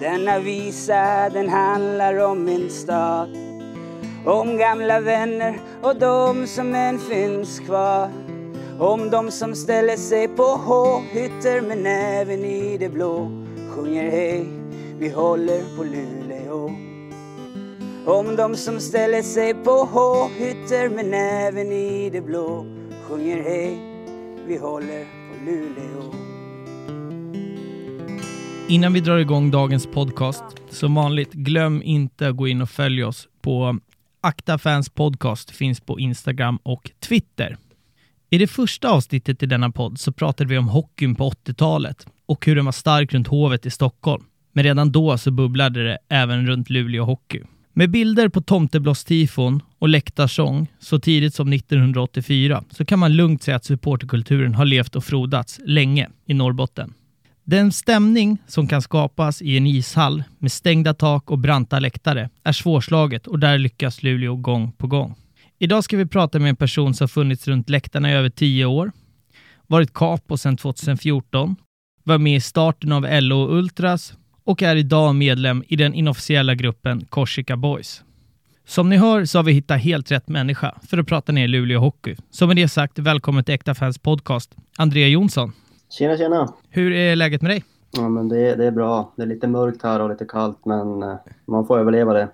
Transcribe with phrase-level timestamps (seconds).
[0.00, 3.28] Denna visa den handlar om min stad.
[4.26, 8.10] Om gamla vänner och de som än finns kvar.
[8.78, 13.30] Om de som ställer sig på H-hytter med näven i det blå.
[13.70, 14.48] Sjunger hej,
[14.98, 16.70] vi håller på Luleå.
[18.06, 22.66] Om de som ställer sig på H-hytter med näven i det blå.
[23.08, 23.78] Sjunger hej,
[24.46, 26.19] vi håller på Luleå.
[28.70, 33.08] Innan vi drar igång dagens podcast, som vanligt, glöm inte att gå in och följa
[33.08, 33.78] oss på
[34.20, 37.56] Akta Fans Podcast, finns på Instagram och Twitter.
[38.30, 42.46] I det första avsnittet i denna podd så pratade vi om hockeyn på 80-talet och
[42.46, 44.24] hur den var stark runt Hovet i Stockholm.
[44.52, 47.42] Men redan då så bubblade det även runt Luleå Hockey.
[47.72, 53.56] Med bilder på tomteblåstifon och läktarsång så tidigt som 1984 så kan man lugnt säga
[53.56, 56.94] att supporterkulturen har levt och frodats länge i Norrbotten.
[57.44, 62.52] Den stämning som kan skapas i en ishall med stängda tak och branta läktare är
[62.52, 65.14] svårslaget och där lyckas Luleå gång på gång.
[65.58, 68.92] Idag ska vi prata med en person som funnits runt läktarna i över tio år,
[69.66, 71.56] varit capo sedan 2014,
[72.04, 77.04] var med i starten av LO Ultras och är idag medlem i den inofficiella gruppen
[77.04, 78.02] Korsika Boys.
[78.66, 81.80] Som ni hör så har vi hittat helt rätt människa för att prata ner Luleå
[81.80, 82.16] Hockey.
[82.30, 85.52] Så med det sagt, välkommen till Äkta Fans Podcast, Andrea Jonsson.
[85.90, 86.52] Tjena, tjena.
[86.68, 87.64] Hur är läget med dig?
[87.90, 89.12] Ja, men det, det är bra.
[89.16, 91.14] Det är lite mörkt här och lite kallt, men eh,
[91.46, 92.28] man får överleva det.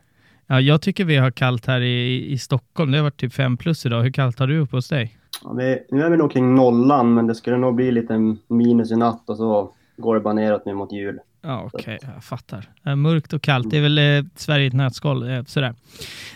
[0.46, 2.90] Ja, jag tycker vi har kallt här i, i Stockholm.
[2.90, 4.02] Det har varit typ fem plus idag.
[4.02, 5.18] Hur kallt har du uppe hos dig?
[5.44, 8.90] Ja, vi, nu är vi nog kring nollan, men det skulle nog bli lite minus
[8.90, 11.20] i natt och så går det bara neråt nu mot jul.
[11.40, 11.96] Ja, okej.
[11.96, 12.10] Okay.
[12.14, 12.70] Jag fattar.
[12.86, 15.30] Äh, mörkt och kallt, det är väl eh, Sverige i ett nötskal.
[15.30, 15.74] Eh, sådär.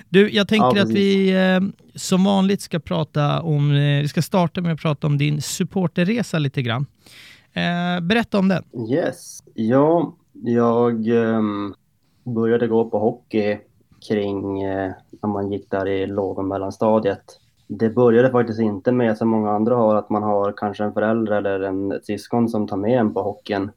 [0.09, 1.61] Du, jag tänker ja, att vi eh,
[1.95, 6.39] som vanligt ska prata om, eh, vi ska starta med att prata om din supporterresa
[6.39, 6.87] lite grann.
[7.53, 8.65] Eh, berätta om den.
[8.91, 9.43] Yes.
[9.55, 11.75] Ja, jag um,
[12.25, 13.59] började gå på hockey
[14.09, 14.93] kring eh,
[15.23, 17.25] när man gick där i låg och mellanstadiet.
[17.67, 21.33] Det började faktiskt inte med, som många andra har, att man har kanske en förälder
[21.33, 23.71] eller en syskon som tar med en på hockeyn.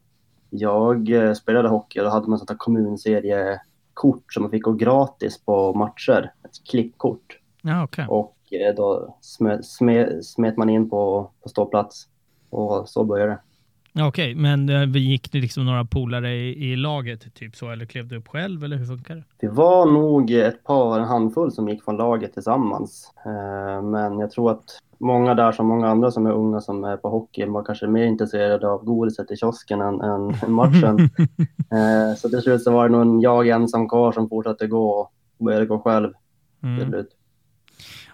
[0.56, 4.72] Jag eh, spelade hockey och då hade man sånt här kommunseriekort som man fick gå
[4.72, 6.32] gratis på matcher.
[6.44, 7.38] Ett klippkort.
[7.62, 8.06] Ja, okay.
[8.08, 12.08] Och eh, då smet, smet, smet man in på, på ståplats.
[12.50, 13.38] Och så började det.
[14.00, 17.70] Okej, okay, men eh, vi gick det liksom några polare i, i, laget, typ så,
[17.70, 19.24] eller klev du upp själv, eller hur funkar det?
[19.36, 23.12] Det var nog ett par, en handfull som gick från laget tillsammans.
[23.26, 24.64] Eh, men jag tror att
[24.98, 28.04] många där, som många andra som är unga som är på hockey, var kanske mer
[28.04, 30.98] intresserade av godiset i kiosken än, än matchen.
[31.72, 35.44] eh, så till slut så var det nog jag ensam kvar som fortsatte gå och
[35.44, 36.12] började gå själv.
[36.62, 37.04] Mm.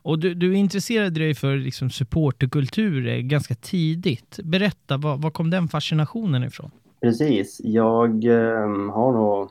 [0.03, 4.39] Och du, du intresserade dig för liksom supporterkultur eh, ganska tidigt.
[4.45, 6.71] Berätta, var, var kom den fascinationen ifrån?
[7.01, 9.49] Precis, jag eh, har nog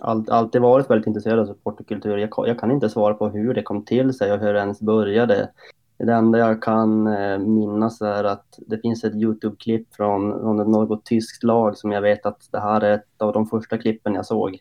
[0.00, 2.16] all, alltid varit väldigt intresserad av supporterkultur.
[2.16, 4.80] Jag, jag, kan inte svara på hur det kom till sig och hur det ens
[4.80, 5.50] började.
[5.98, 11.04] Det enda jag kan eh, minnas är att det finns ett Youtube-klipp från, från något
[11.04, 14.26] tyskt lag som jag vet att det här är ett av de första klippen jag
[14.26, 14.58] såg.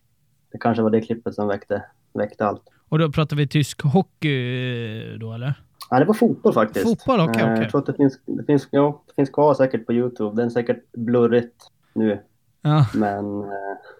[0.52, 2.64] Det kanske var det klippet som väckte, väckte allt.
[2.90, 5.54] Och då pratar vi tysk hockey eh, då eller?
[5.90, 6.86] Ja, det var fotboll faktiskt.
[6.86, 7.32] Fotboll, okej.
[7.32, 7.64] Okay, okay.
[7.64, 10.36] Jag tror att det finns, det finns, ja, det finns kvar säkert på Youtube.
[10.36, 11.56] Den är säkert blurrigt
[11.94, 12.20] nu.
[12.62, 12.86] Ja.
[12.94, 13.48] Men eh,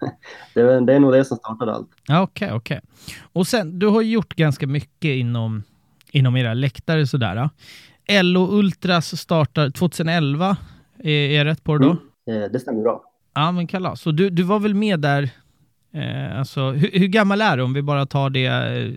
[0.54, 1.88] det, är, det är nog det som startade allt.
[2.06, 2.80] Ja, okej, okay, okej.
[3.32, 5.62] Och sen, du har gjort ganska mycket inom,
[6.12, 7.50] inom era läktare sådär.
[8.22, 10.56] LO Ultras startar 2011,
[10.98, 11.96] är, är jag rätt på det då?
[12.32, 13.02] Mm, det stämmer bra.
[13.34, 14.00] Ja, men kalas.
[14.00, 15.30] Så du, du var väl med där
[15.92, 18.48] Eh, alltså, hur, hur, gammal är du om vi bara tar det,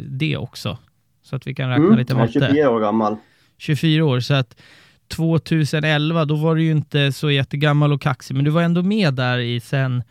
[0.10, 0.78] det också?
[1.24, 2.40] Så att vi kan räkna mm, lite matte.
[2.40, 3.16] Jag är 24 år gammal.
[3.58, 4.62] 24 år, så att
[5.08, 9.14] 2011, då var du ju inte så jättegammal och kaxig, men du var ändå med
[9.14, 10.04] där i sen,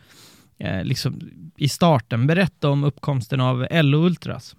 [0.57, 1.19] eh, liksom
[1.57, 2.27] i starten.
[2.27, 4.55] Berätta om uppkomsten av LO Ultras.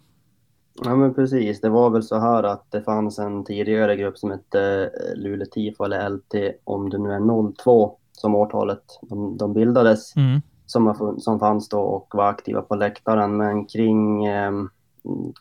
[0.84, 4.30] Ja men precis, det var väl så här att det fanns en tidigare grupp som
[4.30, 6.34] hette eh, Luleå TIFO eller LT,
[6.64, 10.16] om det nu är 02 som årtalet de, de bildades.
[10.16, 10.40] Mm
[10.72, 13.36] som, som fanns då och var aktiva på läktaren.
[13.36, 14.52] Men kring eh,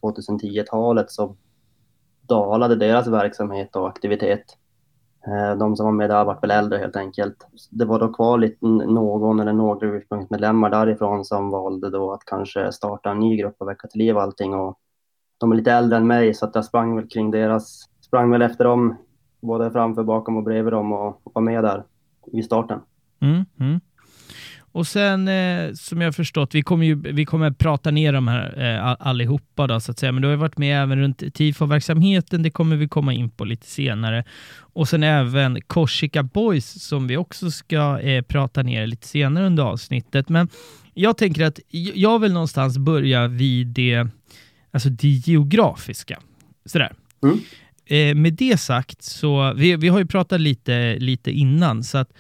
[0.02, 1.36] 2010-talet så
[2.22, 4.44] dalade deras verksamhet och aktivitet.
[5.28, 7.48] Eh, de som var med där var väl äldre helt enkelt.
[7.70, 12.72] Det var då kvar lite, någon eller några ursprungsmedlemmar därifrån som valde då att kanske
[12.72, 14.54] starta en ny grupp och väcka till liv allting.
[14.54, 14.80] Och
[15.38, 18.42] de är lite äldre än mig så att jag sprang väl kring deras, sprang väl
[18.42, 18.96] efter dem
[19.42, 21.84] både framför, bakom och bredvid dem och var med där
[22.32, 22.80] vid starten.
[23.22, 23.80] Mm, mm.
[24.74, 28.76] Och sen eh, som jag förstått, vi kommer ju vi kommer prata ner de här
[28.76, 32.44] eh, allihopa då så att säga, men du har ju varit med även runt TIFO-verksamheten,
[32.44, 34.24] det kommer vi komma in på lite senare.
[34.74, 39.64] Och sen även Korsika Boys som vi också ska eh, prata ner lite senare under
[39.64, 40.30] avsnittet.
[40.30, 40.50] Men
[40.94, 41.60] jag tänker att
[41.94, 44.08] jag vill någonstans börja vid det,
[44.72, 46.20] alltså det geografiska.
[46.66, 46.94] Sådär.
[47.24, 47.40] Mm.
[47.86, 52.14] Eh, med det sagt så, vi, vi har ju pratat lite, lite innan, så att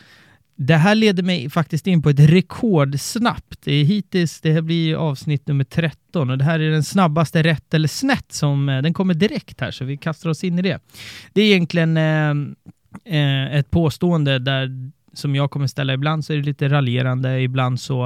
[0.67, 3.61] det här leder mig faktiskt in på ett rekordsnabbt.
[3.63, 7.43] Det är hittills, det här blir avsnitt nummer 13 och det här är den snabbaste
[7.43, 10.61] rätt eller snett som, eh, den kommer direkt här så vi kastar oss in i
[10.61, 10.79] det.
[11.33, 12.29] Det är egentligen eh,
[13.05, 17.79] eh, ett påstående där som jag kommer ställa ibland så är det lite raljerande, ibland
[17.79, 18.05] så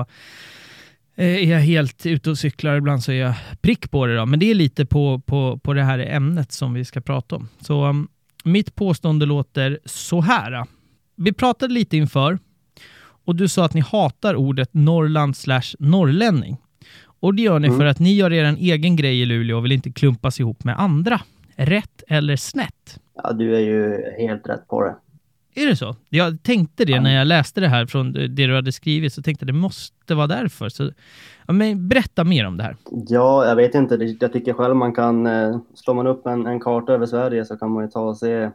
[1.15, 4.25] eh, är jag helt ute och cyklar, ibland så är jag prick på det då.
[4.25, 7.49] Men det är lite på, på, på det här ämnet som vi ska prata om.
[7.59, 8.07] Så um,
[8.43, 10.65] mitt påstående låter så här.
[11.15, 12.39] Vi pratade lite inför
[13.25, 16.57] och du sa att ni hatar ordet Norrland slash norrlänning.
[17.19, 17.79] Och det gör ni mm.
[17.79, 20.79] för att ni gör er egen grej i Luleå och vill inte klumpas ihop med
[20.79, 21.21] andra.
[21.55, 22.99] Rätt eller snett?
[23.23, 24.95] Ja, du är ju helt rätt på det.
[25.57, 25.95] Är det så?
[26.09, 27.01] Jag tänkte det ja.
[27.01, 30.15] när jag läste det här från det du hade skrivit, så tänkte jag det måste
[30.15, 30.69] vara därför.
[30.69, 30.91] Så,
[31.47, 32.75] ja, men berätta mer om det här.
[33.07, 34.15] Ja, jag vet inte.
[34.19, 37.57] Jag tycker själv man kan, eh, slår man upp en, en karta över Sverige så
[37.57, 38.49] kan man ju ta och se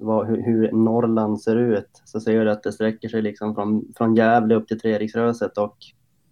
[0.00, 3.84] vad, hur, hur, Norrland ser ut så ser du att det sträcker sig liksom från,
[3.96, 5.76] från Gävle upp till Treriksröset och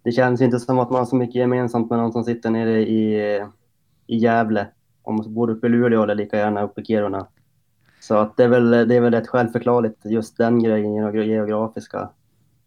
[0.03, 2.79] det känns inte som att man har så mycket gemensamt med någon som sitter nere
[2.81, 3.15] i,
[4.07, 4.67] i Gävle.
[5.01, 7.27] Om man bor uppe i Luleå eller lika gärna uppe i Kiruna.
[7.99, 12.09] Så att det, är väl, det är väl rätt självförklarligt, just den grejen, geografiska.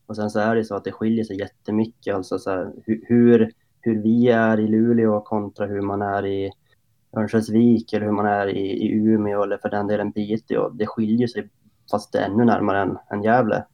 [0.06, 3.52] Och sen så är det så att det skiljer sig jättemycket, alltså så här, hur,
[3.81, 6.52] hur vi är i Luleå kontra hur man är i
[7.17, 10.69] Örnsköldsvik eller hur man är i, i Umeå eller för den delen Piteå.
[10.69, 11.49] Det skiljer sig
[11.91, 13.65] fast det är ännu närmare än, än Gävle.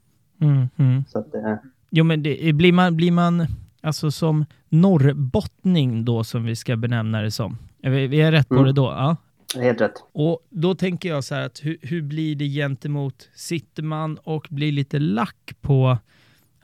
[0.41, 1.05] Mm, mm.
[1.09, 1.59] Så att det...
[1.91, 3.47] Jo, men det, blir, man, blir man
[3.81, 7.59] alltså som norrbottning då som vi ska benämna det som?
[7.83, 8.67] Är vi, vi är rätt på mm.
[8.67, 8.83] det då?
[8.83, 9.17] Ja.
[9.55, 10.05] Helt rätt.
[10.13, 14.47] Och då tänker jag så här att hur, hur blir det gentemot, sitter man och
[14.51, 15.99] blir lite lack på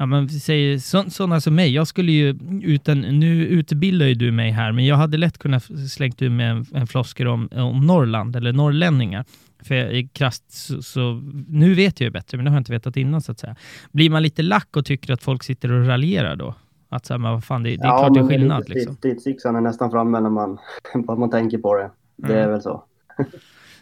[0.03, 1.75] Ja, men vi säger så, sådana som mig.
[1.75, 5.63] Jag skulle ju, utan, nu utbildar ju du mig här, men jag hade lätt kunnat
[5.91, 9.25] slängt ur med en, en flosker om, om Norrland eller norrlänningar.
[9.63, 12.73] För jag, krasst, så, så, nu vet jag ju bättre, men det har jag inte
[12.73, 13.57] vetat innan så att säga.
[13.93, 16.55] Blir man lite lack och tycker att folk sitter och raljerar då?
[16.89, 18.65] Att så här, men vad fan, det, det är ja, klart det är skillnad.
[18.67, 18.97] Ja, liksom.
[18.97, 20.59] Stridsyxan är nästan framme när man,
[20.95, 21.91] när man tänker på det.
[22.17, 22.45] Det mm.
[22.45, 22.85] är väl så.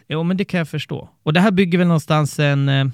[0.09, 1.09] jo, men det kan jag förstå.
[1.23, 2.87] Och det här bygger väl någonstans en, eh,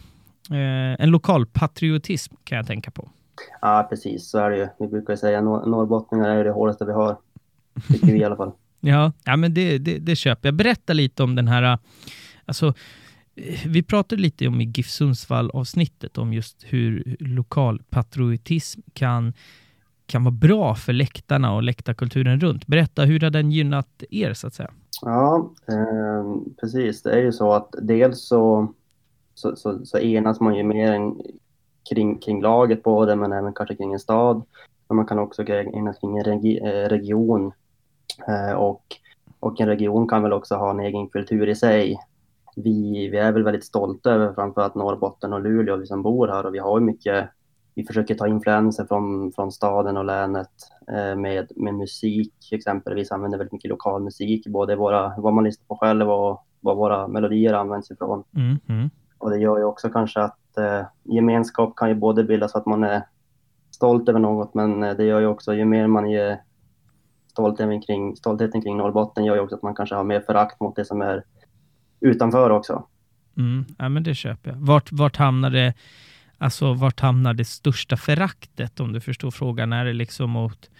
[0.98, 3.10] en lokal patriotism kan jag tänka på.
[3.60, 4.28] Ja, precis.
[4.28, 4.68] Så är det ju.
[4.78, 7.16] Vi brukar säga nor norrbottningar är det hårdaste vi har.
[7.88, 8.52] Tycker vi i alla fall.
[8.80, 10.54] ja, ja, men det, det, det köper jag.
[10.54, 11.78] Berätta lite om den här...
[12.44, 12.74] Alltså,
[13.66, 19.32] vi pratade lite om i GIF Sundsvall-avsnittet om just hur lokal patriotism kan,
[20.06, 22.66] kan vara bra för läktarna och läktarkulturen runt.
[22.66, 24.70] Berätta, hur har den gynnat er så att säga?
[25.02, 27.02] Ja, eh, precis.
[27.02, 28.72] Det är ju så att dels så,
[29.34, 31.20] så, så, så enas man ju mer än
[31.88, 34.42] kring, kring laget både, men även kanske kring en stad.
[34.88, 37.52] Men man kan också enas kring en regi, eh, region.
[38.28, 38.82] Eh, och,
[39.40, 41.98] och en region kan väl också ha en egen kultur i sig.
[42.56, 46.46] Vi, vi är väl väldigt stolta över framförallt Norrbotten och Luleå, vi som bor här.
[46.46, 47.28] Och vi har mycket,
[47.74, 50.50] vi försöker ta influenser från, från staden och länet
[50.88, 53.10] eh, med, med musik exempelvis.
[53.10, 57.08] använder väldigt mycket lokal musik, både våra, vad man lyssnar på själv och vad våra
[57.08, 58.24] melodier används ifrån.
[58.36, 58.90] Mm, mm.
[59.18, 62.66] Och det gör ju också kanske att eh, gemenskap kan ju både bildas för att
[62.66, 63.02] man är
[63.70, 66.40] stolt över något, men eh, det gör ju också, ju mer man är
[67.30, 70.76] stoltheten kring, stoltheten kring Norrbotten gör ju också att man kanske har mer förakt mot
[70.76, 71.22] det som är
[72.00, 72.86] utanför också.
[73.36, 74.56] Mm, ja, men det köper jag.
[74.56, 75.74] Vart, vart hamnar det,
[76.38, 79.72] alltså vart hamnar det största föraktet om du förstår frågan?
[79.72, 80.70] Är det liksom mot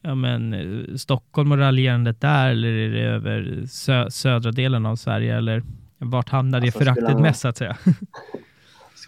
[0.00, 4.96] ja, men, eh, Stockholm och raljerandet där eller är det över sö södra delen av
[4.96, 5.62] Sverige eller
[5.98, 7.76] vart hamnar det alltså, föraktet man, mest så att säga?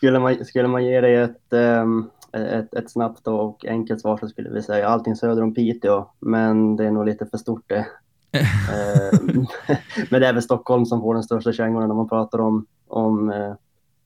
[0.03, 4.29] Skulle man, skulle man ge dig ett, um, ett, ett snabbt och enkelt svar så
[4.29, 7.87] skulle vi säga allting söder om Piteå, men det är nog lite för stort det.
[8.39, 9.47] Ehm,
[10.11, 13.31] men det är väl Stockholm som får den största kängorna när man pratar om, om
[13.31, 13.55] uh,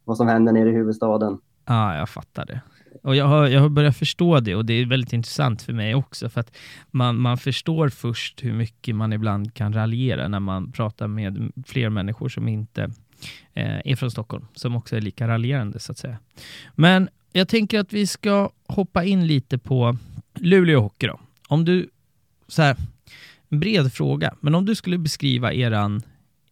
[0.04, 1.38] vad som händer nere i huvudstaden.
[1.66, 2.60] Ja, ah, jag fattar det.
[3.02, 5.94] Och jag har, jag har börjat förstå det och det är väldigt intressant för mig
[5.94, 6.56] också för att
[6.90, 11.90] man, man förstår först hur mycket man ibland kan raljera när man pratar med fler
[11.90, 12.88] människor som inte eh,
[13.54, 16.18] Eh, är från Stockholm, som också är lika raljerande så att säga.
[16.74, 19.96] Men jag tänker att vi ska hoppa in lite på
[20.34, 21.20] Luleå Hockey då.
[21.48, 21.90] Om du,
[22.48, 22.76] så här,
[23.48, 26.02] en bred fråga, men om du skulle beskriva eran,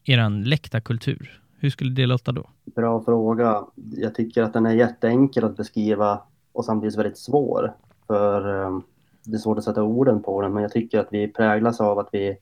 [0.04, 2.50] eran läktarkultur, hur skulle det låta då?
[2.64, 3.64] Bra fråga.
[3.74, 7.72] Jag tycker att den är jätteenkel att beskriva och samtidigt väldigt svår.
[8.06, 8.80] för eh,
[9.24, 11.98] det är svårt att sätta orden på den, men jag tycker att vi präglas av
[11.98, 12.36] att vi,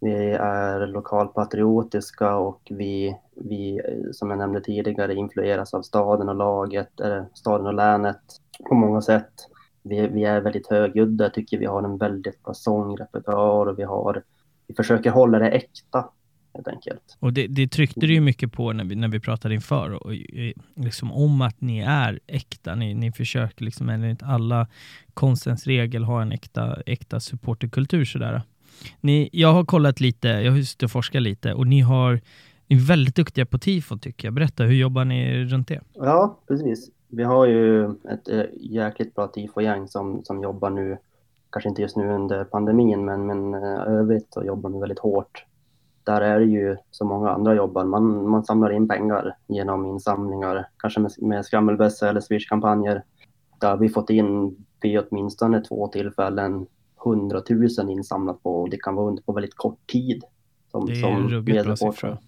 [0.00, 6.36] vi är lokalpatriotiska och vi, vi, eh, som jag nämnde tidigare, influeras av staden och
[6.36, 8.20] laget, eller staden och länet
[8.68, 9.32] på många sätt.
[9.82, 14.22] Vi, vi är väldigt högljudda, tycker vi har en väldigt bra sångrepertoar och vi har,
[14.66, 16.08] vi försöker hålla det äkta
[16.56, 17.16] helt enkelt.
[17.20, 20.14] Och det, det tryckte du ju mycket på när vi, när vi pratade inför, och,
[20.14, 22.74] eh, liksom om att ni är äkta.
[22.74, 24.68] Ni, ni försöker liksom enligt alla
[25.14, 28.42] konstens regel ha en äkta, äkta supporterkultur sådär.
[29.00, 32.20] Ni, jag har kollat lite, jag har suttit och forskat lite och ni har
[32.68, 34.34] ni är väldigt duktiga på tifo tycker jag.
[34.34, 35.80] Berätta, hur jobbar ni runt det?
[35.94, 36.90] Ja, precis.
[37.08, 40.98] Vi har ju ett äh, jäkligt bra tifogäng som, som jobbar nu,
[41.50, 45.44] kanske inte just nu under pandemin, men, men äh, övrigt så jobbar vi väldigt hårt
[46.06, 47.84] där är det ju som många andra jobbar.
[47.84, 53.02] Man, man samlar in pengar genom insamlingar, kanske med, med skrammelbössa eller swishkampanjer.
[53.60, 56.66] Där har vi fått in vid åtminstone två tillfällen
[57.06, 60.24] 100 000 insamlat på och det kan vara under på väldigt kort tid.
[60.70, 62.18] Som, det är en ruggigt bra siffra.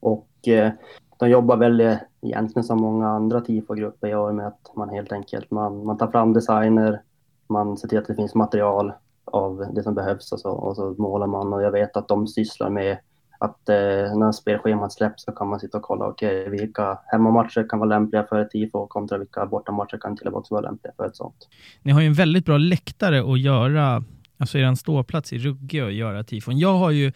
[0.00, 0.72] Och eh,
[1.18, 5.50] de jobbar väl eh, egentligen som många andra TIFO-grupper gör med att man helt enkelt
[5.50, 7.02] man, man tar fram designer,
[7.48, 8.92] man ser till att det finns material
[9.24, 12.26] av det som behövs och så, och så målar man och jag vet att de
[12.26, 12.98] sysslar med
[13.38, 17.78] att eh, när spelschemat släpps så kan man sitta och kolla okay, vilka hemmamatcher kan
[17.78, 21.06] vara lämpliga för ett tifo kontra vilka bortamatcher kan till och med vara lämpliga för
[21.06, 21.48] ett sånt.
[21.82, 24.04] Ni har ju en väldigt bra läktare att göra,
[24.36, 26.58] alltså er ståplats i Rugge att göra tifon.
[26.58, 27.12] Jag har ju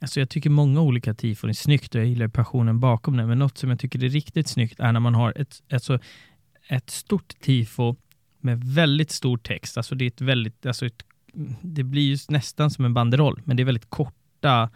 [0.00, 3.38] Alltså jag tycker många olika tifon är snyggt och jag gillar passionen bakom det, men
[3.38, 5.98] något som jag tycker är riktigt snyggt är när man har ett, alltså
[6.68, 7.96] ett stort tifo
[8.40, 9.76] med väldigt stor text.
[9.76, 11.04] Alltså det är ett väldigt, alltså ett,
[11.62, 14.70] det blir ju nästan som en banderoll, men det är väldigt korta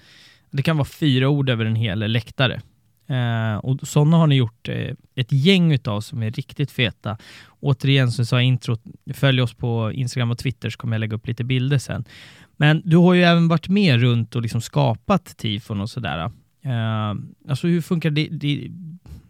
[0.51, 2.61] det kan vara fyra ord över en hel läktare.
[3.09, 7.19] Eh, och sådana har ni gjort eh, ett gäng utav som är riktigt feta.
[7.61, 8.83] Återigen, som jag sa i introt,
[9.15, 12.05] följ oss på Instagram och Twitter så kommer jag lägga upp lite bilder sen.
[12.57, 16.31] Men du har ju även varit med runt och liksom skapat tifon och sådär.
[16.63, 17.15] Eh,
[17.49, 18.29] alltså hur funkar det?
[18.31, 18.71] det?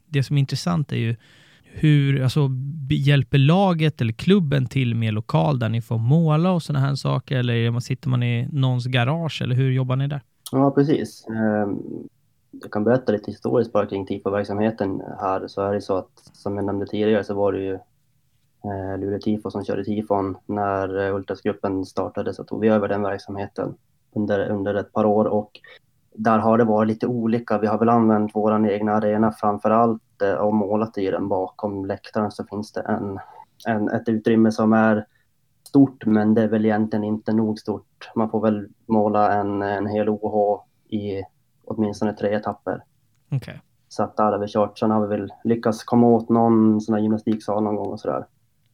[0.07, 1.17] Det som är intressant är ju
[1.63, 2.51] hur, alltså
[2.91, 7.37] hjälper laget eller klubben till med lokal där ni får måla och sådana här saker?
[7.37, 10.21] Eller sitter man i någons garage eller hur jobbar ni där?
[10.53, 11.27] Ja, precis.
[11.29, 11.79] Ehm,
[12.51, 15.49] jag kan berätta lite historiskt bara kring TIFO-verksamheten här.
[15.49, 17.75] Så är det så att, som jag nämnde tidigare, så var det ju
[18.65, 20.37] eh, Luleå TIFO som körde TIFON.
[20.47, 23.75] När eh, Ultrasgruppen startade så tog vi över den verksamheten
[24.13, 25.61] under, under ett par år och
[26.15, 27.59] där har det varit lite olika.
[27.59, 31.29] Vi har väl använt vår egna arena framför allt eh, och målat i den.
[31.29, 33.19] Bakom läktaren så finns det en,
[33.67, 35.07] en, ett utrymme som är
[35.69, 38.11] stort, men det är väl egentligen inte nog stort.
[38.15, 41.23] Man får väl måla en, en hel OH i
[41.69, 42.83] åtminstone tre etapper.
[43.31, 43.55] Okay.
[43.89, 44.79] Så att där har vi kört.
[44.79, 48.27] Sen har vi väl lyckats komma åt någon sån här gymnastiksal någon gång och sådär.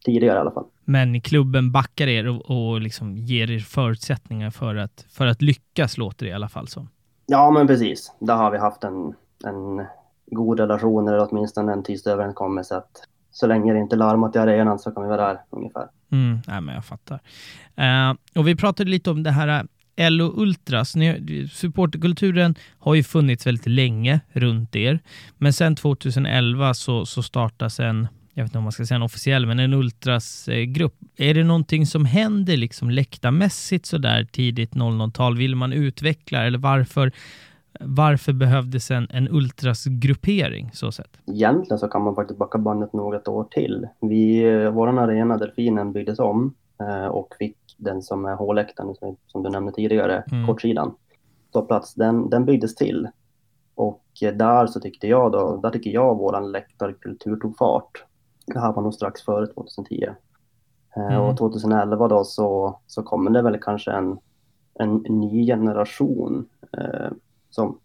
[0.04, 0.64] Tidigare i alla fall.
[0.84, 5.98] Men klubben backar er och, och liksom ger er förutsättningar för att, för att lyckas,
[5.98, 6.88] låter det i alla fall som.
[7.26, 8.12] Ja, men precis.
[8.18, 9.86] Där har vi haft en, en
[10.26, 14.78] god relation, eller åtminstone en tyst överenskommelse att så länge det inte larmat i arenan
[14.78, 15.88] så kan vi vara där ungefär.
[16.12, 17.20] Mm, nej, men jag fattar.
[17.78, 20.96] Uh, och vi pratade lite om det här LO Ultras.
[20.96, 24.98] Ni, supporterkulturen har ju funnits väldigt länge runt er,
[25.38, 29.02] men sen 2011 så, så startas en jag vet inte om man ska säga en
[29.02, 30.94] officiell, men en ultrasgrupp.
[31.16, 35.36] Eh, Är det någonting som händer liksom läktarmässigt så där tidigt 00-tal?
[35.36, 37.12] Vill man utveckla eller varför
[37.80, 41.20] varför behövdes en, en ultrasgruppering så sett?
[41.26, 43.88] Egentligen så kan man faktiskt backa bandet något år till.
[44.00, 49.43] Vi, eh, vår arena Delfinen byggdes om eh, och fick den som är H-läktaren, som
[49.43, 50.47] du nämnde tidigare, mm.
[50.47, 50.95] kortsidan,
[51.62, 51.95] plats.
[51.95, 53.09] Den, den byggdes till.
[53.75, 58.04] Och där så tyckte jag då, där tycker jag våran läktarkultur tog fart.
[58.47, 60.04] Det här var nog strax före 2010.
[60.97, 61.21] Eh, mm.
[61.21, 64.19] Och 2011 då så, så kommer det väl kanske en,
[64.75, 67.11] en ny generation eh,
[67.50, 67.78] som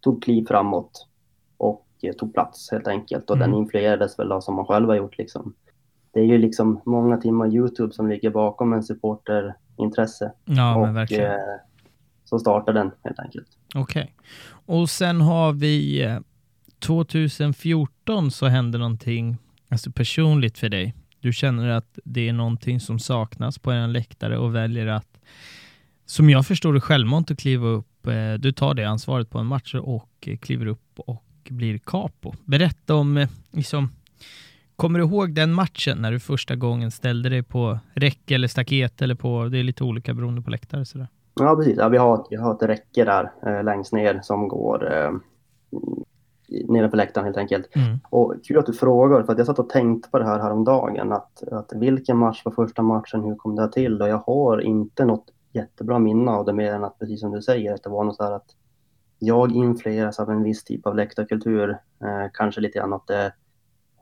[0.00, 1.06] tog kliv framåt
[1.56, 3.30] och eh, tog plats helt enkelt.
[3.30, 3.50] Och mm.
[3.50, 5.54] den influerades väl av som man själv har gjort liksom.
[6.16, 10.32] Det är ju liksom många timmar Youtube som ligger bakom en supporterintresse.
[10.44, 11.24] Ja, och, men verkligen.
[11.24, 11.38] Eh,
[12.24, 13.46] så startade den helt enkelt.
[13.74, 14.02] Okej.
[14.02, 14.14] Okay.
[14.78, 16.04] Och sen har vi
[16.78, 19.36] 2014 eh, så hände någonting
[19.68, 20.94] alltså personligt för dig.
[21.20, 25.18] Du känner att det är någonting som saknas på en läktare och väljer att,
[26.06, 29.46] som jag förstår det, självmant att kliva upp Eh, du tar det ansvaret på en
[29.46, 32.34] match och kliver upp och blir capo.
[32.44, 33.92] Berätta om, eh, liksom,
[34.76, 39.02] kommer du ihåg den matchen när du första gången ställde dig på räcke eller staket
[39.02, 41.08] eller på, det är lite olika beroende på läktare sådär.
[41.40, 41.76] Ja, precis.
[41.78, 45.12] Ja, vi, har, vi har ett räcke där eh, längst ner som går eh,
[46.68, 47.76] nedanför läktaren helt enkelt.
[47.76, 47.98] Mm.
[48.10, 51.12] Och kul att du frågar, för att jag satt och tänkte på det här häromdagen.
[51.12, 54.02] Att, att vilken match var första matchen, hur kom det till?
[54.02, 57.42] Och jag har inte något jättebra minne av det mer än att, precis som du
[57.42, 58.50] säger, att det var något så här att
[59.18, 61.70] jag influeras av en viss typ av läktarkultur.
[61.70, 63.32] Eh, kanske lite grann åt det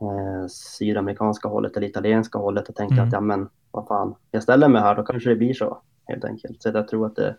[0.01, 3.07] eh, sydamerikanska hållet eller italienska hållet och tänkte mm.
[3.07, 6.25] att ja men vad fan, jag ställer mig här, då kanske det blir så helt
[6.25, 6.61] enkelt.
[6.61, 7.35] Så jag tror att det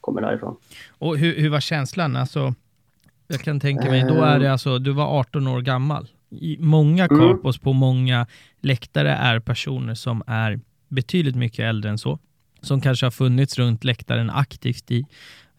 [0.00, 0.56] kommer därifrån.
[0.98, 2.16] Och hur, hur var känslan?
[2.16, 2.54] Alltså,
[3.26, 4.52] jag kan tänka mig, då är det eh.
[4.52, 6.08] alltså, du var 18 år gammal.
[6.30, 7.64] I många kapos mm.
[7.64, 8.26] på många
[8.60, 12.18] läktare är personer som är betydligt mycket äldre än så.
[12.60, 15.06] Som kanske har funnits runt läktaren aktivt i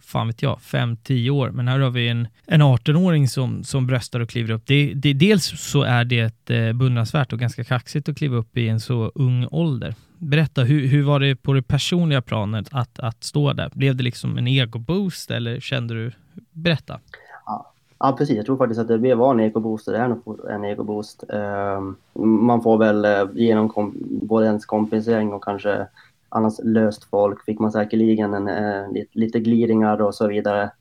[0.05, 1.49] fan vet jag, 5-10 år.
[1.49, 4.61] Men här har vi en, en 18-åring som, som bröstar och kliver upp.
[4.65, 8.69] Det, det, dels så är det eh, beundransvärt och ganska kaxigt att kliva upp i
[8.69, 9.95] en så ung ålder.
[10.17, 13.71] Berätta, hur, hur var det på det personliga planet att, att stå där?
[13.73, 16.11] Blev det liksom en egoboost eller kände du?
[16.51, 16.99] Berätta.
[17.45, 17.73] Ja.
[17.99, 18.35] ja, precis.
[18.35, 19.85] Jag tror faktiskt att det var en egoboost.
[19.85, 21.23] Det är nog en egoboost.
[21.33, 21.93] Uh,
[22.25, 25.87] man får väl eh, uh, genom kom, både ens kompensering och kanske
[26.33, 30.71] annars löst folk fick man säkerligen en, eh, lite, gliringar och så vidare.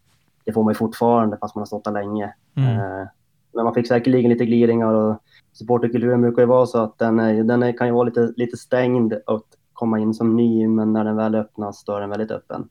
[0.44, 2.34] Det får man ju fortfarande fast man har stått där länge.
[2.54, 2.78] Mm.
[2.78, 3.06] Eh,
[3.54, 7.76] men man fick säkerligen lite gliringar och supporterkulturen brukar ju vara så att den, den
[7.76, 11.34] kan ju vara lite, lite stängd att komma in som ny, men när den väl
[11.34, 12.68] öppnas då är den väldigt öppen.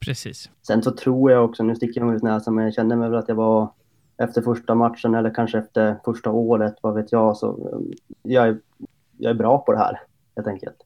[0.00, 0.50] Precis.
[0.66, 3.18] Sen så tror jag också, nu sticker jag ut näsan, men jag kände mig väl
[3.18, 3.72] att jag var
[4.16, 8.60] efter första matchen eller kanske efter första året, vad vet jag, så eh, jag är,
[9.18, 10.00] jag är bra på det här
[10.36, 10.76] helt enkelt.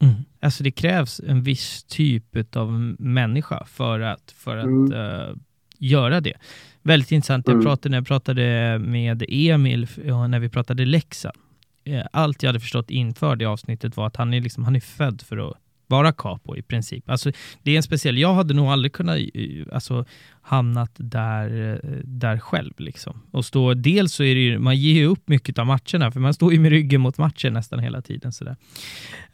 [0.00, 0.14] Mm.
[0.40, 4.92] Alltså det krävs en viss typ av människa för att, för att mm.
[4.92, 5.36] uh,
[5.78, 6.34] göra det.
[6.82, 7.46] Väldigt intressant.
[7.46, 7.66] Jag mm.
[7.66, 9.88] pratade, när jag pratade med Emil,
[10.28, 11.36] när vi pratade Leksand.
[11.84, 14.80] Eh, allt jag hade förstått inför det avsnittet var att han är, liksom, han är
[14.80, 15.56] född för att
[15.90, 17.10] vara capo i princip.
[17.10, 17.32] Alltså,
[17.62, 20.04] det är en speciell, jag hade nog aldrig kunnat eh, alltså,
[20.42, 22.72] hamnat där, eh, där själv.
[22.76, 23.22] Liksom.
[23.30, 26.20] Och stå, dels så är det ju, man ger ju upp mycket av matcherna, för
[26.20, 28.32] man står ju med ryggen mot matchen nästan hela tiden.
[28.32, 28.56] Sådär.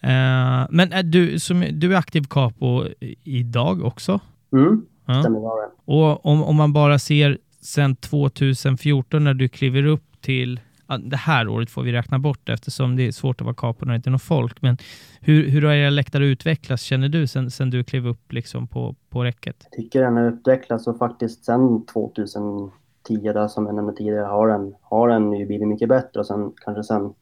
[0.05, 2.85] Uh, men är du, som, du är aktiv capo
[3.25, 4.21] idag också?
[4.53, 5.21] Mm, ja.
[5.23, 10.61] stämmer bra Och om, om man bara ser sen 2014 när du kliver upp till
[10.87, 13.95] det här året får vi räkna bort eftersom det är svårt att vara kapad när
[13.95, 14.63] det inte är något folk.
[14.63, 14.77] Men
[15.21, 18.95] hur, hur har era läktare utvecklats, känner du, sen, sen du klev upp liksom på,
[19.11, 19.67] på räcket?
[19.71, 22.73] Jag tycker den har utvecklats och faktiskt sen 2010,
[23.09, 26.53] där som jag nämnde tidigare, har den, har den ju blivit mycket bättre och sen
[26.65, 27.15] kanske sen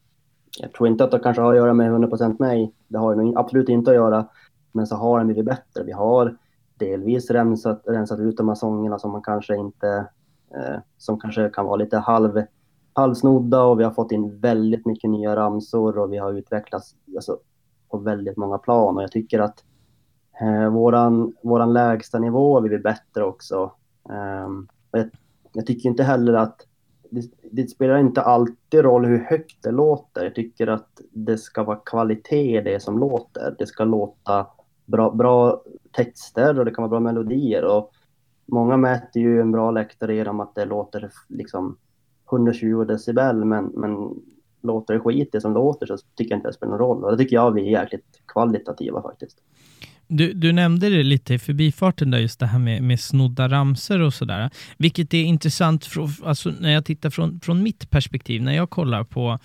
[0.57, 2.73] jag tror inte att det kanske har att göra med 100% mig.
[2.87, 4.27] Det har ju absolut inte att göra.
[4.71, 5.83] Men så har den blivit bättre.
[5.83, 6.37] Vi har
[6.77, 10.07] delvis rensat, rensat ut de här sångerna som man kanske inte,
[10.55, 12.43] eh, som kanske kan vara lite halv
[12.95, 17.37] halvsnodda och vi har fått in väldigt mycket nya ramsor och vi har utvecklats alltså,
[17.89, 19.63] på väldigt många plan och jag tycker att
[20.41, 23.71] eh, våran, våran lägsta nivå har blivit bättre också.
[24.45, 25.09] Um, jag,
[25.53, 26.67] jag, tycker inte heller att
[27.09, 30.23] det, det, spelar inte alltid roll hur högt det låter.
[30.23, 33.55] Jag tycker att det ska vara kvalitet i det som låter.
[33.59, 34.47] Det ska låta
[34.85, 37.63] bra, bra texter och det kan vara bra melodier.
[37.63, 37.91] Och
[38.45, 41.77] många mäter ju en bra läktare genom att det låter liksom
[42.31, 44.09] 120 decibel, men, men
[44.61, 47.03] låter det skit det som låter så tycker jag inte det spelar någon roll.
[47.03, 49.37] Och det tycker jag vi är jäkligt kvalitativa faktiskt.
[50.07, 53.99] Du, du nämnde det lite i förbifarten där, just det här med, med snodda ramser
[53.99, 54.49] och sådär.
[54.77, 59.03] Vilket är intressant, för, alltså, när jag tittar från, från mitt perspektiv, när jag kollar
[59.03, 59.39] på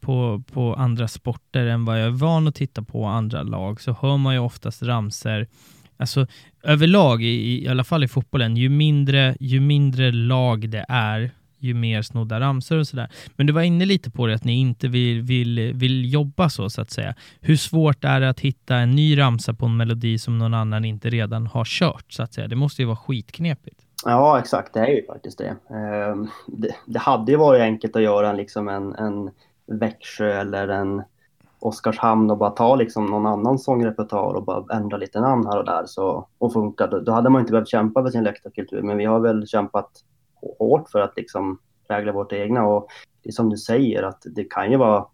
[0.00, 3.96] på, på andra sporter än vad jag är van att titta på andra lag, så
[4.00, 5.48] hör man ju oftast ramser
[5.96, 6.26] Alltså
[6.62, 11.30] överlag, i, i alla fall i fotbollen, ju mindre, ju mindre lag det är,
[11.66, 13.08] ju mer snodda ramsor och sådär.
[13.36, 16.70] Men du var inne lite på det, att ni inte vill, vill, vill jobba så,
[16.70, 17.14] så att säga.
[17.40, 20.84] Hur svårt är det att hitta en ny ramsa på en melodi som någon annan
[20.84, 22.48] inte redan har kört, så att säga?
[22.48, 23.80] Det måste ju vara skitknepigt.
[24.04, 24.74] Ja, exakt.
[24.74, 25.56] Det är ju faktiskt det.
[25.74, 29.30] Ehm, det, det hade ju varit enkelt att göra liksom en, en
[29.66, 31.02] Växjö eller en
[31.58, 35.64] Oskarshamn och bara ta liksom någon annan sångrepertoar och bara ändra lite namn här och
[35.64, 36.86] där så, och funka.
[36.86, 39.90] Då hade man inte behövt kämpa för sin läktarkultur, men vi har väl kämpat
[40.58, 42.66] hårt för att liksom prägla vårt egna.
[42.66, 42.88] Och
[43.22, 45.06] det är som du säger att det kan ju vara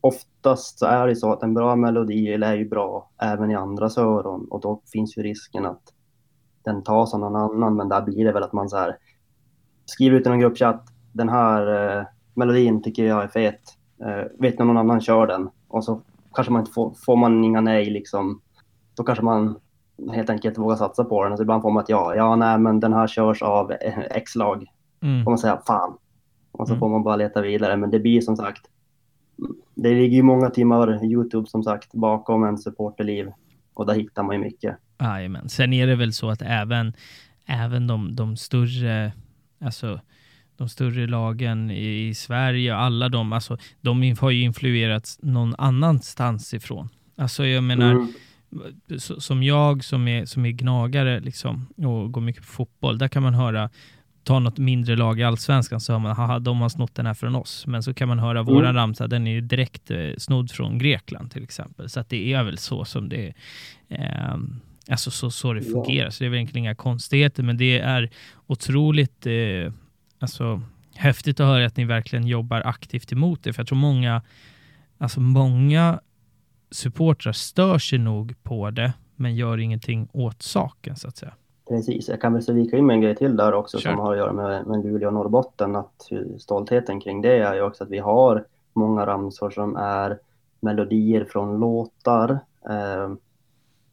[0.00, 3.98] oftast så är det så att en bra melodi är ju bra även i andras
[3.98, 5.82] öron och då finns ju risken att
[6.64, 7.76] den tas av någon annan.
[7.76, 8.96] Men där blir det väl att man så här
[9.84, 10.84] skriver ut i någon gruppchatt.
[11.12, 12.04] Den här eh,
[12.34, 13.60] melodin tycker jag är fet.
[14.00, 15.50] Eh, vet ni någon annan kör den?
[15.68, 16.02] Och så
[16.34, 18.40] kanske man inte får, får man inga nej liksom.
[18.94, 19.60] Då kanske man
[20.12, 21.36] helt enkelt våga satsa på den.
[21.36, 23.72] Så ibland får man att ja, ja nej men den här körs av
[24.10, 24.66] X-lag.
[25.02, 25.24] Mm.
[25.24, 25.96] får man säga fan.
[26.52, 26.80] Och så mm.
[26.80, 27.76] får man bara leta vidare.
[27.76, 28.62] Men det blir som sagt,
[29.74, 33.32] det ligger ju många timmar Youtube som sagt bakom en supporterliv.
[33.74, 34.76] Och där hittar man ju mycket.
[35.00, 35.48] Jajamän.
[35.48, 36.92] Sen är det väl så att även,
[37.46, 39.12] även de, de större,
[39.60, 40.00] alltså
[40.56, 46.54] de större lagen i, i Sverige, alla de, alltså, de har ju influerats någon annanstans
[46.54, 46.88] ifrån.
[47.16, 48.12] Alltså jag menar, mm.
[48.98, 53.22] Som jag som är, som är gnagare liksom, och går mycket på fotboll, där kan
[53.22, 53.70] man höra
[54.24, 57.14] ta något mindre lag i allsvenskan så hör man haha, de har snott den här
[57.14, 57.66] från oss.
[57.66, 58.54] Men så kan man höra mm.
[58.54, 61.88] våran ramsa, den är ju direkt eh, snodd från Grekland till exempel.
[61.88, 63.32] Så att det är väl så som det
[63.88, 64.36] eh,
[64.90, 66.04] alltså så, så det fungerar.
[66.04, 66.10] Ja.
[66.10, 68.10] Så det är väl egentligen inga konstigheter, men det är
[68.46, 69.72] otroligt eh,
[70.18, 70.62] alltså,
[70.94, 73.52] häftigt att höra att ni verkligen jobbar aktivt emot det.
[73.52, 74.22] För jag tror många,
[74.98, 76.00] alltså många
[76.70, 81.32] supportrar stör sig nog på det, men gör ingenting åt saken så att säga.
[81.68, 83.90] Precis, jag kan väl vika in med en grej till där också Kör.
[83.90, 85.76] som har att göra med, med Luleå och Norrbotten.
[85.76, 90.18] Att stoltheten kring det är ju också att vi har många ramsor som är
[90.60, 92.38] melodier från låtar
[92.70, 93.14] eh,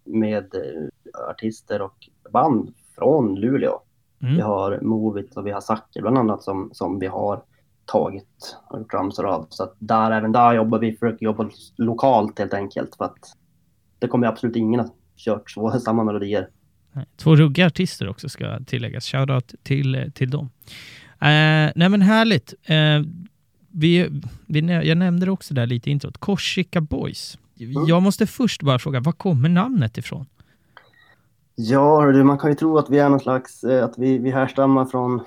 [0.04, 0.56] med
[1.30, 3.80] artister och band från Luleå.
[4.22, 4.36] Mm.
[4.36, 7.42] Vi har Movit och vi har Zacke bland annat som, som vi har
[7.86, 9.48] tagit och gjort ramsor av.
[9.50, 13.38] Så att där, även där jobbar vi, försöker jobba lokalt helt enkelt för att
[14.00, 16.50] det kommer absolut ingen att kört så, samma melodier
[17.18, 19.06] Två ruggiga artister också ska tilläggas.
[19.06, 20.46] Shoutout till, till dem.
[20.46, 22.54] Uh, nej men härligt.
[22.70, 23.08] Uh,
[23.72, 26.18] vi, vi, jag nämnde det också där lite i introt.
[26.18, 27.38] Korsika Boys.
[27.60, 27.86] Mm.
[27.88, 30.26] Jag måste först bara fråga, var kommer namnet ifrån?
[31.56, 34.86] Ja, man kan ju tro att vi är någon slags, eh, att vi, vi härstammar
[34.86, 35.24] från,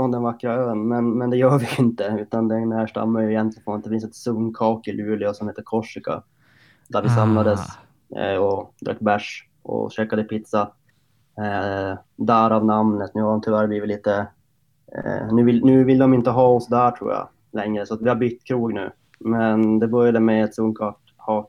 [0.00, 3.64] från den vackra ön, men, men det gör vi inte, utan den härstammar ju egentligen
[3.64, 6.22] från att det finns ett sunkak i Luleå som heter Korsika,
[6.88, 7.14] där vi ah.
[7.14, 7.60] samlades
[8.40, 10.70] och drack bärs och käkade pizza
[11.40, 13.14] Eh, därav namnet.
[13.14, 14.26] Nu har de tyvärr blivit lite...
[14.92, 18.08] Eh, nu, vill, nu vill de inte ha oss där tror jag längre, så vi
[18.08, 18.92] har bytt krog nu.
[19.20, 20.98] Men det började med ett sunkak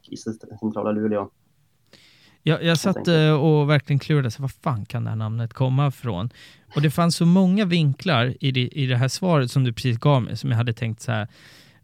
[0.10, 1.30] i centrala Luleå.
[2.44, 6.30] Jag, jag satt eh, och verkligen klurade, vad fan kan det här namnet komma ifrån?
[6.76, 9.98] Och det fanns så många vinklar i det, i det här svaret som du precis
[9.98, 11.28] gav mig, som jag hade tänkt så här,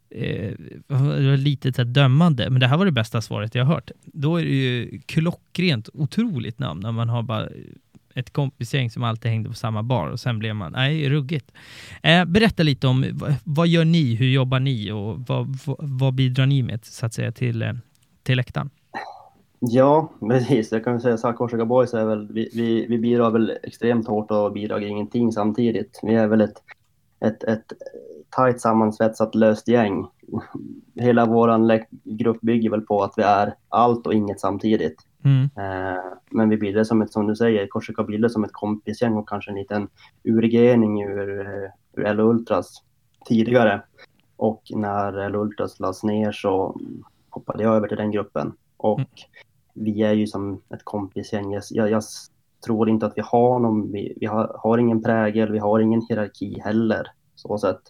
[0.09, 0.51] eh,
[0.87, 3.91] det var lite så dömande, men det här var det bästa svaret jag hört.
[4.05, 7.47] Då är det ju klockrent otroligt namn när man har bara
[8.13, 11.51] ett kompisgäng som alltid hängde på samma bar och sen blev man, nej, ruggigt.
[12.03, 13.05] Eh, berätta lite om
[13.43, 17.13] vad gör ni, hur jobbar ni och vad, vad, vad bidrar ni med så att
[17.13, 17.73] säga till, eh,
[18.23, 18.69] till läktaren?
[19.59, 20.71] Ja, precis.
[20.71, 24.31] Jag kan säga att Korsika Boys är väl, vi, vi, vi bidrar väl extremt hårt
[24.31, 25.99] och bidrar ingenting samtidigt.
[26.03, 26.63] Vi är väl ett,
[27.19, 27.73] ett, ett
[28.29, 30.07] tajt sammansvetsat löst gäng.
[30.95, 34.95] Hela vår grupp bygger väl på att vi är allt och inget samtidigt.
[35.23, 35.43] Mm.
[35.43, 39.29] Eh, men vi bildade som ett, som du säger, Korsika bildade som ett kompisgäng och
[39.29, 39.87] kanske en liten
[40.23, 42.83] urgening ur, eh, ur LO Ultras
[43.25, 43.81] tidigare.
[44.35, 46.79] Och när LO Ultras lades ner så
[47.29, 48.53] hoppade jag över till den gruppen.
[48.77, 49.09] Och mm
[49.77, 51.53] vi är ju som ett kompisgäng.
[51.69, 52.03] Jag, jag
[52.65, 56.01] tror inte att vi har någon, vi, vi har, har, ingen prägel, vi har ingen
[56.01, 57.11] hierarki heller.
[57.35, 57.81] Så sätt.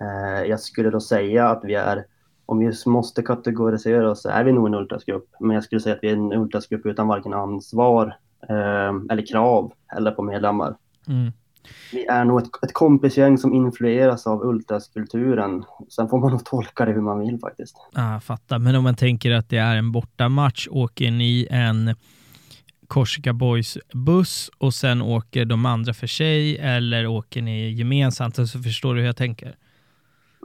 [0.00, 2.06] Eh, jag skulle då säga att vi är
[2.46, 5.28] om vi måste kategorisera oss så är vi nog en ultrasgrupp.
[5.40, 8.06] Men jag skulle säga att vi är en ultrasgrupp utan varken ansvar
[8.48, 10.76] eh, eller krav eller på medlemmar.
[11.08, 11.32] Mm.
[11.92, 15.64] Vi är nog ett, ett kompisgäng som influeras av ultraskulturen.
[15.88, 17.76] Sen får man nog tolka det hur man vill faktiskt.
[17.94, 18.58] Ah, fattar.
[18.58, 21.94] Men om man tänker att det är en bortamatch, åker ni en
[22.88, 28.36] Korsika Boys buss och sen åker de andra för sig eller åker ni gemensamt?
[28.36, 29.56] Så förstår du hur jag tänker?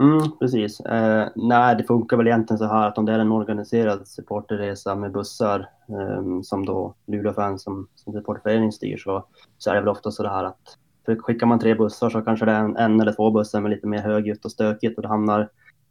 [0.01, 0.79] Mm, precis.
[0.79, 4.95] Eh, nej, det funkar väl egentligen så här att om det är en organiserad supporterresa
[4.95, 9.25] med bussar eh, som då Luleå-fans som, som supporterförening styr så,
[9.57, 12.51] så är det väl ofta så här att skickar man tre bussar så kanske det
[12.51, 15.49] är en, en eller två bussar med lite mer högljutt och stökigt och då hamnar,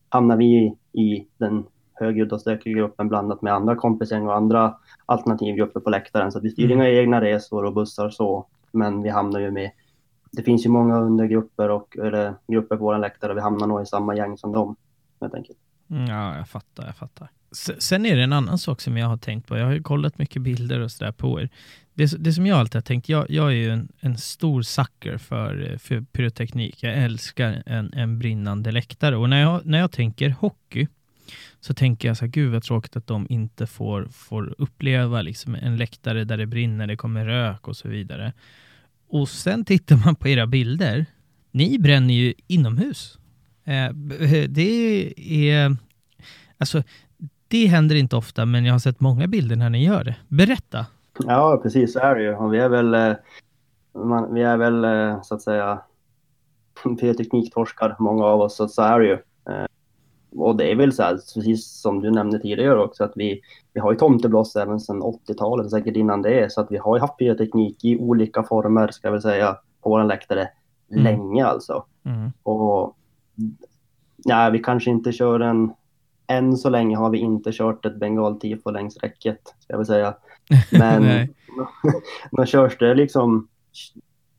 [0.09, 5.81] hamnar vi i, den högljudda och stökiga gruppen blandat med andra kompisgäng och andra alternativgrupper
[5.81, 6.33] på läktaren.
[6.33, 6.79] Så vi styr mm.
[6.79, 9.71] inga egna resor och bussar så, men vi hamnar ju med
[10.33, 13.83] det finns ju många undergrupper och eller, grupper på våra läktare och vi hamnar nog
[13.83, 14.77] i samma gäng som dem.
[15.21, 15.59] Helt enkelt.
[15.91, 17.31] Mm, ja, jag fattar, jag fattar.
[17.79, 19.57] Sen är det en annan sak som jag har tänkt på.
[19.57, 21.49] Jag har ju kollat mycket bilder och sådär på er.
[21.95, 25.19] Det, det som jag alltid har tänkt, jag, jag är ju en, en stor sucker
[25.19, 26.83] för, eh, för pyroteknik.
[26.83, 30.87] Jag älskar en, en brinnande läktare och när jag, när jag tänker hockey
[31.61, 35.55] så tänker jag så här, gud vad tråkigt att de inte får, får uppleva liksom
[35.55, 38.33] en läktare där det brinner, det kommer rök och så vidare.
[39.09, 41.07] Och sen tittar man på era bilder.
[41.51, 43.19] Ni bränner ju inomhus.
[43.65, 43.93] Eh,
[44.49, 45.13] det
[45.51, 45.77] är...
[46.59, 46.83] Alltså,
[47.51, 50.17] det händer inte ofta, men jag har sett många bilder när ni gör det.
[50.29, 50.87] Berätta!
[51.19, 52.35] Ja, precis så är det ju.
[52.35, 53.13] Och vi är väl, eh,
[53.95, 55.81] man, vi är väl eh, så att säga
[57.01, 59.19] pyrotekniktorskar, många av oss, så, så är det ju
[60.37, 63.41] och det är väl så här, precis som du nämnde tidigare också, att vi,
[63.73, 67.01] vi har ju tomtebloss även sedan 80-talet, säkert innan det, så att vi har ju
[67.01, 70.49] haft bioteknik i olika former, ska jag väl säga, på våra läktare
[70.91, 71.05] mm.
[71.05, 71.85] länge alltså.
[72.05, 72.33] Mm.
[72.43, 72.97] Och
[74.25, 75.73] nej, vi kanske inte kör en...
[76.31, 80.15] Än så länge har vi inte kört ett bengaltifo längs räcket, ska jag väl säga.
[80.73, 81.29] Men
[82.31, 83.49] då körs det liksom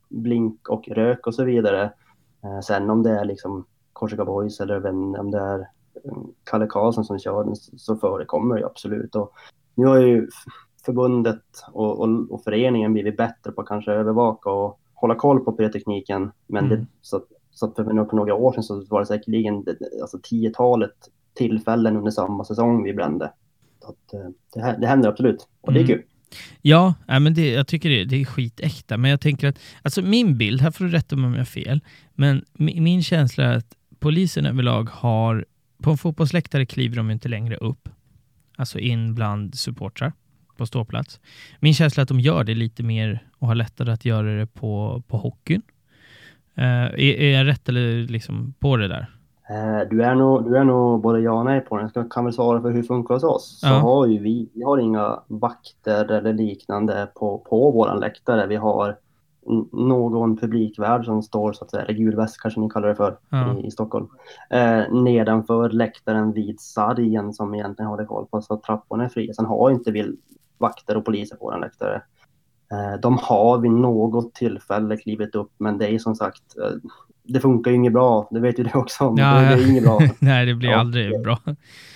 [0.08, 1.92] blink och rök och så vidare.
[2.44, 4.86] Eh, sen om det är liksom Korsika Boys eller
[5.20, 5.58] om det är
[6.04, 9.14] eh, Kalle Karlsson som kör den så förekommer det absolut.
[9.14, 9.32] Och
[9.74, 10.28] nu har ju
[10.84, 15.52] förbundet och, och, och föreningen blivit bättre på att kanske övervaka och hålla koll på
[15.52, 16.32] pyrotekniken.
[16.46, 16.78] Men mm.
[16.78, 19.64] det, så, så för, för några år sedan så var det säkerligen
[20.02, 23.32] alltså, tiotalet tillfällen under samma säsong vi brände.
[23.84, 25.96] Att, eh, det, det händer absolut och det är mm.
[25.96, 26.02] kul.
[26.62, 30.38] Ja, men det, jag tycker det, det är skitäkta, men jag tänker att, alltså min
[30.38, 31.80] bild, här får du rätta mig om jag har fel,
[32.14, 35.44] men min, min känsla är att polisen överlag har,
[35.82, 37.88] på en fotbollsläktare kliver de inte längre upp,
[38.56, 40.12] alltså in bland supportrar
[40.56, 41.20] på ståplats.
[41.60, 44.46] Min känsla är att de gör det lite mer och har lättare att göra det
[44.46, 45.62] på, på hockeyn.
[46.58, 49.06] Uh, är, är jag rätt eller liksom på det där?
[49.50, 51.90] Uh, du, är nog, du är nog både ja och nej på den.
[51.94, 53.60] Jag kan väl svara för hur det funkar hos oss.
[53.60, 58.46] Så har ju vi, vi har inga vakter eller liknande på, på våran läktare.
[58.46, 58.96] Vi har
[59.72, 63.18] någon publikvärd som står så att säga, eller gul väst kanske ni kallar det för
[63.30, 63.58] ja.
[63.58, 64.08] i, i, Stockholm.
[64.50, 69.34] Eh, nedanför läktaren vid sargen som egentligen håller koll på så att trapporna är fria.
[69.34, 70.16] Sen har inte vi
[70.58, 72.02] vakter och poliser på våran läktare.
[72.72, 76.90] Eh, de har vid något tillfälle klivit upp men det är som sagt eh,
[77.24, 79.18] det funkar ju inget bra, det vet ju du också om.
[79.18, 80.00] Ja, det, är inget bra.
[80.18, 81.38] nej, det blir ja, aldrig bra.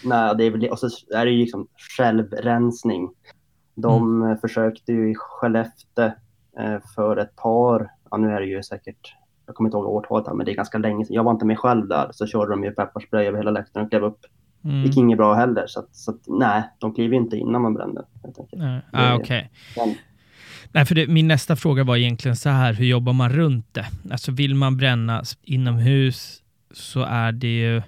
[0.05, 3.11] Nej, det är och så är det ju liksom självrensning.
[3.75, 4.39] De mm.
[4.39, 6.11] försökte ju i Skellefteå
[6.59, 9.15] Eh, för ett par, ja nu är det ju säkert,
[9.47, 11.15] jag kommer inte ihåg årtalet men det är ganska länge sedan.
[11.15, 13.91] Jag var inte med själv där, så körde de ju pepparspray över hela läktaren och
[13.91, 14.21] klev upp.
[14.65, 14.81] Mm.
[14.81, 17.75] Det gick inget bra heller, så, att, så att, nej, de kliver inte innan man
[17.75, 18.05] brände.
[18.93, 19.51] Ah, Okej.
[19.75, 19.97] Okay.
[20.77, 23.87] Nej, för det, min nästa fråga var egentligen så här, hur jobbar man runt det?
[24.11, 27.83] Alltså vill man bränna inomhus så är det ju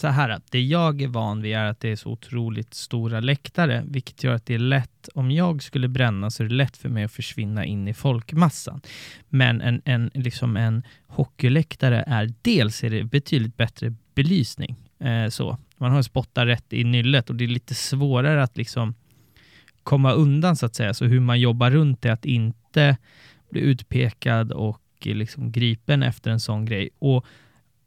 [0.00, 3.20] så här att det jag är van vid är att det är så otroligt stora
[3.20, 6.76] läktare, vilket gör att det är lätt, om jag skulle bränna så är det lätt
[6.76, 8.80] för mig att försvinna in i folkmassan.
[9.28, 14.76] Men en, en, liksom en hockeyläktare är dels är det betydligt bättre belysning.
[14.98, 15.58] Eh, så.
[15.76, 18.94] Man har en spotta rätt i nyllet och det är lite svårare att liksom
[19.86, 20.94] komma undan så att säga.
[20.94, 22.96] Så hur man jobbar runt det, att inte
[23.50, 26.90] bli utpekad och liksom gripen efter en sån grej.
[26.98, 27.24] Och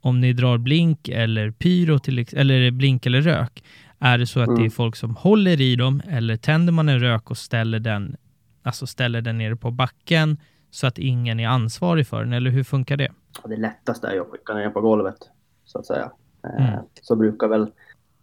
[0.01, 3.63] om ni drar blink eller pyro, till, eller blink eller rök,
[3.99, 4.55] är det så att mm.
[4.55, 4.71] det är mm.
[4.71, 8.15] folk som håller i dem eller tänder man en rök och ställer den,
[8.63, 10.37] alltså ställer den nere på backen
[10.71, 13.11] så att ingen är ansvarig för den, eller hur funkar det?
[13.45, 15.17] Det lättaste är att skicka ner på golvet,
[15.65, 16.11] så att säga.
[16.43, 16.85] Eh, mm.
[17.01, 17.71] Så brukar väl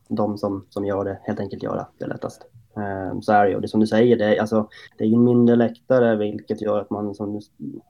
[0.08, 2.42] de som, som gör det helt enkelt göra det lättast.
[2.76, 3.60] Eh, så är det ju.
[3.60, 6.90] Det som du säger, det är, alltså, det är en mindre läktare vilket gör att
[6.90, 7.40] man, som,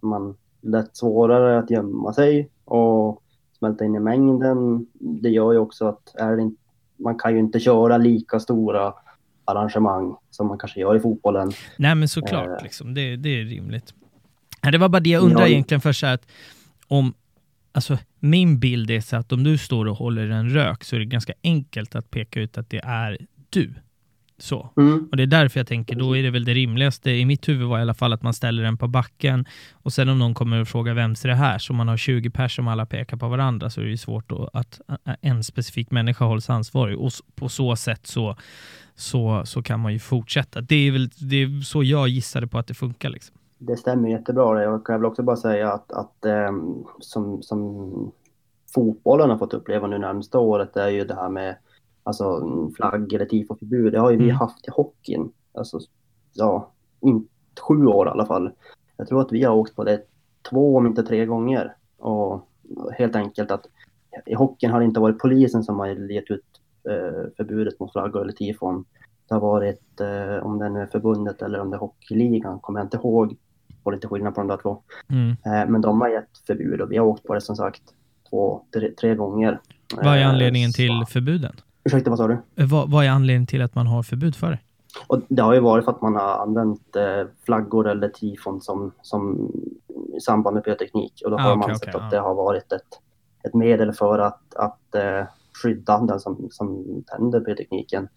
[0.02, 3.22] man lätt svårare att gömma sig och
[3.58, 4.86] smälta in i mängden.
[4.92, 6.50] Det gör ju också att är det,
[6.96, 8.94] man kan ju inte köra lika stora
[9.44, 11.52] arrangemang som man kanske gör i fotbollen.
[11.78, 12.62] Nej, men såklart, eh.
[12.62, 12.94] liksom.
[12.94, 13.94] det, det är rimligt.
[14.72, 15.48] Det var bara det jag undrar ja.
[15.48, 16.26] egentligen för så att
[16.88, 17.14] om,
[17.72, 21.00] alltså min bild är så att om du står och håller en rök så är
[21.00, 23.18] det ganska enkelt att peka ut att det är
[23.50, 23.74] du.
[24.38, 24.70] Så.
[24.76, 25.08] Mm.
[25.10, 27.68] Och det är därför jag tänker, då är det väl det rimligaste i mitt huvud
[27.68, 30.60] var i alla fall att man ställer den på backen och sen om någon kommer
[30.60, 33.28] och frågar vem är det här, så man har 20 personer som alla pekar på
[33.28, 34.80] varandra så är det svårt att, att
[35.20, 38.36] en specifik människa hålls ansvarig och på så sätt så,
[38.94, 40.60] så, så kan man ju fortsätta.
[40.60, 43.10] Det är väl det är så jag gissade på att det funkar.
[43.10, 43.36] Liksom.
[43.58, 44.62] Det stämmer jättebra.
[44.62, 48.12] Jag kan väl också bara säga att, att ähm, som, som
[48.74, 51.56] fotbollen har fått uppleva nu närmsta året är ju det här med
[52.06, 53.92] alltså flagg eller tifoförbud.
[53.92, 54.36] Det har ju vi mm.
[54.36, 55.32] haft i hockeyn.
[55.54, 55.80] Alltså,
[56.32, 57.28] ja, in,
[57.60, 58.50] sju år i alla fall.
[58.96, 60.02] Jag tror att vi har åkt på det
[60.50, 61.74] två, om inte tre gånger.
[61.98, 62.48] Och
[62.98, 63.66] helt enkelt att
[64.26, 66.44] i hockeyn har det inte varit polisen som har gett ut
[66.88, 68.84] eh, förbudet mot flaggor eller tifon.
[69.28, 72.80] Det har varit, eh, om det nu är förbundet eller om det är hockeyligan, kommer
[72.80, 73.36] jag inte ihåg.
[73.84, 74.82] Det lite skillnad på de där två.
[75.10, 75.30] Mm.
[75.30, 77.82] Eh, men de har gett förbud och vi har åkt på det som sagt
[78.30, 79.60] två, tre, tre gånger.
[79.96, 81.52] Vad är anledningen till förbuden?
[81.86, 82.38] Ursäkta, vad sa du?
[82.56, 84.58] Eh, vad, vad är anledningen till att man har förbud för det?
[85.06, 88.92] Och det har ju varit för att man har använt eh, flaggor eller tifon som,
[89.02, 89.50] som
[90.16, 91.22] i samband med bioteknik.
[91.24, 92.16] Och då ah, har okay, man sett okay, att ah.
[92.16, 93.00] det har varit ett,
[93.44, 95.26] ett medel för att, att eh,
[95.62, 98.08] skydda den som, som tänder biotekniken.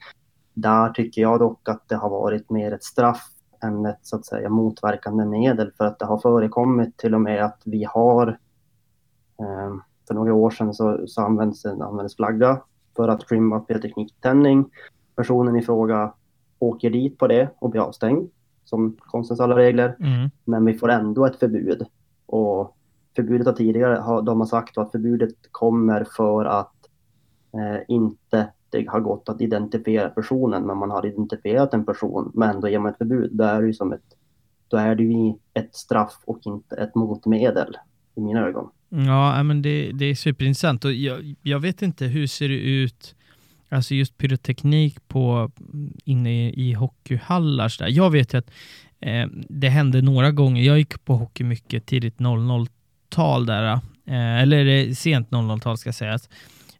[0.53, 3.23] Där tycker jag dock att det har varit mer ett straff
[3.63, 7.45] än ett så att säga motverkande medel för att det har förekommit till och med
[7.45, 8.27] att vi har
[9.39, 9.75] eh,
[10.07, 12.61] för några år sedan så, så används, användes flagga
[12.99, 14.69] för att trimma p-tekniktändning.
[15.15, 16.13] Personen i fråga
[16.59, 18.29] åker dit på det och blir avstängd
[18.63, 19.95] som konstens alla regler.
[19.99, 20.29] Mm.
[20.45, 21.85] Men vi får ändå ett förbud.
[22.25, 22.77] Och
[23.15, 26.75] förbudet har tidigare, de har sagt att förbudet kommer för att
[27.53, 32.49] eh, inte det har gått att identifiera personen, men man har identifierat en person, men
[32.49, 33.29] ändå ger man ett förbud.
[33.33, 34.15] Då är det ju som ett,
[34.67, 37.77] då är det ju ett straff och inte ett motmedel
[38.15, 38.69] i mina ögon.
[38.89, 43.15] Ja, men det, det är superintressant och jag, jag vet inte hur ser det ut
[43.71, 45.51] Alltså just pyroteknik på,
[46.05, 47.69] inne i, i hockeyhallar.
[47.69, 47.91] Så där.
[47.91, 48.51] Jag vet ju att
[48.99, 50.63] eh, det hände några gånger.
[50.63, 53.73] Jag gick på hockey mycket tidigt 00-tal där.
[54.05, 56.29] Eh, eller sent 00-tal ska sägas.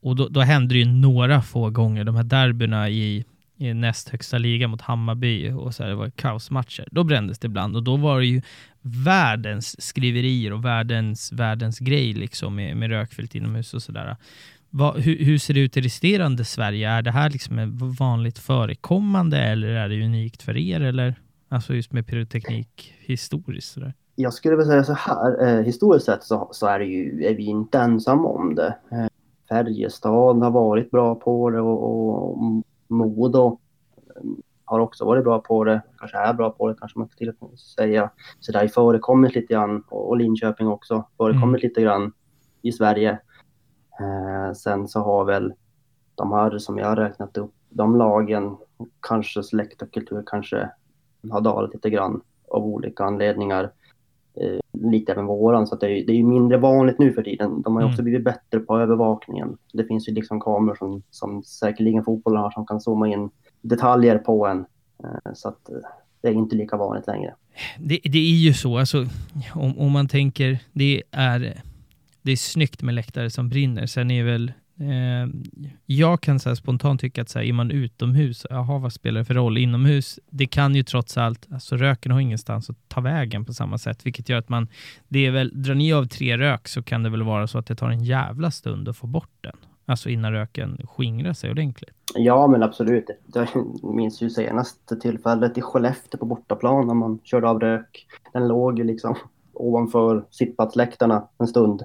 [0.01, 3.25] Och då, då hände det ju några få gånger, de här derbyna i,
[3.57, 6.87] i näst högsta liga mot Hammarby och så här, det var kaosmatcher.
[6.91, 8.41] Då brändes det ibland och då var det ju
[8.81, 14.17] världens skriverier och världens, världens grej liksom med, med rökfyllt inomhus och sådär.
[14.95, 16.89] Hur, hur, ser det ut i resterande Sverige?
[16.89, 20.81] Är det här liksom vanligt förekommande eller är det unikt för er?
[20.81, 21.15] Eller?
[21.49, 23.73] Alltså just med pyroteknik historiskt?
[23.73, 23.93] Sådär.
[24.15, 27.35] Jag skulle väl säga så här, eh, historiskt sett så, så, är, det ju, är
[27.35, 28.75] vi inte ensamma om det.
[28.91, 29.07] Eh,
[29.49, 33.59] Färjestad har varit bra på det och, och, Modo
[34.69, 37.33] har också varit bra på det, kanske är bra på det kanske man ska till
[37.77, 38.09] säga.
[38.39, 41.61] Så det har ju förekommit lite grann och, och Linköping också förekommit mm.
[41.61, 42.11] lite grann
[42.61, 43.19] i Sverige.
[43.99, 45.53] Eh, sen så har väl
[46.15, 48.57] de här som jag har räknat upp, de lagen,
[49.07, 50.69] kanske släkt och kultur kanske
[51.31, 53.71] har dalat lite grann av olika anledningar.
[54.41, 57.61] Eh, lite även våran, så att det, är, det är mindre vanligt nu för tiden.
[57.61, 57.91] De har mm.
[57.91, 59.57] också blivit bättre på övervakningen.
[59.73, 63.29] Det finns ju liksom kameror som, som säkerligen fotbollen har som kan zooma in
[63.61, 64.65] detaljer på en.
[65.03, 65.75] Eh, så att eh,
[66.21, 67.35] det är inte lika vanligt längre.
[67.79, 69.05] Det, det är ju så, alltså,
[69.53, 71.61] om, om man tänker, det är
[72.21, 73.85] det är snyggt med läktare som brinner.
[73.85, 75.29] Sen är väl eh,
[75.85, 79.25] jag kan så spontant tycka att så här, är man utomhus, jaha vad spelar det
[79.25, 79.57] för roll?
[79.57, 83.77] Inomhus, det kan ju trots allt, alltså röken har ingenstans att ta vägen på samma
[83.77, 84.67] sätt, vilket gör att man,
[85.07, 87.65] det är väl, drar ni av tre rök så kan det väl vara så att
[87.65, 89.55] det tar en jävla stund att få bort den.
[89.89, 91.95] Alltså innan röken skingrar sig ordentligt.
[92.15, 93.09] Ja, men absolut.
[93.33, 93.47] Jag
[93.83, 98.07] minns ju senaste tillfället i Skellefteå på bortaplan när man körde av rök.
[98.33, 99.15] Den låg ju liksom
[99.53, 101.83] ovanför sittplatsläktarna en stund.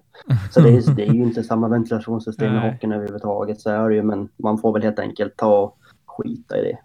[0.50, 3.94] Så det är, det är ju inte samma ventilationssystem i hockeyn överhuvudtaget, så är det
[3.94, 6.78] ju, men man får väl helt enkelt ta och skita i det.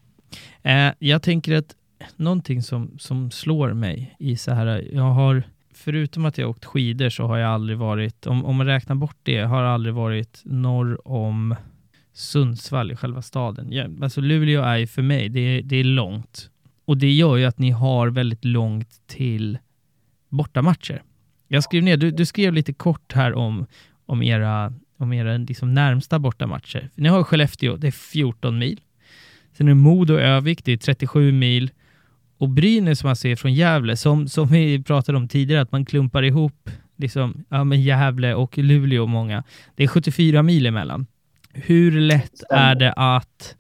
[0.70, 1.76] Eh, jag tänker att
[2.16, 5.44] någonting som, som slår mig i så här, jag har,
[5.80, 9.18] förutom att jag åkt skidor så har jag aldrig varit, om, om man räknar bort
[9.24, 11.56] det, har aldrig varit norr om
[12.14, 13.72] Sundsvall i själva staden.
[13.72, 16.50] Ja, alltså Luleå är ju för mig, det, det är långt.
[16.86, 19.58] Och det gör ju att ni har väldigt långt till
[20.30, 21.02] bortamatcher.
[21.48, 23.66] Jag skrev ner, du, du skrev lite kort här om,
[24.06, 26.90] om era, om era liksom närmsta bortamatcher.
[26.96, 28.82] Ni har Skellefteå, det är 14 mil.
[29.54, 31.72] Sen är det Modo och Övik, det är 37 mil.
[32.40, 35.86] Och Brynäs som man ser från Gävle, som, som vi pratade om tidigare, att man
[35.86, 39.44] klumpar ihop liksom, ja, men Gävle och Luleå och många.
[39.76, 41.08] Det är 74 mil emellan.
[41.54, 43.56] Hur lätt är det att,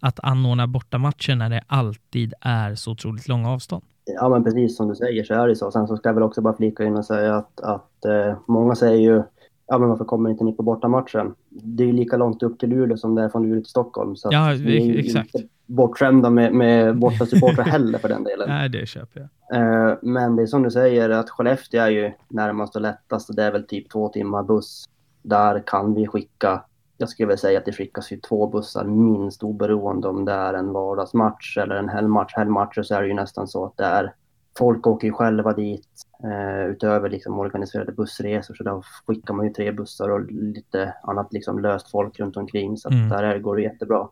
[0.00, 3.84] att anordna bortamatcher när det alltid är så otroligt långa avstånd?
[4.04, 5.70] Ja, men precis som du säger så är det så.
[5.70, 8.74] Sen så ska jag väl också bara flika in och säga att, att eh, många
[8.74, 9.22] säger ju
[9.68, 11.34] ja, men varför kommer inte ni på bortamatchen?
[11.48, 14.16] Det är ju lika långt upp till Luleå som det är från Luleå till Stockholm.
[14.16, 15.34] Så ja, vi är exakt.
[15.34, 18.48] Inte bortskämda med, med bortasupportrar heller för den delen.
[18.48, 19.60] Nej, det köper jag.
[19.60, 23.36] Eh, men det är som du säger att Skellefteå är ju närmast och lättast.
[23.36, 24.84] Det är väl typ två timmar buss.
[25.22, 26.62] Där kan vi skicka
[27.00, 30.54] jag skulle väl säga att det skickas ju två bussar minst oberoende om det är
[30.54, 32.34] en vardagsmatch eller en helgmatch.
[32.36, 34.14] Helgmatcher så är det ju nästan så att det är
[34.58, 35.88] folk åker ju själva dit
[36.24, 41.32] eh, utöver liksom organiserade bussresor så där skickar man ju tre bussar och lite annat
[41.32, 43.08] liksom löst folk runt omkring så mm.
[43.08, 44.08] där är, går det jättebra.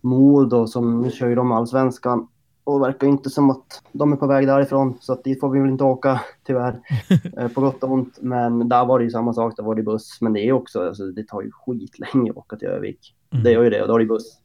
[0.00, 2.28] Modo som nu kör ju de allsvenskan
[2.68, 4.98] och det verkar inte som att de är på väg därifrån.
[5.00, 6.80] Så att dit får vi väl inte åka tyvärr.
[7.38, 8.18] Eh, på gott och ont.
[8.20, 9.56] Men där var det ju samma sak.
[9.56, 10.18] Där var det buss.
[10.20, 13.14] Men det är också, alltså, det tar ju skitlänge att åka till Övik.
[13.32, 13.44] Mm.
[13.44, 14.38] Det gör ju det och då är det buss.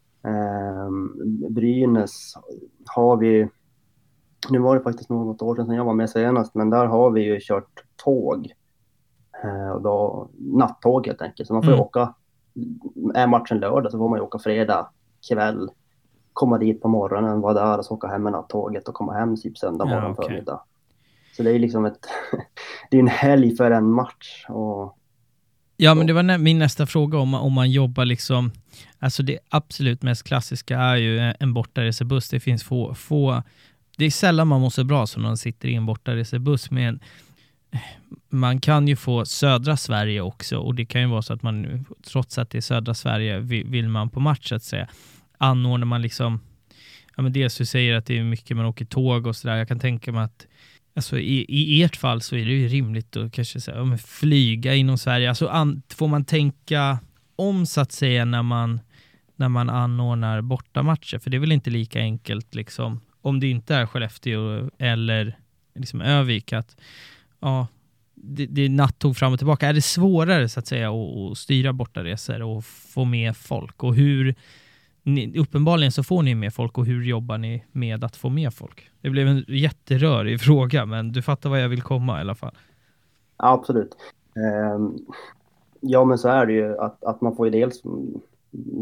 [0.88, 2.34] Um, Brynäs
[2.86, 3.48] har vi,
[4.50, 7.22] nu var det faktiskt något år sedan jag var med senast, men där har vi
[7.22, 8.54] ju kört tåg.
[9.46, 11.48] Uh, och då, nattåg helt enkelt.
[11.48, 11.82] Så man får mm.
[11.82, 12.14] åka,
[13.14, 14.90] är matchen lördag så får man ju åka fredag
[15.30, 15.70] kväll
[16.34, 19.38] komma dit på morgonen, vara där och så åka hem med nattåget och komma hem
[19.38, 20.26] typ söndag morgon ja, okay.
[20.26, 20.62] förmiddag.
[21.38, 22.08] Så det är liksom ett,
[22.92, 24.46] det är en helg för en match.
[24.50, 24.98] Och,
[25.78, 28.52] ja, men det var min nästa fråga om, om man jobbar liksom,
[29.00, 32.30] alltså det absolut mest klassiska är ju en bortaresebuss.
[32.30, 33.44] Det finns få, få,
[33.98, 37.00] det är sällan man mår så bra som när man sitter i en bortaresebuss med
[38.30, 41.86] man kan ju få södra Sverige också och det kan ju vara så att man,
[42.04, 44.88] trots att det är södra Sverige, vill, vill man på match så att säga
[45.38, 46.40] anordnar man liksom,
[47.16, 49.56] ja men dels du säger att det är mycket man åker tåg och sådär.
[49.56, 50.48] Jag kan tänka mig att
[50.96, 54.76] Alltså i, i ert fall så är det ju rimligt att kanske säga, ja, flyga
[54.76, 55.30] inom Sverige.
[55.30, 57.00] Alltså an, får man tänka
[57.36, 58.80] om så att säga när man,
[59.36, 61.20] när man anordnar bortamatcher?
[61.20, 65.38] För det är väl inte lika enkelt liksom, om det inte är Skellefteå eller
[65.76, 66.78] liksom Övik, att
[67.40, 67.68] ja,
[68.14, 69.68] det, det är nattåg fram och tillbaka.
[69.68, 73.84] Är det svårare så att säga att, att styra bortaresor och få med folk?
[73.84, 74.36] Och hur,
[75.04, 78.54] ni, uppenbarligen så får ni med folk och hur jobbar ni med att få med
[78.54, 78.90] folk?
[79.02, 82.58] Det blev en jätterörig fråga, men du fattar vad jag vill komma i alla fall.
[83.38, 83.96] absolut.
[84.36, 84.98] Ehm,
[85.80, 87.82] ja, men så är det ju att, att man får ju dels,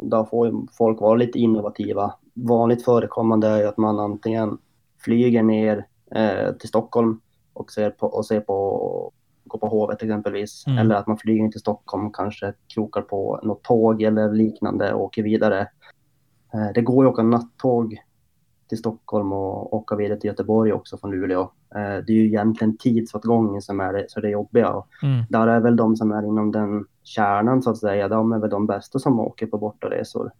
[0.09, 2.13] då får folk vara lite innovativa.
[2.33, 4.57] Vanligt förekommande är ju att man antingen
[4.99, 7.21] flyger ner eh, till Stockholm
[7.53, 9.11] och ser på, och ser på
[9.43, 10.67] gå på Hovet exempelvis.
[10.67, 10.77] Mm.
[10.79, 15.03] Eller att man flyger in till Stockholm, kanske krokar på något tåg eller liknande och
[15.03, 15.59] åker vidare.
[16.53, 18.01] Eh, det går ju att åka nattåg
[18.71, 21.41] till Stockholm och åka vidare till Göteborg också från Luleå.
[21.75, 24.83] Eh, det är ju egentligen tidsåtgången som är det, så det jobbiga.
[25.03, 25.23] Mm.
[25.29, 28.49] Där är väl de som är inom den kärnan så att säga, de är väl
[28.49, 30.31] de bästa som åker på bortaresor.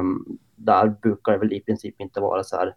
[0.00, 2.74] Um, där brukar det väl i princip inte vara så här,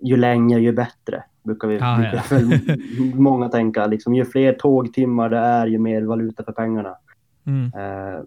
[0.00, 2.22] ju längre ju bättre, brukar vi ah, brukar
[2.70, 3.14] ja.
[3.14, 3.86] många tänka.
[3.86, 6.96] Liksom, ju fler tågtimmar det är, ju mer valuta för pengarna.
[7.46, 7.64] Mm.
[7.64, 8.22] Uh,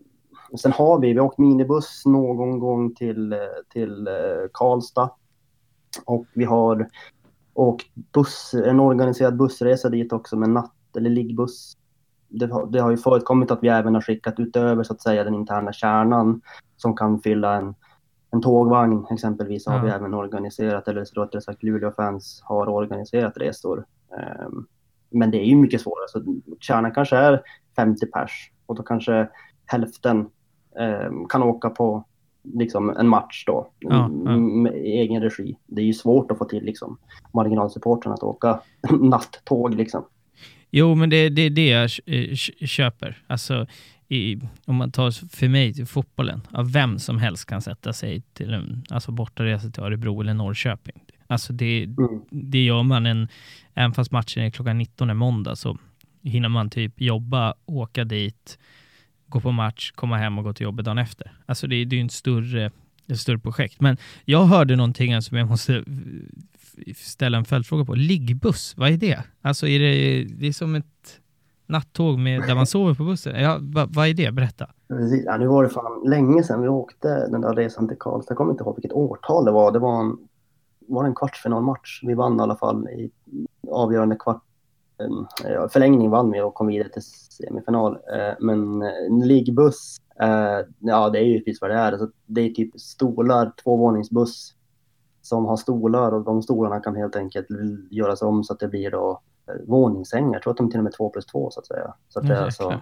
[0.58, 3.36] sen har vi, vi har åkt minibuss någon gång till,
[3.74, 5.10] till uh, Karlstad.
[6.06, 6.88] Och vi har
[7.54, 11.78] åkt buss, en organiserad bussresa dit också med natt eller liggbuss.
[12.30, 15.24] Det har, det har ju förekommit att vi även har skickat utöver så att säga
[15.24, 16.42] den interna kärnan
[16.78, 17.76] som kan fylla en,
[18.32, 23.86] en tågvagn exempelvis har vi även organiserat, eller rättare sagt Luleå-fans har organiserat resor.
[24.48, 24.68] Um,
[25.10, 27.42] men det är ju mycket svårare, så kärnan kanske är
[27.76, 29.30] 50 pers och då kanske
[29.66, 30.30] hälften
[31.10, 32.06] um, kan åka på
[32.54, 34.38] liksom en match då ja, ja.
[34.38, 35.58] med egen regi.
[35.66, 36.98] Det är ju svårt att få till liksom
[37.34, 38.60] marginalsupporten att åka
[39.00, 40.06] nattåg liksom.
[40.72, 42.36] Jo, men det är det, det jag eh,
[42.66, 43.24] köper.
[43.28, 43.66] Alltså,
[44.08, 48.22] i, om man tar för mig till fotbollen, ja, vem som helst kan sätta sig
[48.34, 51.02] till en alltså bortaresa till Örebro eller Norrköping.
[51.28, 52.22] Alltså det, mm.
[52.30, 53.28] det gör man en,
[53.74, 55.78] även fast matchen är klockan 19 en måndag så
[56.24, 58.60] hinner man typ jobba, åka dit,
[59.28, 61.32] gå på match, komma hem och gå till jobbet dagen efter.
[61.46, 62.72] Alltså det, det är ju ett större,
[63.08, 63.82] ett större projekt.
[63.82, 65.84] Men jag hörde någonting som jag måste
[66.96, 67.96] ställa en följdfråga på.
[67.96, 69.24] Liggbuss, vad är det?
[69.42, 71.20] Alltså är det, det är som ett
[71.68, 73.42] nattåg med, där man sover på bussen?
[73.42, 74.32] Ja, va, vad är det?
[74.32, 74.70] Berätta.
[75.26, 78.32] Ja, nu var det fan länge sedan vi åkte den där resan till Karlstad.
[78.32, 79.72] Jag kommer inte ihåg vilket årtal det var.
[79.72, 80.18] Det var en,
[80.88, 82.04] var en kvartsfinalmatch.
[82.04, 83.12] Vi vann i alla fall i
[83.72, 84.45] avgörande kvart,
[85.70, 87.94] förlängning vann vi och kom vidare till semifinal.
[87.94, 91.92] Eh, men en liggbuss, eh, ja det är ju precis vad det är.
[91.92, 94.54] Alltså, det är typ stolar, tvåvåningsbuss
[95.22, 97.48] som har stolar och de stolarna kan helt enkelt
[97.90, 99.22] göras om så att det blir då
[99.68, 100.34] våningssängar.
[100.34, 101.94] Jag tror att de till och med är två plus två så att säga.
[102.10, 102.82] Så att det är alltså,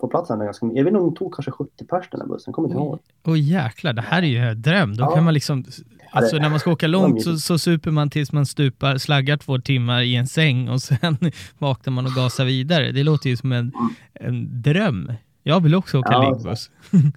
[0.00, 2.28] får plats med ganska Jag vet inte om de tog kanske 70 pers den här
[2.28, 2.98] bussen, kommer inte ihåg.
[3.24, 4.96] Åh oh, jäklar, det här är ju en dröm.
[4.96, 5.14] Då ja.
[5.14, 5.64] kan man liksom,
[6.10, 9.58] alltså när man ska åka långt så, så super man tills man stupar, slaggar två
[9.58, 11.16] timmar i en säng och sen
[11.58, 12.92] vaknar man och gasar vidare.
[12.92, 13.72] Det låter ju som en,
[14.12, 15.12] en dröm.
[15.42, 16.70] Jag vill också åka ja, liggbuss.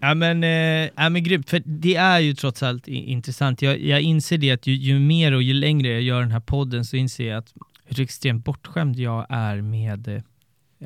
[0.00, 0.42] Ja men,
[0.96, 3.62] ja, men grymt, för det är ju trots allt intressant.
[3.62, 6.40] Jag, jag inser det att ju, ju, mer och ju längre jag gör den här
[6.40, 10.22] podden så inser jag att hur extremt bortskämd jag är med eh,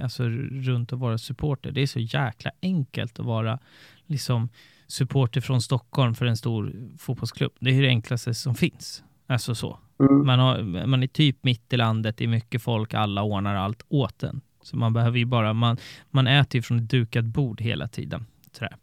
[0.03, 1.70] alltså runt att vara supporter.
[1.72, 3.59] Det är så jäkla enkelt att vara
[4.07, 4.49] liksom
[4.86, 7.53] supporter från Stockholm för en stor fotbollsklubb.
[7.61, 9.03] Det är det enklaste som finns.
[9.26, 9.78] Alltså så.
[10.01, 10.26] Mm.
[10.26, 13.82] Man, har, man är typ mitt i landet, det är mycket folk, alla ordnar allt
[13.88, 14.41] åt en.
[14.62, 15.76] Så man behöver ju bara, man,
[16.11, 18.26] man äter ju från ett dukat bord hela tiden.
[18.53, 18.76] Sådär.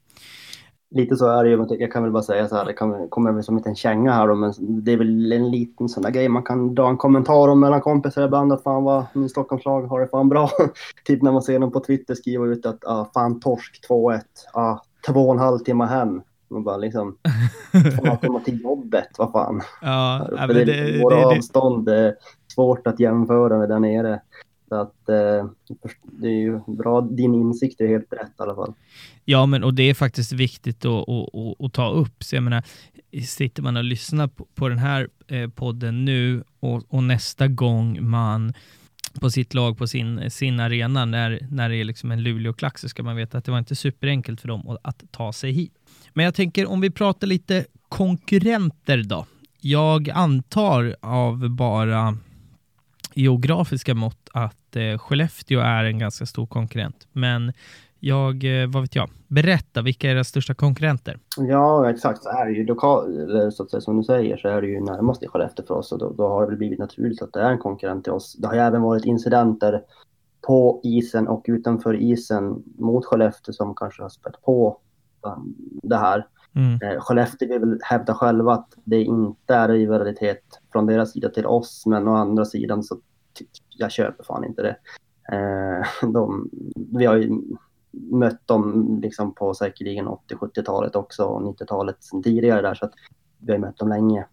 [0.90, 3.32] Lite så är det ju, jag kan väl bara säga så här, det kan, kommer
[3.32, 6.12] väl som en liten känga här då, men det är väl en liten sån där
[6.12, 9.82] grej man kan dra en kommentar om mellan kompisar ibland, att fan vad min Stockholmslag
[9.82, 10.50] har det fan bra.
[11.06, 14.22] typ när man ser dem på Twitter skriva ut att ah, fan torsk 2-1,
[14.54, 14.78] ah,
[15.08, 16.22] två och en halv timme hem.
[16.50, 17.18] Man bara liksom,
[18.04, 19.62] man komma till jobbet, vad fan.
[19.82, 22.16] Ja, det, det, det, det, avstånd, det är
[22.56, 24.22] svårt att jämföra med där nere.
[24.70, 25.50] Så att eh,
[26.04, 28.74] det är ju bra, din insikt är helt rätt i alla fall.
[29.26, 32.24] Ja, men och det är faktiskt viktigt att, att, att, att ta upp.
[32.24, 32.64] Så jag menar,
[33.26, 38.10] sitter man och lyssnar på, på den här eh, podden nu och, och, nästa gång
[38.10, 38.54] man
[39.20, 42.90] på sitt lag på sin, sin arena när, när det är liksom en Luleå-klack så
[42.90, 45.74] ska man veta att det var inte superenkelt för dem att, att ta sig hit.
[46.14, 49.26] Men jag tänker om vi pratar lite konkurrenter då.
[49.62, 52.18] Jag antar av bara
[53.18, 57.08] geografiska mått att eh, Skellefteå är en ganska stor konkurrent.
[57.12, 57.54] Men
[58.00, 61.20] jag, eh, vad vet jag, berätta, vilka är era största konkurrenter?
[61.38, 62.24] Ja, exakt.
[62.24, 64.80] Så är det ju lokal, så att säga, som du säger, så är det ju
[64.80, 67.42] närmast i Skellefteå för oss och då, då har det väl blivit naturligt att det
[67.42, 68.34] är en konkurrent till oss.
[68.34, 69.82] Det har ju även varit incidenter
[70.48, 74.78] på isen och utanför isen mot Skellefteå som kanske har spett på
[75.22, 76.28] um, det här.
[76.56, 76.80] Mm.
[76.82, 80.44] Eh, Skellefteå vill hävda själva att det inte är rivalitet
[80.78, 82.98] från deras sida till oss, men å andra sidan så
[83.70, 84.78] jag köper fan inte det.
[85.36, 87.42] Eh, de, vi har ju
[87.92, 92.94] mött dem liksom på säkerligen 80-70-talet också och 90-talet sen tidigare där så att
[93.38, 94.26] vi har mött dem länge.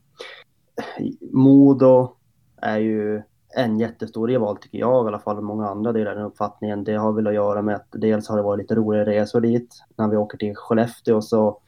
[1.33, 2.17] Modo
[2.57, 3.23] är ju
[3.57, 6.85] en jättestor rival tycker jag i alla fall, många andra delar den uppfattningen.
[6.85, 9.75] Det har väl att göra med att dels har det varit lite roliga resor dit.
[9.97, 11.61] När vi åker till Skellefteå så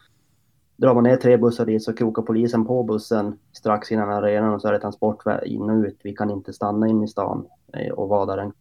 [0.76, 4.60] drar man ner tre bussar dit så krokar polisen på bussen strax innan arenan och
[4.60, 5.98] så är det transportväg in och ut.
[6.02, 8.52] Vi kan inte stanna in i stan eh, och vara där en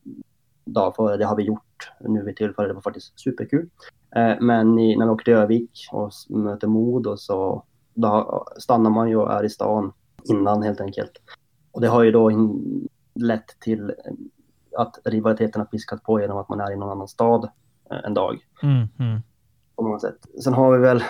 [0.66, 1.18] dag före.
[1.18, 2.70] Det har vi gjort nu vid tillfället.
[2.70, 3.70] Det var faktiskt superkul.
[4.16, 7.64] Eh, men när vi åker till Övik och möter Modo så
[7.94, 9.94] då stannar man ju och är i stan
[10.24, 11.12] innan helt enkelt.
[11.72, 12.32] Och det har ju då
[13.16, 13.94] lett till
[14.78, 17.50] att rivaliteten har piskat på genom att man är i någon annan stad
[17.92, 18.40] eh, en dag.
[18.64, 19.22] Mm, mm.
[19.76, 20.18] På något sätt.
[20.44, 21.04] Sen har vi väl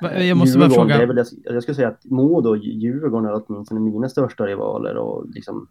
[0.00, 1.06] jag måste bara fråga.
[1.06, 5.28] Väl, jag, jag skulle säga att Modo och Djurgården är åtminstone mina största rivaler och
[5.28, 5.68] liksom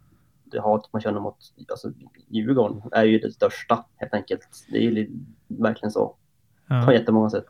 [0.54, 1.38] det hat man känner mot
[1.70, 1.92] alltså,
[2.30, 4.66] Djurgården är ju det största helt enkelt.
[4.72, 5.10] Det är ju
[5.48, 6.16] verkligen så.
[6.68, 6.86] Ja.
[6.86, 7.46] På jättemånga sätt.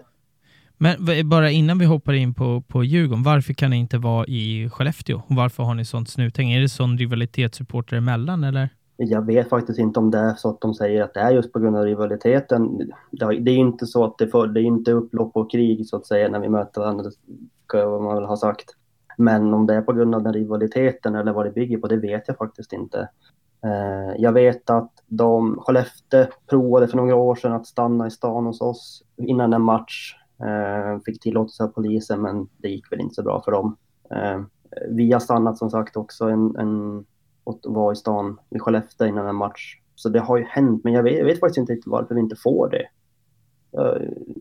[0.77, 4.69] Men bara innan vi hoppar in på, på Djurgården, varför kan ni inte vara i
[4.69, 5.21] Skellefteå?
[5.27, 6.51] varför har ni sånt snuthäng?
[6.51, 8.69] Är det sån rivalitetssupporter emellan eller?
[8.97, 11.53] Jag vet faktiskt inte om det är så att de säger att det är just
[11.53, 12.91] på grund av rivaliteten.
[13.11, 16.05] Det är inte så att det, för, det är inte upplopp och krig så att
[16.05, 17.11] säga när vi möter varandra,
[17.67, 18.65] ska man väl ha sagt.
[19.17, 21.97] Men om det är på grund av den rivaliteten eller vad det bygger på, det
[21.97, 23.09] vet jag faktiskt inte.
[23.63, 28.45] Eh, jag vet att de, Skellefteå provade för några år sedan att stanna i stan
[28.45, 30.15] hos oss innan en match.
[30.39, 33.77] Eh, fick tillåtelse av polisen, men det gick väl inte så bra för dem.
[34.11, 34.41] Eh,
[34.89, 37.05] vi har stannat som sagt också en, en,
[37.43, 39.77] och var i stan i Skellefteå innan en match.
[39.95, 42.35] Så det har ju hänt, men jag vet, jag vet faktiskt inte varför vi inte
[42.35, 42.87] får det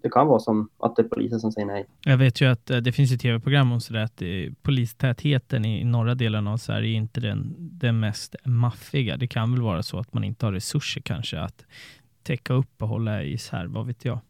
[0.02, 1.86] det kan vara som att det är polisen som säger nej.
[2.00, 4.22] Jag vet ju att eh, det finns ett tv-program om sådär att
[4.62, 9.16] polistätheten i norra delen av Sverige är inte den, den mest maffiga.
[9.16, 11.64] Det kan väl vara så att man inte har resurser kanske att
[12.22, 14.20] täcka upp och hålla isär, vad vet jag.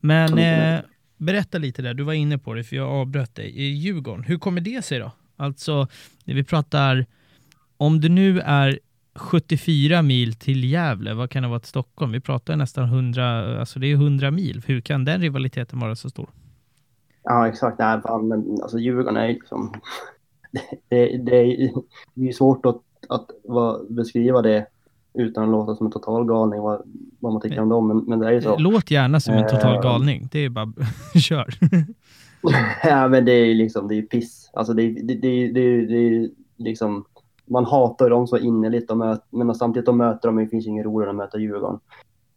[0.00, 0.80] Men eh,
[1.16, 3.50] berätta lite där, du var inne på det för jag avbröt dig.
[3.50, 5.12] I Djurgården, hur kommer det sig då?
[5.36, 5.88] Alltså,
[6.24, 7.06] när vi pratar,
[7.76, 8.78] om du nu är
[9.14, 12.12] 74 mil till Gävle, vad kan det vara till Stockholm?
[12.12, 14.62] Vi pratar nästan 100, alltså det är 100 mil.
[14.66, 16.28] Hur kan den rivaliteten vara så stor?
[17.22, 17.78] Ja, exakt.
[17.78, 19.72] Nej, fan, men alltså Djurgården är liksom...
[20.88, 21.70] Det, det,
[22.14, 24.66] det är ju svårt att, att vad, beskriva det
[25.14, 26.82] utan att låta som en total galning, vad,
[27.20, 28.58] vad man tycker om dem, men, men det är ju så.
[28.58, 30.72] Låt gärna som en total eh, galning, det är bara
[31.14, 31.54] kör.
[32.84, 34.50] ja, men det är ju liksom, det är piss.
[34.52, 37.04] Alltså det, det, det, det, det är liksom
[37.46, 40.86] man hatar dem så innerligt, och möt, men samtidigt de möter dem, det finns inget
[40.86, 41.80] roligare än att möta Djurgården.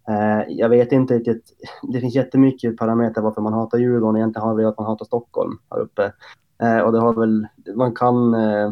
[0.10, 4.58] Eh, jag vet inte riktigt, det finns jättemycket parametrar varför man hatar Djurgården, egentligen har
[4.58, 6.14] det att man hatar Stockholm här uppe.
[6.62, 8.72] Eh, och det har väl, man kan, eh,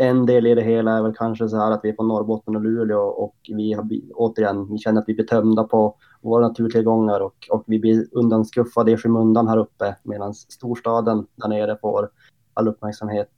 [0.00, 2.56] en del i det hela är väl kanske så här att vi är på Norrbotten
[2.56, 7.20] och Luleå och vi har, återigen, vi känner att vi blir tömda på våra naturtillgångar
[7.20, 12.08] och, och vi blir undanskuffade i skymundan här uppe medan storstaden där nere får
[12.54, 13.28] all uppmärksamhet.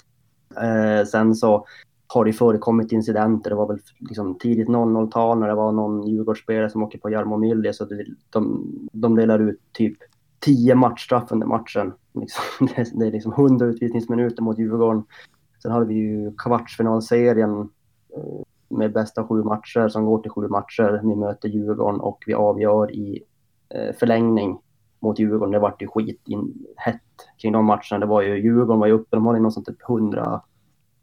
[0.57, 1.67] Eh, sen så
[2.09, 3.51] har det förekommit incidenter.
[3.51, 7.37] Det var väl liksom tidigt 00-tal när det var någon Djurgårdsspelare som åker på Jarmo
[7.37, 9.99] Myllys så det, de, de delar ut typ
[10.41, 11.93] 10 matchstraff under matchen.
[12.21, 15.05] Liksom, det är liksom 100 utvisningsminuter mot Djurgården.
[15.63, 17.61] Sen hade vi ju kvartsfinalserien
[18.17, 21.01] eh, med bästa sju matcher som går till sju matcher.
[21.03, 23.23] Vi möter Djurgården och vi avgör i
[23.69, 24.59] eh, förlängning
[25.01, 25.53] mot Djurgården.
[25.53, 27.03] Det vart ju skit in, hett
[27.43, 27.99] kring de matcherna.
[27.99, 30.43] Det var ju, Djurgården var ju uppe, de hade någon sånt typ 100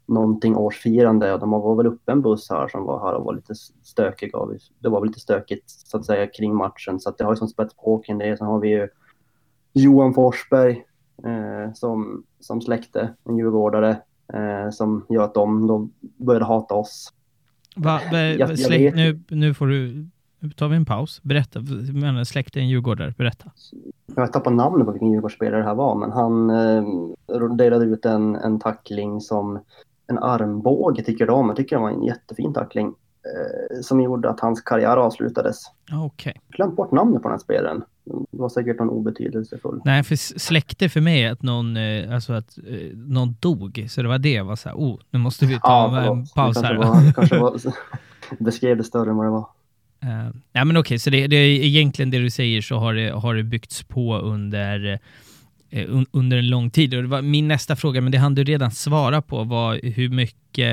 [0.06, 3.34] någonting årsfirande och de var väl uppe en buss här som var här och var
[3.34, 4.32] lite stökig.
[4.78, 7.36] Det var väl lite stökigt så att säga kring matchen så att det har ju
[7.36, 8.36] som spets på kring det.
[8.36, 8.88] Sen har vi ju
[9.72, 10.84] Johan Forsberg
[11.24, 13.90] eh, som, som släkte, en djurgårdare
[14.32, 17.12] eh, som gör att de, de började hata oss.
[17.76, 20.06] Va, be, jag, släkt, jag nu, nu får du
[20.38, 21.22] nu tar vi en paus.
[21.22, 21.60] Berätta,
[21.92, 23.50] men släkte en djurgårdare, berätta.
[24.14, 28.36] Jag tappar namnet på vilken djurgårdsspelare det här var, men han eh, delade ut en,
[28.36, 29.58] en tackling som
[30.08, 31.48] en armbåge tycker de.
[31.48, 35.62] Jag tycker det var en jättefin tackling eh, som gjorde att hans karriär avslutades.
[36.06, 36.32] Okay.
[36.48, 37.82] Glömt bort namnet på den här spelaren.
[38.04, 39.80] Det var säkert någon obetydelsefull.
[39.84, 44.08] Nej, för släkte för mig att någon, eh, alltså att eh, någon dog, så det
[44.08, 44.42] var det.
[44.42, 46.74] var så här, oh, nu måste vi ta ja, en paus här.
[46.74, 47.60] Var, kanske var,
[48.38, 49.48] beskrev det större än vad det var.
[50.04, 52.94] Uh, ja, men okej, okay, så det, det är egentligen det du säger så har
[52.94, 55.00] det, har det byggts på under,
[55.70, 56.94] Eh, under en lång tid.
[56.94, 60.08] Och det var min nästa fråga, men det hann du redan svara på, var hur
[60.08, 60.68] mycket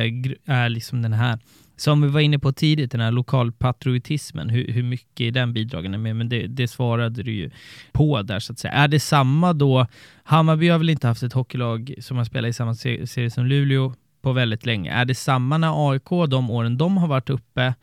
[0.46, 1.40] är liksom den här
[1.76, 5.98] som vi var inne på tidigt, den här lokalpatriotismen, hur, hur mycket är den bidragande
[5.98, 6.16] med?
[6.16, 7.52] Men det, det svarade du ju
[7.92, 8.74] på där så att säga.
[8.74, 9.88] Är det samma då?
[10.24, 13.94] Hammarby har väl inte haft ett hockeylag som har spelat i samma serie som Luleå
[14.22, 14.92] på väldigt länge.
[14.92, 17.74] Är det samma när AIK, de åren de har varit uppe,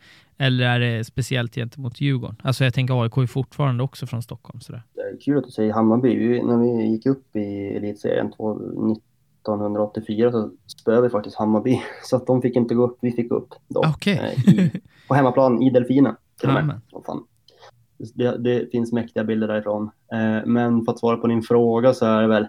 [0.41, 2.35] eller är det speciellt gentemot Djurgården?
[2.43, 4.61] Alltså jag tänker AIK är fortfarande också från Stockholm.
[4.61, 4.83] Sådär.
[4.93, 6.41] Det är kul att du säger Hammarby.
[6.43, 11.81] när vi gick upp i elitserien 1984 så spöade vi faktiskt Hammarby.
[12.03, 13.79] Så att de fick inte gå upp, vi fick gå upp då.
[13.79, 14.13] Okay.
[14.13, 14.69] Eh,
[15.07, 16.81] på hemmaplan i Delfinen till och med.
[16.91, 17.17] Oh.
[18.15, 19.91] Det, det, finns mäktiga bilder därifrån.
[20.13, 22.47] Eh, men för att svara på din fråga så är det väl,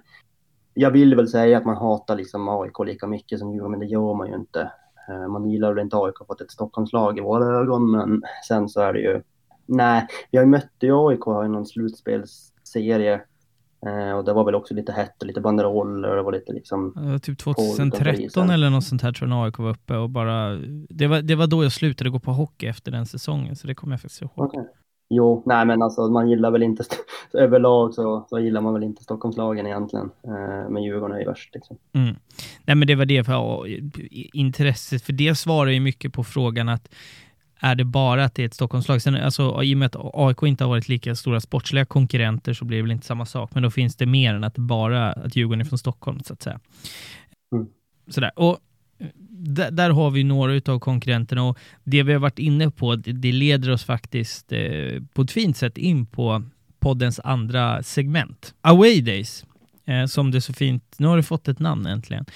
[0.75, 3.87] jag vill väl säga att man hatar liksom AIK lika mycket som Djurgården, men det
[3.87, 4.71] gör man ju inte.
[5.09, 8.69] Eh, man gillar väl inte AIK det är ett Stockholmslag i våra ögon, men sen
[8.69, 9.23] så är det ju,
[9.67, 13.21] nej, vi har ju mött AIK i någon slutspelsserie
[13.87, 16.53] Eh, och det var väl också lite hett och lite banderoller och det var lite
[16.53, 16.93] liksom...
[16.97, 20.57] Ja, typ 2013 eller något sånt här tror jag AIK var uppe och bara...
[20.89, 23.75] Det var, det var då jag slutade gå på hockey efter den säsongen, så det
[23.75, 24.47] kommer jag faktiskt ihåg.
[24.47, 24.65] Okay.
[25.15, 26.85] Jo, nej men alltså man gillar väl inte,
[27.33, 30.11] överlag så, så gillar man väl inte Stockholmslagen egentligen.
[30.25, 31.77] Eh, men Djurgården är ju värst liksom.
[31.93, 32.17] Mm.
[32.65, 33.67] Nej men det var det, för
[34.37, 36.89] intresset, för det svarar ju mycket på frågan att
[37.61, 39.03] är det bara att det är ett Stockholmslag.
[39.03, 42.65] Sen, alltså, I och med att AIK inte har varit lika stora sportsliga konkurrenter så
[42.65, 45.37] blir det väl inte samma sak, men då finns det mer än att bara att
[45.37, 46.61] Djurgården är från Stockholm, så att säga.
[47.55, 47.67] Mm.
[48.09, 48.31] Sådär.
[48.37, 48.59] Och
[49.71, 53.71] där har vi några av konkurrenterna och det vi har varit inne på, det leder
[53.71, 56.43] oss faktiskt eh, på ett fint sätt in på
[56.81, 58.55] poddens andra segment.
[58.61, 59.45] Away Days,
[59.87, 62.27] eh, som det så fint, nu har det fått ett namn äntligen.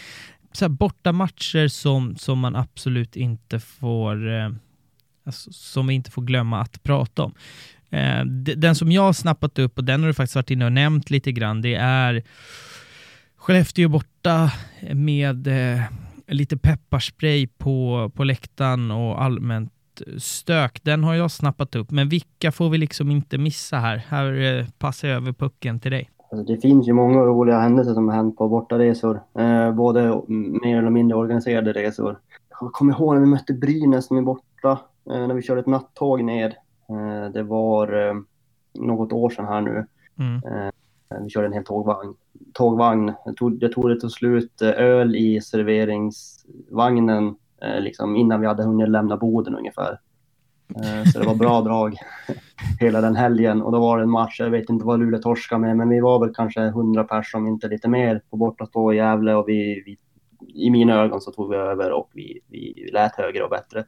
[0.53, 4.51] Så här, borta matcher som, som man absolut inte får eh,
[5.27, 7.35] alltså, som vi inte får glömma att prata om.
[7.91, 8.25] Eh,
[8.57, 11.11] den som jag har snappat upp, och den har du faktiskt varit inne och nämnt
[11.11, 12.23] lite grann, det är
[13.37, 14.53] Skellefteå borta
[14.93, 15.83] med eh,
[16.27, 19.73] lite pepparspray på, på läktaren och allmänt
[20.19, 20.81] stök.
[20.83, 23.97] Den har jag snappat upp, men vilka får vi liksom inte missa här?
[23.97, 26.11] Här eh, passar jag över pucken till dig.
[26.31, 30.23] Alltså det finns ju många roliga händelser som har hänt på bortaresor, eh, både
[30.63, 32.19] mer eller mindre organiserade resor.
[32.61, 34.79] Jag kommer ihåg när vi mötte Brynäs när vi borta
[35.11, 36.55] Eh, när vi körde ett nattåg ner.
[36.89, 38.15] Eh, det var eh,
[38.75, 39.87] något år sedan här nu.
[40.19, 40.41] Mm.
[41.25, 42.15] Vi körde en hel tågvagn.
[42.53, 43.13] tågvagn.
[43.25, 47.35] Det tog, det tog det slut öl i serveringsvagnen
[47.81, 50.01] liksom innan vi hade hunnit lämna Boden ungefär.
[51.13, 51.97] Så det var bra drag
[52.81, 55.61] hela den helgen och då var det en match, jag vet inte vad Luleå torskade
[55.61, 58.97] med, men vi var väl kanske 100 personer, om inte lite mer, på bortastå i
[58.97, 59.99] Gävle och vi, vi,
[60.67, 63.85] i mina ögon så tog vi över och vi, vi lät högre och bättre.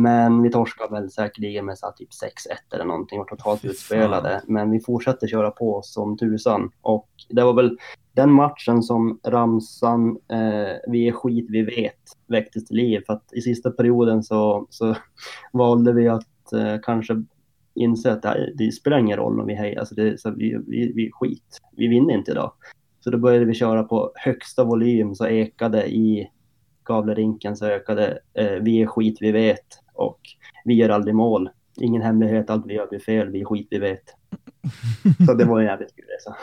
[0.00, 4.42] Men vi torskade väl säkerligen med så typ 6-1 eller någonting och totalt utspelade.
[4.46, 6.70] Men vi fortsatte köra på som tusan.
[6.80, 7.78] Och det var väl
[8.12, 11.94] den matchen som ramsan eh, “Vi är skit, vi vet”
[12.26, 13.02] väcktes till liv.
[13.06, 14.96] För att i sista perioden så, så
[15.52, 17.24] valde vi att eh, kanske
[17.74, 19.80] inse att det, här, det spelar ingen roll om vi hejar.
[19.80, 21.60] Alltså det, så vi, vi, vi är skit.
[21.76, 22.52] Vi vinner inte idag.
[23.00, 26.30] Så då började vi köra på högsta volym så ekade i
[26.84, 30.20] Gavlerinken så ökade eh, “Vi är skit, vi vet” och
[30.64, 31.50] vi gör aldrig mål.
[31.80, 34.04] Ingen hemlighet, allt vi gör blir fel, vi är skit, vi vet.
[35.26, 36.36] Så det var en jävligt kul resa.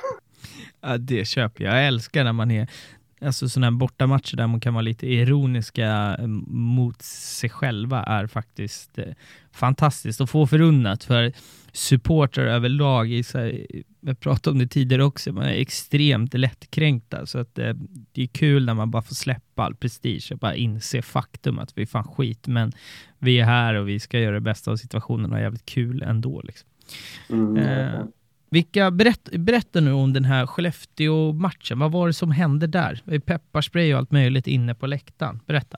[0.81, 1.73] Ja, det köper jag.
[1.73, 2.69] Jag älskar när man är
[3.21, 8.27] alltså sådana här bortamatcher där man kan vara lite ironiska eh, mot sig själva är
[8.27, 9.13] faktiskt eh,
[9.51, 11.33] fantastiskt och få förunnat för
[11.71, 13.11] supportrar överlag.
[13.11, 13.65] I, så här,
[14.01, 17.73] jag pratade om det tidigare också, man är extremt lättkränkta så att eh,
[18.11, 21.77] det är kul när man bara får släppa all prestige och bara inse faktum att
[21.77, 22.71] vi är fan skit, men
[23.19, 26.01] vi är här och vi ska göra det bästa av situationen och ha jävligt kul
[26.01, 26.41] ändå.
[26.41, 26.69] Liksom.
[27.29, 27.57] Mm.
[27.57, 28.05] Eh,
[28.55, 31.79] vilka, berätt, berätta nu om den här Skellefteå-matchen.
[31.79, 33.19] Vad var det som hände där?
[33.25, 35.39] Pepparspray och allt möjligt inne på läktaren.
[35.45, 35.77] Berätta.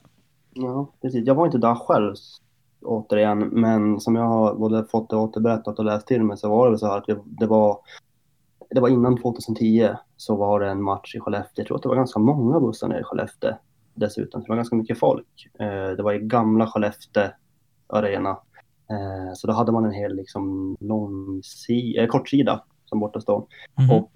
[0.54, 1.26] Ja, precis.
[1.26, 2.14] Jag var inte där själv,
[2.82, 6.66] återigen, men som jag har både fått det återberättat och läst till mig så var
[6.66, 7.78] det väl så här att det var,
[8.70, 11.62] det var innan 2010 så var det en match i Skellefteå.
[11.62, 13.52] Jag tror att det var ganska många bussar nere i Skellefteå
[13.94, 14.42] dessutom.
[14.42, 15.48] Det var ganska mycket folk.
[15.60, 17.28] Eh, det var i gamla Skellefteå
[17.86, 18.36] arena
[18.90, 23.46] Eh, så då hade man en hel liksom, lång si eh, kortsida som bortastå.
[23.78, 23.90] Mm.
[23.90, 24.12] Och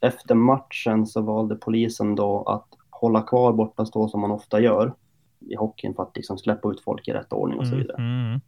[0.00, 4.94] efter matchen så valde polisen då att hålla kvar bortastå som man ofta gör
[5.40, 7.96] i hockeyn för att liksom släppa ut folk i rätt ordning och så vidare.
[7.96, 8.40] Mm.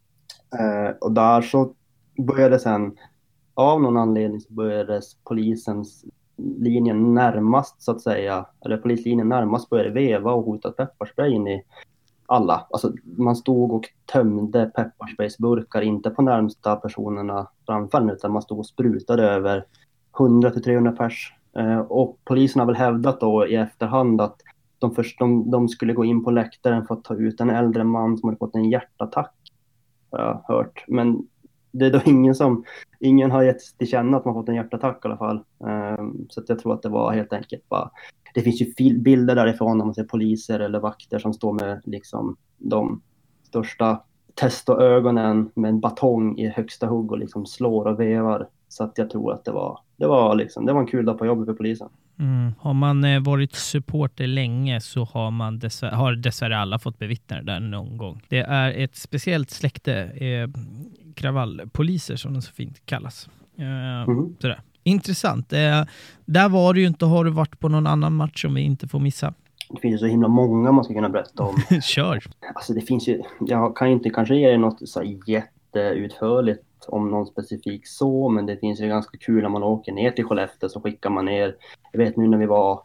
[0.59, 1.75] Eh, och där så
[2.19, 2.97] började sen,
[3.55, 6.05] av någon anledning så började polisens
[6.37, 11.63] linjen närmast så att säga, eller polislinjen närmast började veva och hota pepparspray in i
[12.35, 12.67] alla.
[12.71, 18.59] Alltså, man stod och tömde pepparspaceburkar, inte på närmsta personerna framför en, utan man stod
[18.59, 19.65] och sprutade över
[20.19, 21.35] 100 till 300 pers.
[21.57, 24.37] Eh, och polisen har väl hävdat då i efterhand att
[24.79, 27.85] de, först, de, de skulle gå in på läktaren för att ta ut en äldre
[27.85, 29.35] man som hade fått en hjärtattack.
[30.11, 30.85] Har jag hört.
[30.89, 31.27] Men
[31.73, 32.65] det är då ingen som,
[33.01, 35.37] ingen har gett till känna att man fått en hjärtattack i alla fall.
[35.67, 37.91] Eh, så jag tror att det var helt enkelt bara,
[38.35, 42.37] det finns ju bilder därifrån när man ser poliser eller vakter som står med liksom
[42.59, 43.03] de
[43.47, 44.03] största
[44.35, 48.49] testoögonen med en batong i högsta hugg och liksom slår och vevar.
[48.69, 51.19] Så att jag tror att det var, det var, liksom, det var en kul dag
[51.19, 51.89] på jobbet för polisen.
[52.19, 52.53] Mm.
[52.59, 57.37] Har man eh, varit supporter länge så har, man dessvärre, har dessvärre alla fått bevittna
[57.37, 58.23] det där någon gång.
[58.29, 60.49] Det är ett speciellt släkte, eh,
[61.15, 63.29] kravallpoliser som de så fint kallas.
[63.59, 64.37] Eh, mm.
[64.41, 64.61] sådär.
[64.85, 65.53] Intressant.
[65.53, 65.83] Eh,
[66.25, 67.05] där var du ju inte.
[67.05, 69.35] Har du varit på någon annan match som vi inte får missa?
[69.71, 71.57] Det finns ju så himla många man ska kunna berätta om.
[71.83, 72.25] Kör!
[72.55, 77.11] Alltså det finns ju, jag kan ju inte kanske ge dig något så jätteutförligt om
[77.11, 80.69] någon specifik så, men det finns ju ganska kul när man åker ner till Skellefteå
[80.69, 81.57] så skickar man ner,
[81.93, 82.81] jag vet nu när vi var,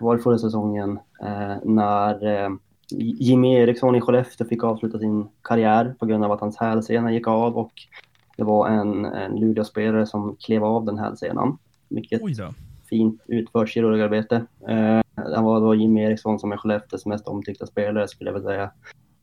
[0.00, 2.50] var det förra säsongen, eh, när eh,
[2.98, 7.26] Jimmy Eriksson i Skellefteå fick avsluta sin karriär på grund av att hans hälsena gick
[7.26, 7.72] av och
[8.36, 11.58] det var en, en Luleå-spelare som klev av den hälsenan.
[11.88, 12.22] Vilket
[12.92, 14.36] fint utfört kirurgarbete.
[14.68, 18.48] Eh, det var då Jimmy Eriksson som är Skellefteås mest omtyckta spelare skulle jag vilja
[18.48, 18.70] säga.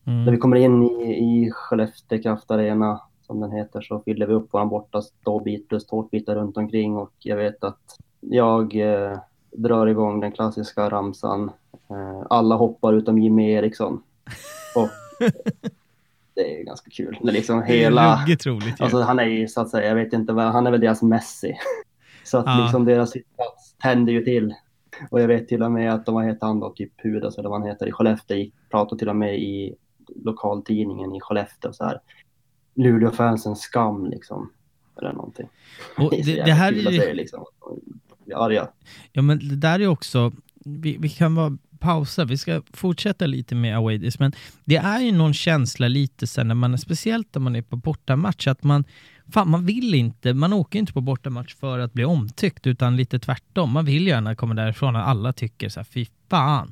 [0.05, 0.25] Mm.
[0.25, 4.33] När vi kommer in i, i Skellefteå Kraft Arena som den heter, så fyller vi
[4.33, 9.17] upp våran borta ståbit plus tårtbitar runt omkring och jag vet att jag eh,
[9.51, 11.51] drar igång den klassiska ramsan.
[11.89, 14.01] Eh, alla hoppar utom Jimmy Eriksson.
[14.75, 14.89] Och
[16.39, 17.17] det är ganska kul.
[17.21, 18.25] Det är liksom hela...
[18.27, 20.71] Är roligt, alltså, han är ju så att säga, jag vet inte vad, han är
[20.71, 21.53] väl deras Messi.
[22.23, 22.63] så att ja.
[22.63, 24.53] liksom deras sittplats tänder ju till.
[25.11, 27.49] Och jag vet till och med att de, vad heter han då, typ Pudas eller
[27.49, 29.75] vad han heter i Skellefteå, pratade till och med i
[30.15, 31.99] lokaltidningen i Skellefteå så här.
[32.75, 34.51] Luleå-fansen skam liksom.
[34.97, 35.49] Eller någonting.
[35.97, 37.13] Och det, det, det här är ju...
[37.13, 37.45] Liksom.
[38.35, 38.67] Arga.
[39.11, 40.31] Ja men det där är också,
[40.65, 44.31] vi, vi kan vara pausa, vi ska fortsätta lite med away days, men
[44.65, 48.47] det är ju någon känsla lite sen när man, speciellt när man är på bortamatch,
[48.47, 48.83] att man,
[49.33, 53.19] fan man vill inte, man åker inte på bortamatch för att bli omtyckt, utan lite
[53.19, 53.71] tvärtom.
[53.71, 56.71] Man vill gärna komma därifrån och alla tycker så här, fy fan.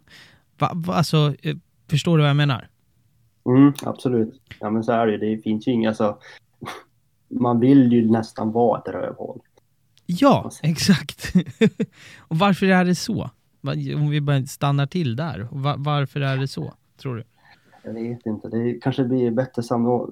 [0.57, 1.55] Va, va, alltså, eh,
[1.89, 2.69] förstår du vad jag menar?
[3.45, 4.41] Mm, absolut.
[4.59, 6.17] Ja, men så är det Det finns ju inga så...
[7.29, 9.39] Man vill ju nästan vara ett rövhål.
[10.05, 11.33] Ja, exakt.
[12.17, 13.29] och varför är det så?
[13.71, 15.47] Om vi bara stannar till där.
[15.77, 17.23] Varför är det så, tror du?
[17.83, 18.49] Jag vet inte.
[18.49, 19.63] Det kanske blir bättre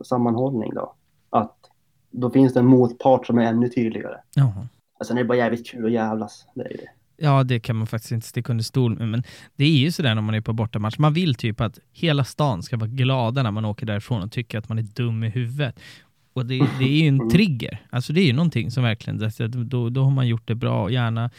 [0.04, 0.94] sammanhållning då.
[1.30, 1.58] Att
[2.12, 4.18] då finns det en motpart som är ännu tydligare.
[4.36, 4.68] Jaha.
[5.00, 6.46] Alltså det är bara jävligt kul att jävlas.
[6.56, 6.90] Det är det.
[7.18, 9.24] Ja, det kan man faktiskt inte sticka under stol med, men
[9.56, 10.98] det är ju sådär när man är på bortamatch.
[10.98, 14.58] Man vill typ att hela stan ska vara glada när man åker därifrån och tycker
[14.58, 15.80] att man är dum i huvudet.
[16.34, 17.86] Och det, det är ju en trigger.
[17.90, 19.32] Alltså det är ju någonting som verkligen,
[19.70, 21.30] då, då har man gjort det bra, gärna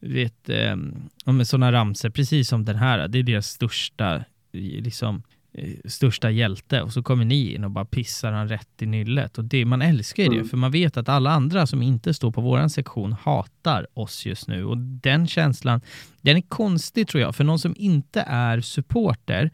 [0.00, 0.76] vet, eh,
[1.24, 5.22] med sådana ramser, precis som den här, det är deras största, liksom,
[5.52, 9.38] eh, största hjälte och så kommer ni in och bara pissar han rätt i nyllet.
[9.38, 10.48] Och det, man älskar ju det, mm.
[10.48, 14.48] för man vet att alla andra som inte står på våran sektion hatar oss just
[14.48, 14.64] nu.
[14.64, 15.80] Och den känslan,
[16.20, 19.50] den är konstig tror jag, för någon som inte är supporter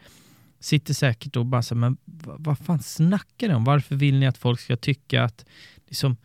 [0.61, 3.65] sitter säkert och bara så men vad fan snackar ni om?
[3.65, 5.45] Varför vill ni att folk ska tycka att
[5.89, 6.17] liksom,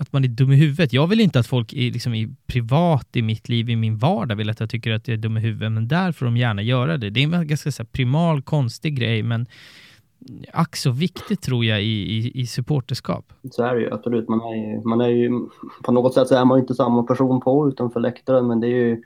[0.00, 0.92] att man är dum i huvudet.
[0.92, 4.36] Jag vill inte att folk i, liksom, i privat, i mitt liv, i min vardag
[4.36, 6.62] vill att jag tycker att jag är dum i huvudet, men där får de gärna
[6.62, 7.10] göra det.
[7.10, 9.46] Det är en ganska så här, primal, konstig grej, men
[10.52, 13.32] ack så viktigt tror jag i, i, i supporterskap.
[13.50, 14.28] Så är det ju absolut.
[14.28, 15.30] Man är ju, man är ju,
[15.84, 18.66] på något sätt så är man ju inte samma person på utanför läktaren, men det
[18.66, 19.02] är ju,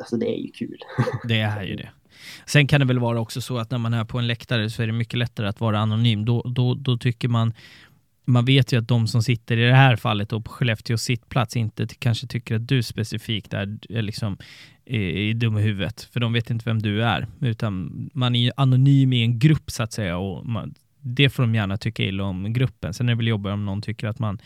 [0.00, 0.78] alltså det är ju kul.
[1.28, 1.88] Det är ju det.
[2.46, 4.82] Sen kan det väl vara också så att när man är på en läktare så
[4.82, 6.24] är det mycket lättare att vara anonym.
[6.24, 7.52] Då, då, då tycker man
[8.24, 11.56] man vet ju att de som sitter i det här fallet då på Skellefteås sittplats
[11.56, 14.38] inte kanske tycker att du specifikt är, är liksom
[14.84, 18.40] är, är dum i huvudet, för de vet inte vem du är, utan man är
[18.40, 22.02] ju anonym i en grupp så att säga och man, det får de gärna tycka
[22.02, 22.94] illa om gruppen.
[22.94, 24.38] Sen är det väl jobbigare om någon tycker att man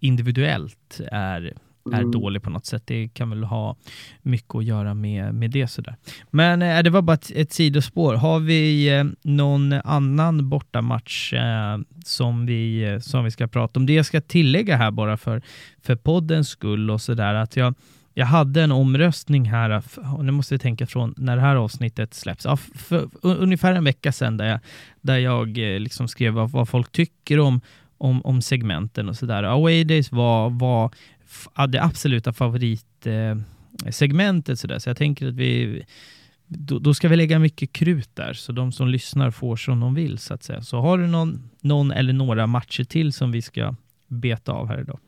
[0.00, 1.54] individuellt är
[1.92, 2.10] är mm.
[2.10, 2.82] dålig på något sätt.
[2.86, 3.76] Det kan väl ha
[4.22, 5.96] mycket att göra med, med det sådär.
[6.30, 8.14] Men äh, det var bara ett, ett sidospår.
[8.14, 13.86] Har vi eh, någon annan bortamatch eh, som, vi, eh, som vi ska prata om?
[13.86, 15.42] Det jag ska tillägga här bara för,
[15.82, 17.74] för poddens skull och sådär att jag
[18.18, 19.82] jag hade en omröstning här,
[20.16, 23.72] och nu måste vi tänka från när det här avsnittet släpps, ja, för, för, ungefär
[23.72, 24.60] en vecka sedan där jag,
[25.00, 27.60] där jag liksom skrev vad, vad folk tycker om,
[27.98, 29.42] om, om segmenten och sådär.
[29.42, 30.90] Away Days var, var
[31.68, 34.58] det absoluta favoritsegmentet.
[34.58, 35.84] Så, så jag tänker att vi,
[36.46, 39.94] då, då, ska vi lägga mycket krut där, så de som lyssnar får som de
[39.94, 40.62] vill, så att säga.
[40.62, 43.74] Så har du någon, någon eller några matcher till som vi ska
[44.06, 44.98] beta av här idag?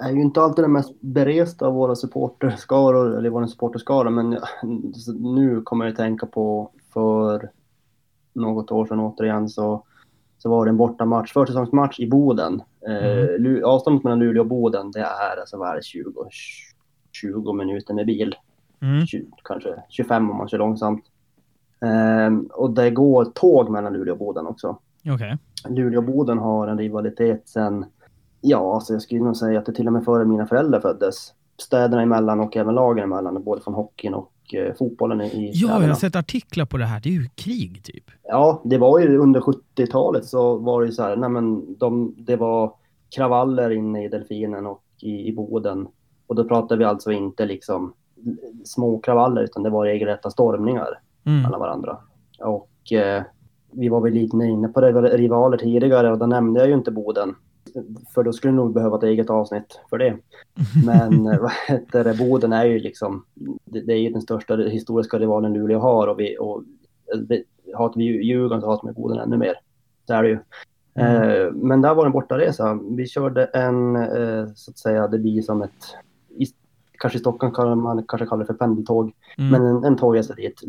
[0.00, 4.38] Jag är ju inte alltid den mest beresta av våra supporterskaror, eller våra supporterskara, men
[5.18, 7.50] nu kommer jag att tänka på för
[8.34, 9.84] något år sedan återigen så,
[10.38, 12.62] så var det en bortamatch, försäsongsmatch i Boden.
[12.86, 13.56] Mm.
[13.56, 16.28] Eh, avståndet mellan Luleå och Boden, det är alltså vad är det, 20,
[17.12, 18.34] 20 minuter med bil.
[18.82, 19.06] Mm.
[19.06, 21.04] 20, kanske 25 om man kör långsamt.
[21.80, 24.78] Eh, och det går tåg mellan Luleå och Boden också.
[25.14, 25.36] Okay.
[25.68, 27.84] Luleå och Boden har en rivalitet sen
[28.46, 31.34] Ja, alltså jag skulle nog säga att det till och med före mina föräldrar föddes.
[31.58, 35.84] Städerna emellan och även lagen emellan, både från hockeyn och eh, fotbollen i Ja, städerna.
[35.84, 37.00] jag har sett artiklar på det här.
[37.00, 38.04] Det är ju krig typ.
[38.22, 42.14] Ja, det var ju under 70-talet så var det ju så här, nej men de,
[42.18, 42.72] det var
[43.16, 45.88] kravaller inne i Delfinen och i, i Boden.
[46.26, 47.92] Och då pratar vi alltså inte liksom
[48.64, 51.42] små kravaller utan det var regelrätta stormningar mm.
[51.42, 51.96] mellan varandra.
[52.38, 53.22] Och eh,
[53.72, 57.34] vi var väl lite inne på rivaler tidigare och då nämnde jag ju inte Boden
[58.14, 60.16] för då skulle nog behöva ett eget avsnitt för det.
[60.86, 63.24] Men vad heter det, Boden är ju liksom,
[63.64, 66.62] det, det är ju den största historiska rivalen Luleå har och, vi, och
[67.28, 67.42] det,
[67.74, 69.54] hatar vi Djurgården så hatar vi Boden ännu mer.
[70.06, 70.38] Det är det ju.
[70.94, 71.22] Mm.
[71.22, 72.78] Eh, men där var en bortaresa.
[72.90, 75.96] Vi körde en, eh, så att säga, det blir som ett,
[76.36, 76.46] i,
[76.98, 79.50] kanske i Stockholm kan man kanske kallar det för pendeltåg, mm.
[79.50, 80.60] men en, en tågresa dit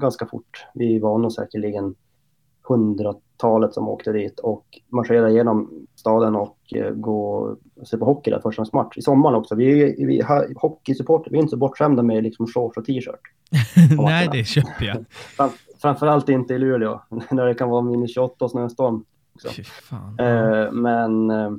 [0.00, 0.66] ganska fort.
[0.74, 1.94] Vi var nog säkerligen
[2.62, 7.34] hundratalet som åkte dit och marscherade igenom staden och eh, gå
[7.80, 8.96] och se på hockey där första match.
[8.96, 9.54] I sommaren också.
[9.54, 10.22] Vi, vi
[10.56, 13.20] hockeysupporter, vi är inte så bortskämda med liksom shorts och t-shirt.
[13.98, 15.04] Nej, det köper jag.
[15.36, 15.50] Fram,
[15.82, 17.00] framförallt inte i Luleå,
[17.30, 19.04] när det kan vara minus 28 och snöstorm.
[20.18, 21.52] Eh, men eh,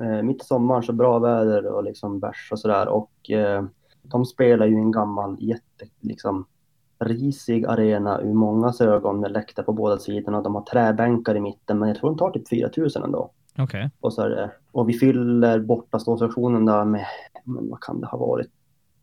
[0.00, 2.88] eh, mitt i sommaren så bra väder och liksom bärs och sådär.
[2.88, 3.64] Och eh,
[4.02, 6.46] de spelar ju en gammal jätte, liksom,
[6.98, 10.42] risig arena ur mångas ögon med läktare på båda sidorna.
[10.42, 13.30] De har träbänkar i mitten, men jag tror de tar typ 4000 ändå.
[13.58, 13.88] Okay.
[14.00, 17.06] Och, så det, och vi fyller borta ståsektionen där med,
[17.44, 18.50] men vad kan det ha varit?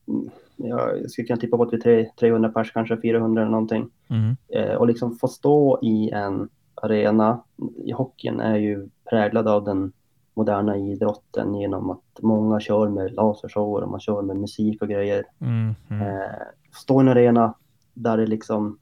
[0.08, 3.90] Mm, jag skulle kunna tippa på att vi är 300 pers, kanske 400 eller någonting.
[4.08, 4.38] Mm.
[4.48, 7.44] Eh, och liksom få stå i en arena,
[7.86, 9.92] i hockeyn är ju präglad av den
[10.34, 15.26] moderna idrotten genom att många kör med lasershower och man kör med musik och grejer.
[15.40, 15.76] Mm.
[15.90, 16.42] Eh,
[16.76, 17.54] stå i en arena
[17.94, 18.80] där det liksom,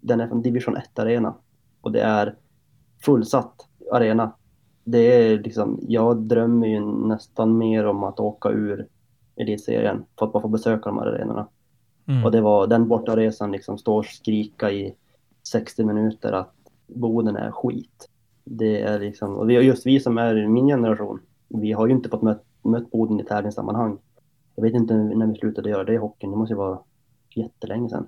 [0.00, 1.34] den är från division 1 arena
[1.80, 2.34] och det är
[3.04, 4.32] fullsatt arena
[4.88, 8.88] det är liksom, jag drömmer ju nästan mer om att åka ur
[9.36, 11.48] elitserien för att bara få besöka de här arenorna.
[12.06, 12.24] Mm.
[12.24, 14.94] Och det var den bortaresan liksom, stå och skrika i
[15.48, 16.54] 60 minuter att
[16.86, 18.08] Boden är skit.
[18.44, 22.22] Det är liksom, och just vi som är min generation, vi har ju inte fått
[22.22, 23.98] mött, mött Boden i tävlingssammanhang.
[24.54, 26.78] Jag vet inte när vi slutade göra det i hockeyn, det måste ju vara
[27.34, 28.06] jättelänge sedan.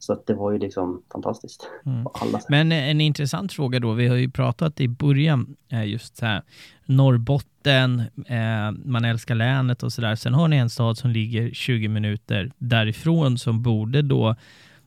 [0.00, 1.70] Så att det var ju liksom fantastiskt.
[1.86, 2.06] Mm.
[2.48, 6.42] Men en intressant fråga då, vi har ju pratat i början eh, just så här,
[6.84, 10.14] Norrbotten, eh, man älskar länet och sådär.
[10.14, 14.36] Sen har ni en stad som ligger 20 minuter därifrån som borde då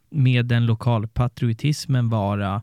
[0.09, 2.61] med den lokalpatriotismen vara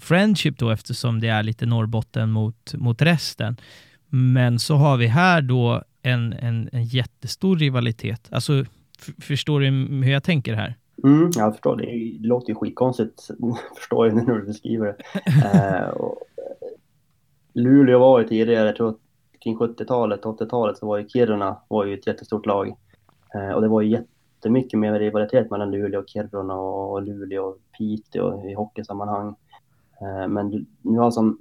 [0.00, 3.56] friendship då eftersom det är lite Norrbotten mot, mot resten.
[4.08, 8.28] Men så har vi här då en, en, en jättestor rivalitet.
[8.30, 8.64] Alltså,
[9.18, 9.66] förstår du
[10.04, 10.74] hur jag tänker här?
[11.02, 11.76] Mm, jag förstår.
[11.76, 13.30] Det, det låter ju skitkonstigt,
[13.76, 14.96] förstår jag när du beskriver det.
[15.58, 16.18] eh, och,
[17.54, 18.94] Luleå var ju tidigare, jag tror
[19.40, 22.74] kring 70-talet, 80-talet så var ju Kiruna var ju ett jättestort lag.
[23.34, 27.58] Eh, och det var ju jättemycket mer rivalitet mellan Luleå och Kiruna och Luleå och
[27.78, 29.34] Piteå i hockeysammanhang.
[30.00, 31.38] Eh, men nu har som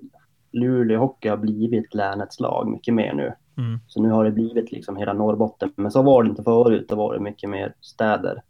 [0.51, 3.33] Luleå Hockey har blivit länets lag mycket mer nu.
[3.57, 3.79] Mm.
[3.87, 5.71] Så nu har det blivit liksom hela Norrbotten.
[5.75, 8.41] Men så var det inte förut, då var det mycket mer städer.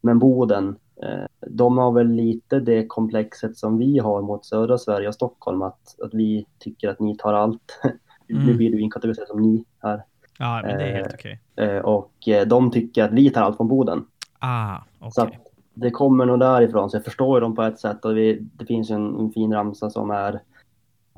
[0.00, 5.08] Men Boden, eh, de har väl lite det komplexet som vi har mot södra Sverige
[5.08, 7.80] och Stockholm, att, att vi tycker att ni tar allt.
[8.32, 8.46] Mm.
[8.46, 10.02] Nu blir du inkategoriserad som ni här.
[10.38, 11.40] Ja, men det är helt okej.
[11.52, 11.66] Okay.
[11.66, 14.04] Eh, och de tycker att vi tar allt från Boden.
[14.38, 15.10] Ah, okay.
[15.10, 15.28] Så
[15.74, 18.04] det kommer nog därifrån, så jag förstår ju dem på ett sätt.
[18.04, 20.40] Och vi, det finns ju en, en fin ramsa som är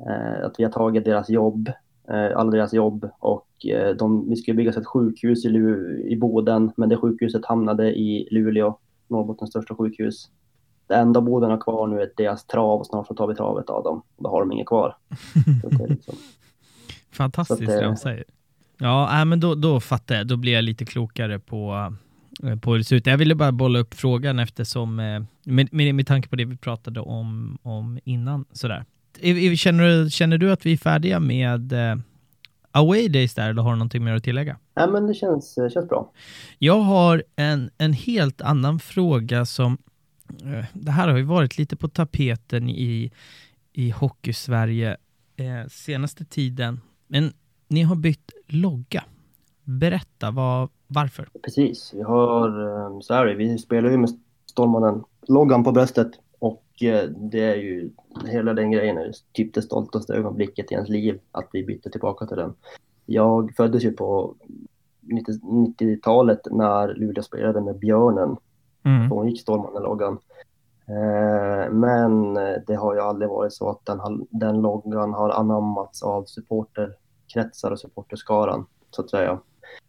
[0.07, 1.73] eh, att vi har tagit deras jobb, eh,
[2.07, 5.49] alla deras jobb och eh, de, vi skulle bygga ett sjukhus i,
[6.07, 8.77] i Boden, men det sjukhuset hamnade i Luleå,
[9.07, 10.29] Norrbottens största sjukhus.
[10.87, 13.69] Det enda Boden har kvar nu är deras trav och snart så tar vi travet
[13.69, 14.01] av dem.
[14.17, 14.97] Då har de inget kvar.
[15.89, 16.15] liksom...
[17.11, 18.23] Fantastiskt det de säger.
[18.77, 20.27] Ja, äh, men då, då fattar jag.
[20.27, 21.93] Då blir jag lite klokare på,
[22.43, 23.05] eh, på hur det ser ut.
[23.05, 26.57] Jag ville bara bolla upp frågan eftersom, eh, med, med, med tanke på det vi
[26.57, 28.45] pratade om, om innan.
[28.51, 28.85] Sådär.
[29.55, 31.73] Känner, känner du att vi är färdiga med
[32.73, 34.57] away days där, eller har du någonting mer att tillägga?
[34.73, 36.11] Ja, men det känns, känns bra.
[36.59, 39.77] Jag har en, en helt annan fråga som
[40.43, 43.11] eh, det här har ju varit lite på tapeten i,
[43.73, 44.97] i Hockeysverige
[45.35, 46.79] eh, senaste tiden.
[47.07, 47.33] Men
[47.67, 49.03] ni har bytt logga.
[49.63, 51.29] Berätta, vad, varför?
[51.43, 54.09] Precis, vi har, eh, så är det, vi spelar ju med
[54.45, 56.22] Stålmannen-loggan på bröstet eh,
[57.15, 57.89] det är ju
[58.25, 62.25] hela den grejen är typ det stoltaste ögonblicket i ens liv att vi bytte tillbaka
[62.25, 62.53] till den.
[63.05, 64.35] Jag föddes ju på
[65.01, 68.37] 90-talet när Luleå spelade med Björnen.
[68.83, 69.09] Mm.
[69.09, 70.17] Då gick Stålmannen-loggan.
[70.87, 72.33] Eh, men
[72.67, 77.79] det har ju aldrig varit så att den, den loggan har anammats av supporterkretsar och
[77.79, 79.39] supporterskaran, så att säga.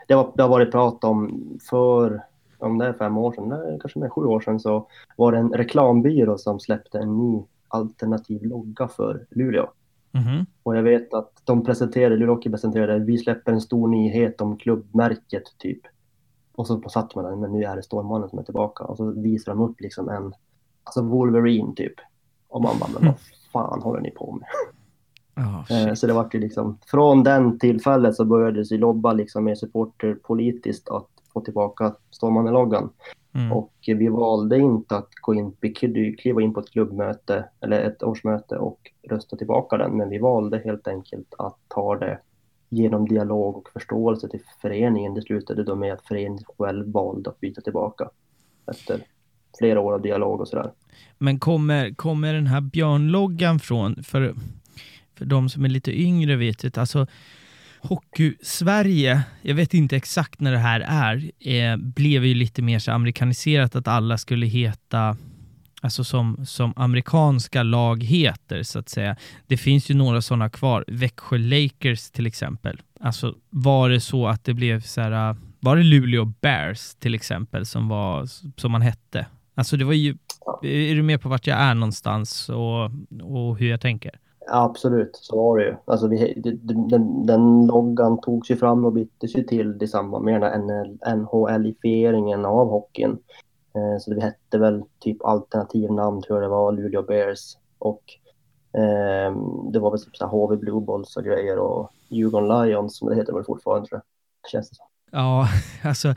[0.09, 2.25] Det, var, det har varit prat om för,
[2.59, 5.39] om det är fem år sedan, det kanske mer sju år sedan, så var det
[5.39, 9.71] en reklambyrå som släppte en ny alternativ logga för Luleå.
[10.13, 10.47] Mm.
[10.63, 15.59] Och jag vet att de presenterade, Luleå presenterade, vi släpper en stor nyhet om klubbmärket
[15.59, 15.81] typ.
[16.55, 18.85] Och så satt man där, men nu är det Stålmannen som är tillbaka.
[18.85, 20.35] Och så visar de upp liksom en,
[20.85, 21.95] alltså Wolverine typ.
[22.49, 23.19] Och man bara, men vad
[23.53, 24.49] fan håller ni på med?
[25.37, 29.59] Oh, så det var ju liksom, från den tillfället så började vi lobba liksom med
[29.59, 32.91] supporter politiskt att få tillbaka Stålmannen-loggan.
[33.35, 33.53] Mm.
[33.53, 35.53] Och vi valde inte att gå in,
[36.19, 38.81] kliva in på ett klubbmöte eller ett årsmöte och
[39.11, 42.19] rösta tillbaka den, men vi valde helt enkelt att ta det
[42.69, 45.15] genom dialog och förståelse till föreningen.
[45.15, 48.11] Det slutade då med att föreningen själv valde att byta tillbaka
[48.71, 49.01] efter
[49.59, 50.71] flera år av dialog och sådär.
[51.19, 54.35] Men kommer, kommer den här björnloggan från, för,
[55.15, 57.07] för de som är lite yngre vet det, alltså
[57.85, 62.93] Hockey-Sverige, jag vet inte exakt när det här är, eh, blev ju lite mer så
[62.93, 65.17] amerikaniserat att alla skulle heta
[65.81, 69.17] alltså som, som amerikanska lag heter så att säga.
[69.47, 72.81] Det finns ju några sådana kvar, Växjö Lakers till exempel.
[73.01, 77.15] Alltså var det så att det blev så här, eh, var det Luleå Bears till
[77.15, 78.29] exempel som, var,
[78.61, 79.27] som man hette?
[79.55, 80.17] Alltså det var ju,
[80.63, 82.85] är du med på vart jag är någonstans och,
[83.23, 84.19] och hur jag tänker?
[84.47, 85.77] Ja, absolut, så var det ju.
[85.85, 90.41] Alltså vi, den, den loggan togs ju fram och byttes ju till i samband med
[90.41, 90.59] den här
[91.17, 93.19] NHL-ifieringen av hockeyn.
[93.75, 97.57] Eh, så det hette väl typ alternativnamn tror jag det var, Luleå Bears.
[97.79, 98.03] Och
[98.73, 99.37] eh,
[99.73, 103.09] det var väl typ så här HV Blue Balls och grejer och Djurgården Lions, som
[103.09, 104.05] det heter väl fortfarande tror jag.
[104.51, 104.87] Känns det som.
[105.11, 105.49] Ja,
[105.89, 106.15] alltså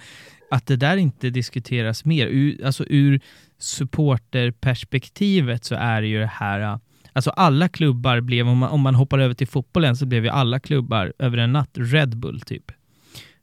[0.52, 2.28] att det där inte diskuteras mer.
[2.28, 3.22] Ur, alltså ur
[3.58, 6.80] supporterperspektivet så är det ju det här
[7.18, 10.30] Alltså alla klubbar blev, om man, om man hoppar över till fotbollen, så blev ju
[10.30, 12.72] alla klubbar över en natt Red Bull typ.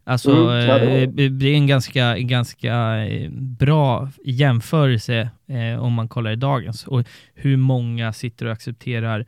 [0.05, 6.31] Alltså mm, det, det är en ganska, ganska eh, bra jämförelse eh, om man kollar
[6.31, 7.05] i dagens och
[7.35, 9.27] hur många sitter och accepterar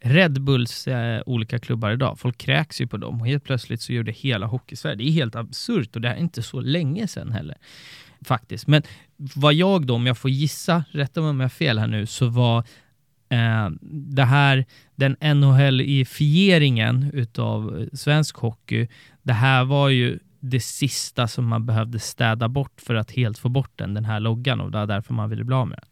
[0.00, 2.18] Red Bulls eh, olika klubbar idag.
[2.18, 4.96] Folk kräks ju på dem och helt plötsligt så gör det hela Hockeysverige.
[4.96, 7.56] Det är helt absurt och det är inte så länge sedan heller.
[8.24, 8.66] Faktiskt.
[8.66, 8.82] Men
[9.16, 12.06] vad jag då, om jag får gissa, rätta mig om jag har fel här nu,
[12.06, 12.64] så var
[13.28, 14.64] eh, det här,
[14.94, 18.88] den NHL-ifieringen utav svensk hockey,
[19.22, 23.48] det här var ju det sista som man behövde städa bort för att helt få
[23.48, 25.88] bort den, den här loggan och det var därför man ville bli av med den.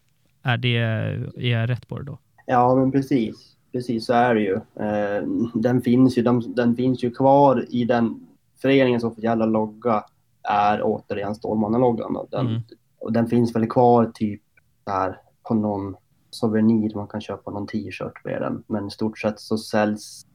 [0.51, 2.19] Är, det, är jag rätt på det då?
[2.45, 3.55] Ja, men precis.
[3.71, 4.55] Precis så är det ju.
[4.55, 8.27] Eh, den, finns ju den, den finns ju kvar i den
[8.61, 10.03] föreningens officiella logga
[10.43, 12.27] är återigen Stålmannen-loggan.
[12.31, 12.61] Den, mm.
[12.99, 14.41] och den finns väl kvar typ
[14.85, 15.95] där på någon
[16.39, 18.63] souvenir, man kan köpa någon t-shirt med den.
[18.67, 20.25] Men i stort sett så säljs,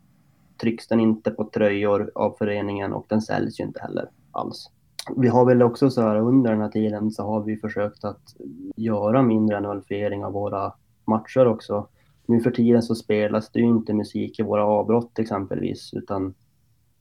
[0.61, 4.71] trycks den inte på tröjor av föreningen och den säljs ju inte heller alls.
[5.17, 8.37] Vi har väl också så här under den här tiden så har vi försökt att
[8.77, 10.73] göra mindre nullifiering av våra
[11.05, 11.89] matcher också.
[12.27, 16.35] Nu för tiden så spelas det ju inte musik i våra avbrott exempelvis, utan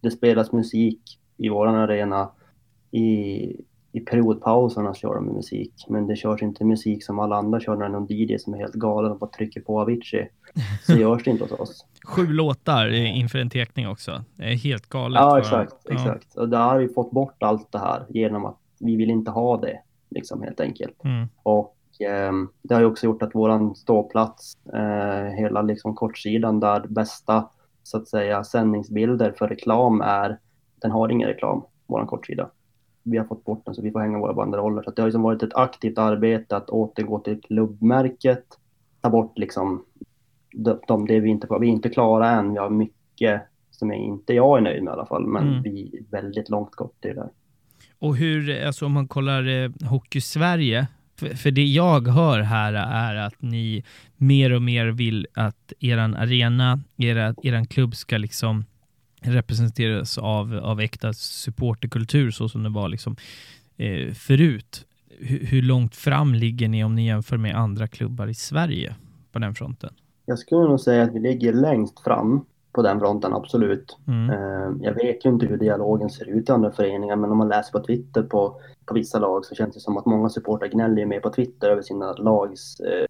[0.02, 2.32] det spelas musik i våran arena
[2.92, 3.62] i
[3.92, 7.80] i periodpauserna kör de musik, men det körs inte musik som alla andra kör när
[7.80, 10.30] det är någon DJ som är helt galen och bara trycker på Avicii.
[10.86, 11.86] Så görs det inte hos oss.
[12.06, 14.24] Sju låtar inför en tekning också.
[14.36, 15.20] Det är helt galet.
[15.20, 15.76] Ja, exakt.
[15.84, 15.94] Ja.
[15.94, 16.36] exakt.
[16.36, 19.58] Och där har vi fått bort allt det här genom att vi vill inte ha
[19.58, 19.80] det,
[20.10, 21.04] liksom helt enkelt.
[21.04, 21.28] Mm.
[21.44, 22.32] Och eh,
[22.62, 27.50] det har ju också gjort att våran ståplats, eh, hela liksom kortsidan där bästa,
[27.84, 30.40] så att säga, sändningsbilder för reklam är,
[30.82, 32.50] den har ingen reklam, våran kortsida
[33.04, 34.84] vi har fått bort den så vi får hänga våra banderoller.
[34.84, 38.46] Så det har liksom varit ett aktivt arbete att återgå till klubbmärket,
[39.02, 39.86] ta bort liksom
[40.54, 42.52] de, de, det vi inte Vi är inte klara än.
[42.52, 43.42] Vi har mycket
[43.72, 45.62] som jag inte jag är nöjd med i alla fall, men mm.
[45.62, 47.30] vi är väldigt långt gått till det där.
[48.00, 50.88] Och hur, alltså om man kollar eh, Hockey Sverige,
[51.20, 53.84] för, för, det jag hör här är att ni
[54.18, 58.66] mer och mer vill att eran arena, era, eran klubb ska liksom
[59.22, 63.16] representeras av, av äkta supporterkultur så som det var liksom,
[63.78, 64.86] eh, förut.
[65.20, 68.96] hur, hur långt fram ligger ni om ni jämför med andra klubbar i Sverige
[69.32, 69.94] på den fronten?
[70.26, 73.98] Jag skulle nog säga att vi ligger längst fram på den fronten, absolut.
[74.08, 74.30] Mm.
[74.30, 77.48] Eh, jag vet ju inte hur dialogen ser ut i andra föreningar, men om man
[77.48, 81.06] läser på Twitter på, på vissa lag så känns det som att många supportrar gnäller
[81.06, 83.06] mer på Twitter över sina lags eh,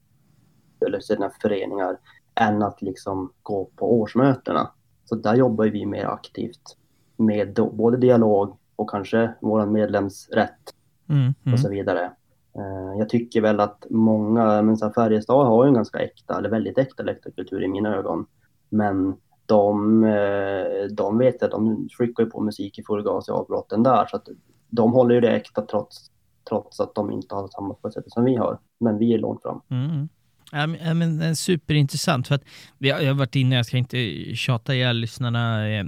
[0.87, 1.97] eller sina föreningar
[2.35, 4.71] än att liksom gå på årsmötena.
[5.09, 6.77] Så där jobbar vi mer aktivt
[7.17, 10.73] med både dialog och kanske vår medlemsrätt
[11.09, 11.53] mm, mm.
[11.53, 12.11] och så vidare.
[12.55, 16.49] Eh, jag tycker väl att många, men så Färjestad har ju en ganska äkta, eller
[16.49, 18.25] väldigt äkta läktarkultur i mina ögon.
[18.69, 23.83] Men de, eh, de vet att de skickar på musik i full gas i avbrotten
[23.83, 24.05] där.
[24.05, 24.27] Så att
[24.69, 26.11] de håller ju det äkta trots,
[26.49, 28.59] trots att de inte har samma förutsättningar som vi har.
[28.79, 29.61] Men vi är långt fram.
[29.69, 30.09] Mm.
[30.51, 32.43] Ja, men, men, eh, superintressant, för att
[32.77, 33.97] jag har varit inne, jag ska inte
[34.35, 35.85] tjata ihjäl lyssnarna eh,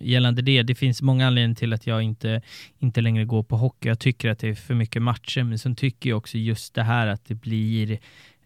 [0.00, 0.62] gällande det.
[0.62, 2.42] Det finns många anledningar till att jag inte,
[2.78, 3.88] inte längre går på hockey.
[3.88, 6.82] Jag tycker att det är för mycket matcher, men sen tycker jag också just det
[6.82, 7.98] här att det blir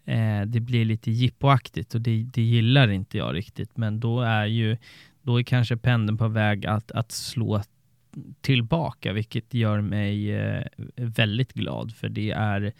[0.05, 3.77] eh, det blir lite jippoaktigt och det, det gillar inte jag riktigt.
[3.77, 4.77] Men då är ju
[5.21, 7.61] då är kanske pendeln på väg att, att slå
[8.41, 10.63] tillbaka, vilket gör mig eh,
[10.95, 12.73] väldigt glad, för det är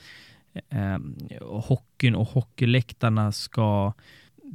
[0.69, 0.97] eh,
[1.41, 3.93] hockeyn och hockeyläktarna ska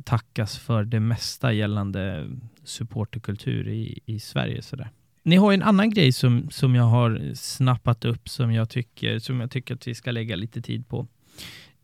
[0.05, 2.29] tackas för det mesta gällande
[2.65, 4.63] supporterkultur i, i Sverige.
[4.63, 4.91] Sådär.
[5.23, 9.41] Ni har en annan grej som, som jag har snappat upp som jag, tycker, som
[9.41, 11.07] jag tycker att vi ska lägga lite tid på.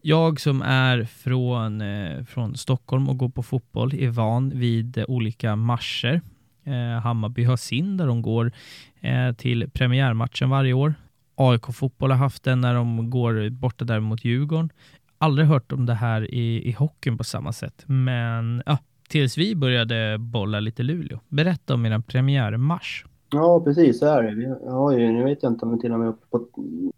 [0.02, 5.56] Jag som är från, eh, från Stockholm och går på fotboll är van vid olika
[5.56, 6.20] marscher.
[6.64, 8.52] Eh, Hammarby har sin där de går
[9.00, 10.94] eh, till premiärmatchen varje år.
[11.38, 14.70] AIK Fotboll har haft den när de går borta där mot Djurgården.
[15.18, 18.78] Aldrig hört om det här i, i hockeyn på samma sätt, men ja,
[19.08, 21.18] tills vi började bolla lite Luleå.
[21.28, 23.04] Berätta om er premiärmarsch.
[23.30, 24.34] Ja, precis så är det.
[24.34, 26.46] Vi har ju, nu vet jag inte om vi till och med uppe på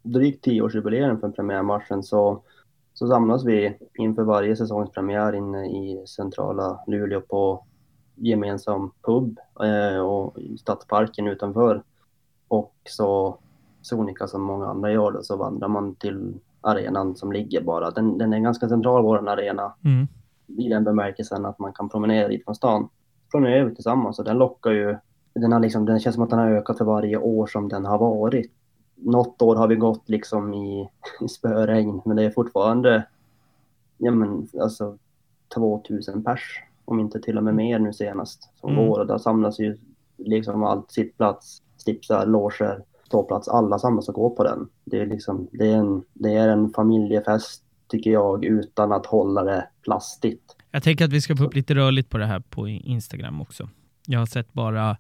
[0.02, 2.42] drygt tioårsjubileum för premiärmarschen så,
[2.94, 7.64] så samlas vi inför varje säsongspremiär inne i centrala Luleå på
[8.14, 11.82] gemensam pub eh, och stadsparken utanför.
[12.48, 13.38] Och så
[13.82, 17.90] sonika som många andra gör det, så vandrar man till arenan som ligger bara.
[17.90, 19.74] Den, den är ganska central, vår arena.
[19.84, 20.08] Mm.
[20.46, 22.88] I den bemärkelsen att man kan promenera dit från stan.
[23.30, 24.96] Promenerar vi tillsammans och den lockar ju.
[25.34, 27.84] Den, har liksom, den känns som att den har ökat för varje år som den
[27.84, 28.52] har varit.
[28.94, 33.06] Något år har vi gått liksom i, i spöregn, men det är fortfarande
[34.00, 34.98] ja, men, alltså,
[35.54, 38.86] 2000 pers, om inte till och med mer nu senast, som mm.
[38.86, 39.00] går.
[39.00, 39.78] Och där samlas ju
[40.16, 43.48] liksom allt sittplats, stipsar, loger, ståplats.
[43.48, 44.68] Alla samlas och går på den.
[44.84, 49.44] Det är, liksom, det är, en, det är en familjefest, tycker jag, utan att hålla
[49.44, 50.56] det plastigt.
[50.70, 53.68] Jag tänker att vi ska få upp lite rörligt på det här på Instagram också.
[54.06, 54.96] Jag har sett bara,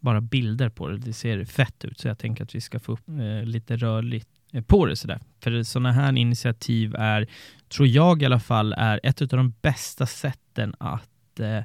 [0.00, 0.98] bara bilder på det.
[0.98, 4.28] Det ser fett ut, så jag tänker att vi ska få upp eh, lite rörligt
[4.52, 5.20] eh, på det sådär.
[5.40, 7.26] För sådana här initiativ är,
[7.68, 11.62] tror jag i alla fall, är ett av de bästa sätten att, eh,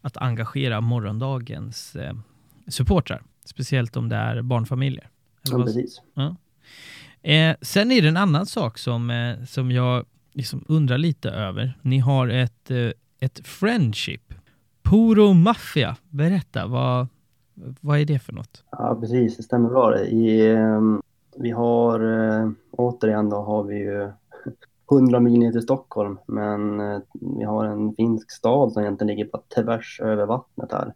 [0.00, 2.14] att engagera morgondagens eh,
[2.68, 3.22] supportrar.
[3.44, 5.08] Speciellt om det är barnfamiljer.
[5.50, 6.02] Ja, precis.
[6.14, 6.36] Ja.
[7.30, 11.78] Eh, sen är det en annan sak som, eh, som jag liksom undrar lite över.
[11.82, 12.90] Ni har ett, eh,
[13.20, 14.34] ett friendship.
[14.82, 15.96] Puro Mafia.
[16.10, 17.06] Berätta, vad,
[17.80, 18.64] vad är det för något?
[18.70, 19.36] Ja, precis.
[19.36, 19.98] Det stämmer bra.
[19.98, 21.02] I, ehm,
[21.36, 24.10] vi har, eh, återigen då, har vi ju
[24.90, 26.98] 100 mil ner till Stockholm, men eh,
[27.38, 30.94] vi har en finsk stad som egentligen ligger på tvärs över vattnet här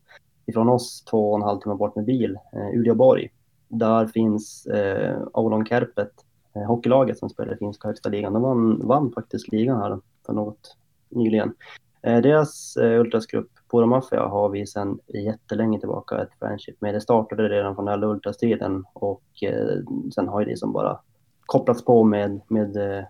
[0.48, 3.28] ifrån oss två och en halv timme bort med bil, eh, Uleåborg.
[3.68, 6.12] Där finns eh, Oulon Kärpet,
[6.54, 8.32] eh, hockeylaget som spelar i finska högsta ligan.
[8.32, 10.76] De vann, vann faktiskt ligan här för något
[11.08, 11.54] nyligen.
[12.02, 16.94] Eh, deras eh, ultrasgrupp Pura Mafia har vi sedan jättelänge tillbaka ett friendship med.
[16.94, 19.78] Det startade redan från alla ultrastiden och eh,
[20.14, 21.00] sen har ju det som bara
[21.46, 23.04] kopplats på med, med eh,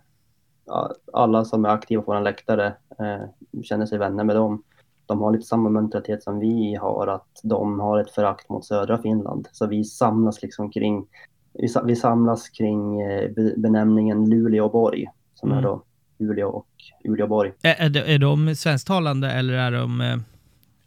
[1.12, 2.66] alla som är aktiva på våran läktare,
[2.98, 4.62] eh, känner sig vänner med dem
[5.08, 9.02] de har lite samma mentalitet som vi har, att de har ett förakt mot södra
[9.02, 9.48] Finland.
[9.52, 11.06] Så vi samlas liksom kring,
[11.84, 15.58] vi samlas kring eh, benämningen Luleåborg, som mm.
[15.58, 15.82] är då
[16.18, 16.68] Luleå och
[17.04, 17.52] Uleåborg.
[17.62, 20.16] Är, är, de, är de svensktalande eller är de, eh,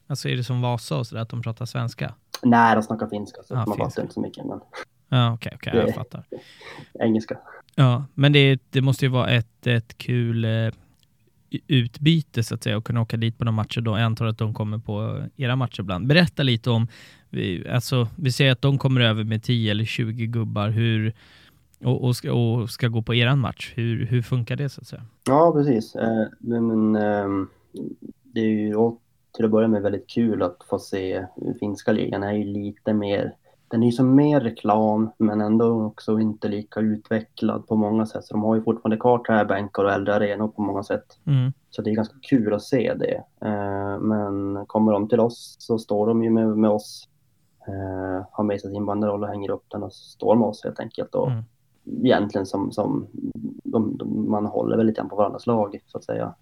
[0.07, 2.13] alltså är det som Vasa och sådär, att de pratar svenska?
[2.43, 4.45] Nej, de snackar finska, så ah, man fattar inte så mycket.
[4.45, 4.59] Men...
[5.09, 6.23] Ja, okej, okay, okay, jag fattar.
[6.99, 7.37] Engelska.
[7.75, 10.71] Ja, men det, det måste ju vara ett, ett kul eh,
[11.67, 13.91] utbyte så att säga och kunna åka dit på några matcher då.
[13.91, 16.07] Jag antar att de kommer på era matcher ibland.
[16.07, 16.87] Berätta lite om,
[17.69, 21.13] alltså vi säger att de kommer över med 10 eller 20 gubbar, hur,
[21.83, 23.73] och, och, ska, och ska gå på eran match.
[23.75, 25.05] Hur, hur funkar det så att säga?
[25.27, 25.95] Ja, precis.
[25.95, 27.27] Eh, men, eh,
[28.23, 28.75] det är ju
[29.35, 31.25] till att börja med väldigt kul att få se
[31.59, 33.33] finska ligan är ju lite mer
[33.71, 38.25] den är ju som mer reklam men ändå också inte lika utvecklad på många sätt.
[38.25, 41.05] Så de har ju fortfarande kvar träbänkar och äldre arenor på många sätt.
[41.25, 41.53] Mm.
[41.69, 43.23] Så det är ganska kul att se det.
[43.47, 47.07] Eh, men kommer de till oss så står de ju med, med oss.
[47.67, 50.79] Eh, har med sig sin banderoll och hänger upp den och står med oss helt
[50.79, 51.15] enkelt.
[51.15, 51.43] Och mm.
[52.03, 53.07] Egentligen som, som
[53.63, 56.33] de, de, man håller väl lite på varandras lag så att säga.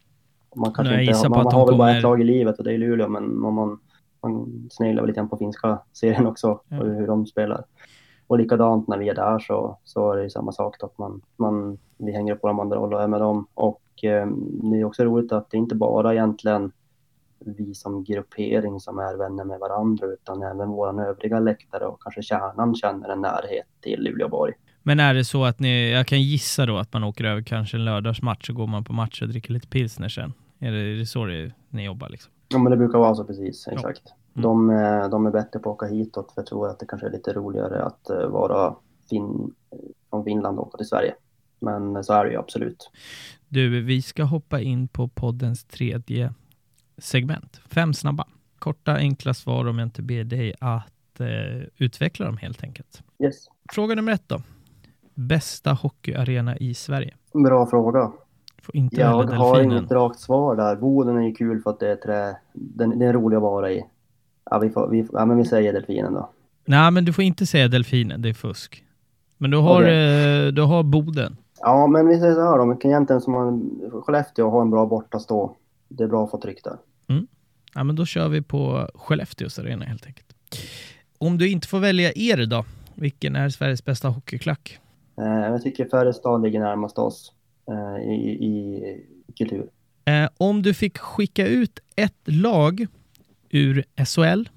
[0.56, 2.74] Man kanske Nej, inte, man, man har väl bara ett lag i livet och det
[2.74, 3.80] är Luleå men man, man
[4.22, 7.64] man sneglar lite på finska serien också och hur de spelar.
[8.28, 10.76] Och likadant när vi är där så, så är det samma sak.
[10.80, 13.48] Då, att man, man, vi hänger upp våra banderoll och är med dem.
[13.54, 14.28] Och eh,
[14.72, 16.72] det är också roligt att det inte bara egentligen
[17.46, 22.24] vi som gruppering som är vänner med varandra utan även våra övriga läktare och kanske
[22.24, 24.54] kärnan känner en närhet till Luleåborg.
[24.84, 27.78] Men är det så att ni, jag kan gissa då att man åker över kanske
[27.78, 30.34] en lördagsmatch så går man på match och dricker lite pilsner sen?
[30.60, 32.32] Är det, är det så det, ni jobbar liksom?
[32.50, 34.04] Ja, men det brukar vara så precis, exakt.
[34.36, 34.44] Mm.
[34.44, 37.08] De, eh, de är bättre på att åka hitåt för jag tror att det kanske
[37.08, 38.76] är lite roligare att eh, vara
[39.10, 39.54] fin,
[40.10, 41.16] från Finland och åka till Sverige.
[41.60, 42.92] Men så är det ju absolut.
[43.48, 46.34] Du, vi ska hoppa in på poddens tredje
[46.98, 47.62] segment.
[47.68, 48.28] Fem snabba.
[48.60, 53.04] Korta, enkla svar om jag inte ber dig att eh, utveckla dem helt enkelt.
[53.24, 53.48] Yes.
[53.74, 54.42] Fråga nummer ett då.
[55.14, 57.14] Bästa hockeyarena i Sverige?
[57.34, 58.12] Bra fråga.
[58.70, 60.76] Får inte jag har inget rakt svar där.
[60.76, 62.36] Boden är ju kul för att det är trä.
[62.54, 63.86] Den, den är rolig att vara i.
[64.52, 66.30] Ja, vi, får, vi, ja, men vi säger delfinen då.
[66.66, 68.22] Nej, men du får inte säga delfinen.
[68.22, 68.84] Det är fusk.
[69.38, 70.48] Men du har, okay.
[70.48, 71.38] eh, du har Boden.
[71.60, 72.78] Ja, men vi säger så här då.
[72.84, 75.56] Egentligen som man, Skellefteå har en bra bortastå.
[75.88, 76.78] Det är bra att få tryck där.
[77.08, 77.28] Mm.
[77.76, 80.36] Ja, men då kör vi på Skellefteås arena helt enkelt.
[81.18, 82.66] Om du inte får välja er då,
[82.96, 84.80] vilken är Sveriges bästa hockeyklack?
[85.18, 87.34] Eh, jag tycker Färjestad ligger närmast oss.
[87.70, 89.06] Eh, i, i
[89.38, 89.70] kultur.
[90.06, 92.88] Eh, om du fick skicka ut ett lag
[93.50, 94.50] ur SHL,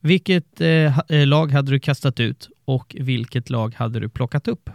[0.00, 4.70] vilket eh, lag hade du kastat ut och vilket lag hade du plockat upp?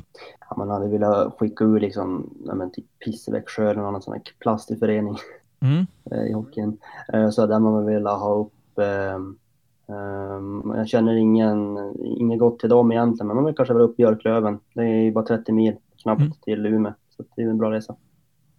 [0.49, 4.21] Ja, man hade velat skicka ur liksom, ja, men typ Pisseväxjö eller någon sån här
[4.39, 5.17] plastig förening
[5.59, 5.85] mm.
[6.29, 6.77] i hockeyn.
[7.31, 8.53] Så hade man velat ha upp
[9.89, 13.97] Um, jag känner ingen, inget gott till dem egentligen, men man vill kanske väl upp
[13.97, 14.59] Björklöven.
[14.73, 16.33] Det är ju bara 30 mil knappt mm.
[16.43, 16.93] till Umeå.
[17.17, 17.95] Så det är en bra resa.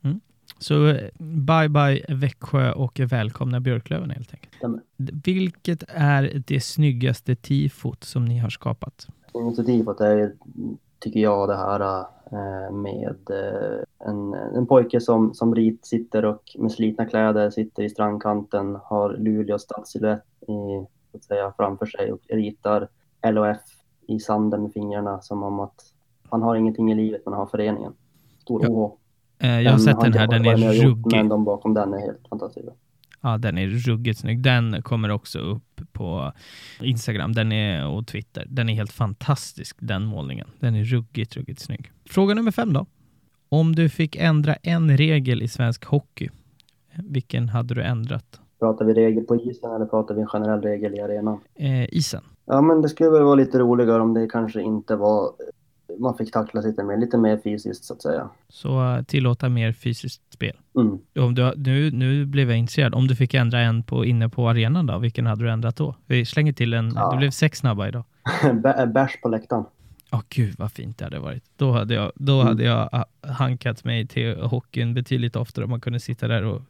[0.02, 0.20] Mm.
[0.59, 4.55] Så bye bye Växjö och välkomna Björklöven helt enkelt.
[4.55, 4.80] Stämmer.
[5.24, 9.06] Vilket är det snyggaste tifot som ni har skapat?
[9.30, 10.32] Snyggaste tifot är,
[10.98, 16.43] tycker jag, det här äh, med äh, en, en pojke som, som rit sitter och
[16.59, 22.12] med slitna kläder sitter i strandkanten, har Luleås stadssilhuett i, så att säga, framför sig
[22.12, 22.89] och ritar
[23.22, 23.60] LOF
[24.06, 25.93] i sanden med fingrarna som om att
[26.30, 27.93] han har ingenting i livet men han har föreningen
[28.48, 28.68] stor ja.
[28.68, 28.98] OH.
[29.38, 31.16] Jag har sett den här, den är ruggig.
[31.16, 32.70] Men de bakom den är helt fantastiska.
[33.20, 34.42] Ja, den är ruggigt snygg.
[34.42, 36.32] Den kommer också upp på
[36.80, 38.46] Instagram den är, och Twitter.
[38.50, 40.48] Den är helt fantastisk, den målningen.
[40.60, 41.92] Den är ruggigt, ruggigt snygg.
[42.04, 42.86] Fråga nummer fem då.
[43.48, 46.28] Om du fick ändra en regel i svensk hockey,
[47.04, 48.40] vilken hade du ändrat?
[48.60, 51.40] Pratar vi regel på isen eller pratar vi en generell regel i arenan?
[51.54, 52.22] Eh, isen.
[52.46, 55.32] Ja, men det skulle väl vara lite roligare om det kanske inte var
[55.98, 58.28] man fick tackla lite mer, lite mer fysiskt så att säga.
[58.48, 60.56] Så uh, tillåta mer fysiskt spel.
[60.77, 60.98] Mm.
[61.19, 62.94] Om du, nu, nu blev jag intresserad.
[62.94, 65.94] Om du fick ändra en på, inne på arenan då, vilken hade du ändrat då?
[66.06, 67.10] Vi slänger till en, ja.
[67.10, 68.05] det blev sex snabba idag.
[68.94, 69.65] Bärs på läktaren.
[70.12, 71.44] Åh oh, gud vad fint det hade varit.
[71.56, 72.47] Då hade jag, då mm.
[72.47, 76.62] hade jag uh, hankat mig till hockeyn betydligt oftare om man kunde sitta där och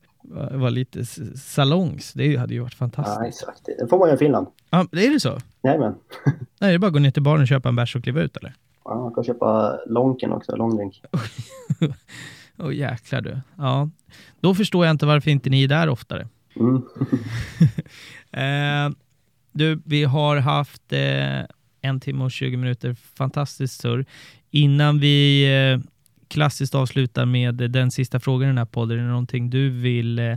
[0.52, 1.04] vara lite
[1.36, 2.12] salongs.
[2.12, 3.18] Det hade ju varit fantastiskt.
[3.20, 3.68] Ja, exakt.
[3.78, 4.46] Det får man göra i Finland.
[4.70, 5.38] Ja, är det så?
[5.62, 5.94] Jajamän.
[6.60, 8.20] Nej, det är bara att gå ner till baren och köpa en bärs och kliva
[8.20, 8.54] ut eller?
[8.88, 11.02] Ja, man kan köpa Lonken också, långdrink.
[12.58, 13.40] Åh oh, jäklar du.
[13.56, 13.88] Ja,
[14.40, 16.28] då förstår jag inte varför inte ni är där oftare.
[16.56, 16.82] Mm.
[18.32, 18.96] eh,
[19.52, 21.44] du, vi har haft eh,
[21.80, 24.06] en timme och 20 minuter fantastiskt surr.
[24.50, 25.80] Innan vi eh,
[26.28, 30.18] klassiskt avslutar med den sista frågan i den här podden, är det någonting du vill
[30.18, 30.32] eh,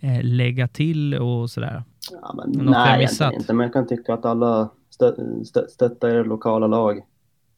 [0.00, 1.82] eh, lägga till och sådär?
[2.22, 5.12] Ja, men, nej, egentligen inte, men jag kan tycka att alla stö
[5.44, 7.02] stö stöttar er lokala lag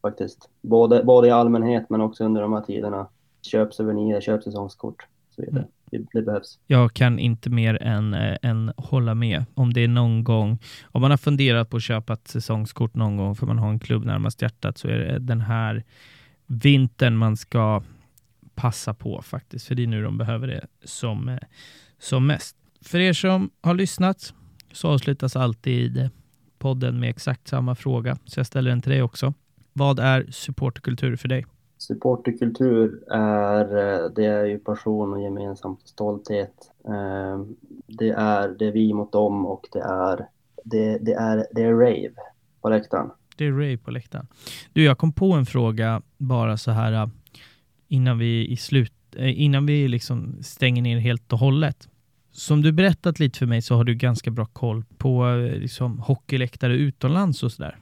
[0.07, 0.49] faktiskt.
[0.61, 3.07] Både, både i allmänhet men också under de här tiderna.
[3.41, 5.59] Köp souvenirer, köp säsongskort och så vidare.
[5.59, 5.71] Mm.
[5.91, 6.59] Det, det, behövs.
[6.67, 9.45] Jag kan inte mer än, äh, än hålla med.
[9.53, 13.17] Om det är någon gång, om man har funderat på att köpa ett säsongskort någon
[13.17, 15.83] gång för man har en klubb närmast hjärtat så är det den här
[16.45, 17.83] vintern man ska
[18.55, 19.67] passa på faktiskt.
[19.67, 21.37] För det är nu de behöver det som, äh,
[21.99, 22.55] som mest.
[22.81, 24.33] För er som har lyssnat
[24.71, 26.09] så avslutas alltid
[26.59, 28.17] podden med exakt samma fråga.
[28.25, 29.33] Så jag ställer den till dig också.
[29.73, 31.45] Vad är supporterkultur för dig?
[31.77, 36.53] Supporterkultur är, eh, det är ju passion och gemensam stolthet.
[36.87, 37.45] Eh,
[37.87, 40.27] det är, det är vi mot dem och det är,
[40.63, 42.13] det, det är, det är rave
[42.61, 43.09] på läktaren.
[43.35, 44.27] Det är Ray på läktaren.
[44.73, 47.07] Du, jag kom på en fråga bara så här äh,
[47.87, 51.89] innan vi i slut, innan vi liksom stänger ner helt och hållet.
[52.31, 55.25] Som du berättat lite för mig så har du ganska bra koll på
[55.55, 57.77] liksom, hockeyläktare utomlands och sådär.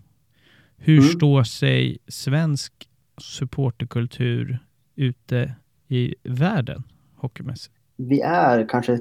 [0.83, 1.09] Hur mm.
[1.09, 4.59] står sig svensk supporterkultur
[4.95, 5.55] ute
[5.87, 6.83] i världen
[7.15, 7.75] hockeymässigt?
[7.95, 8.99] Vi är kanske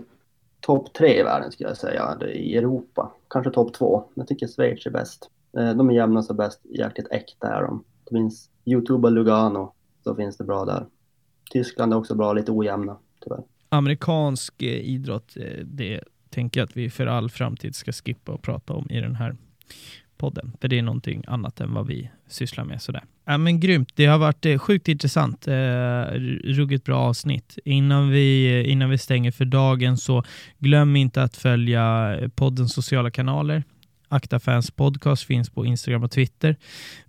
[0.61, 3.13] topp tre i världen skulle jag säga, i Europa.
[3.29, 4.05] Kanske topp två.
[4.15, 5.31] Jag tycker Schweiz är bäst.
[5.59, 7.85] Eh, de är jämna så bäst, jäkligt äkta är de.
[8.05, 9.73] Det finns Youtube och Lugano,
[10.05, 10.87] så finns det bra där.
[11.51, 13.43] Tyskland är också bra, lite ojämna tyvärr.
[13.69, 16.01] Amerikansk eh, idrott, eh, det
[16.31, 19.37] tänker jag att vi för all framtid ska skippa och prata om i den här
[20.21, 23.05] podden, för det är någonting annat än vad vi sysslar med sådär.
[23.25, 25.55] Ja, men grymt, det har varit eh, sjukt intressant, eh,
[26.45, 27.59] ruggigt bra avsnitt.
[27.65, 30.25] Innan vi, eh, innan vi stänger för dagen så
[30.59, 33.65] glöm inte att följa eh, poddens sociala kanaler.
[34.13, 36.57] Akta fans podcast finns på Instagram och Twitter.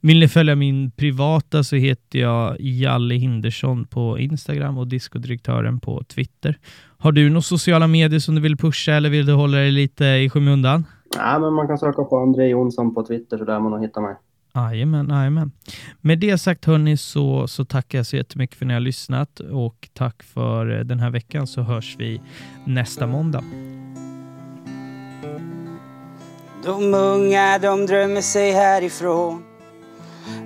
[0.02, 6.04] Vill ni följa min privata så heter jag Jalle Hindersson på Instagram och Discodirektören på
[6.04, 6.58] Twitter.
[6.98, 10.06] Har du några sociala medier som du vill pusha eller vill du hålla dig lite
[10.06, 10.86] i skymundan?
[11.18, 14.02] Nej, men man kan söka på André Jonsson på Twitter så där man nog hitta
[14.02, 14.16] mig.
[14.56, 15.52] Jajamän, jajamän.
[16.02, 19.40] Med det sagt hörni så, så tackar jag så jättemycket för att ni har lyssnat
[19.40, 22.22] och tack för den här veckan så hörs vi
[22.66, 23.44] nästa måndag.
[26.64, 29.44] De unga de drömmer sig härifrån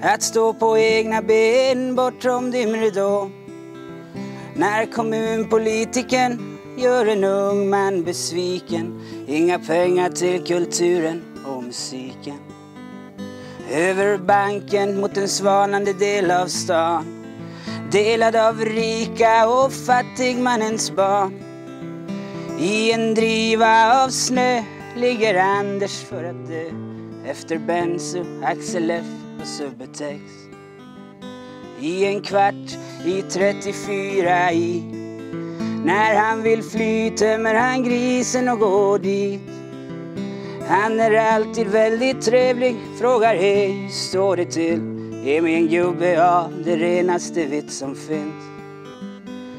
[0.01, 3.31] Att stå på egna ben bortom dimridån
[4.55, 9.01] När kommunpolitiken gör en ung man besviken.
[9.27, 12.37] Inga pengar till kulturen och musiken.
[13.71, 17.05] Över banken mot en svanande del av stan.
[17.91, 21.33] Delad av rika och fattigmannens barn.
[22.59, 24.63] I en driva av snö
[24.95, 26.69] ligger Anders för att dö.
[27.25, 29.05] Efter Benzo, Axel F
[29.41, 30.21] och Subutex.
[31.79, 35.04] I en kvart i 34 i
[35.85, 39.41] när han vill fly tömmer han grisen och går dit.
[40.67, 44.81] Han är alltid väldigt trevlig, frågar hej, står det till?
[45.23, 48.43] Ge mig en gubbe av det renaste vitt som finns.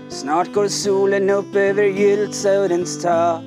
[0.08, 3.42] Snart går solen upp över Gyltsuddens tak.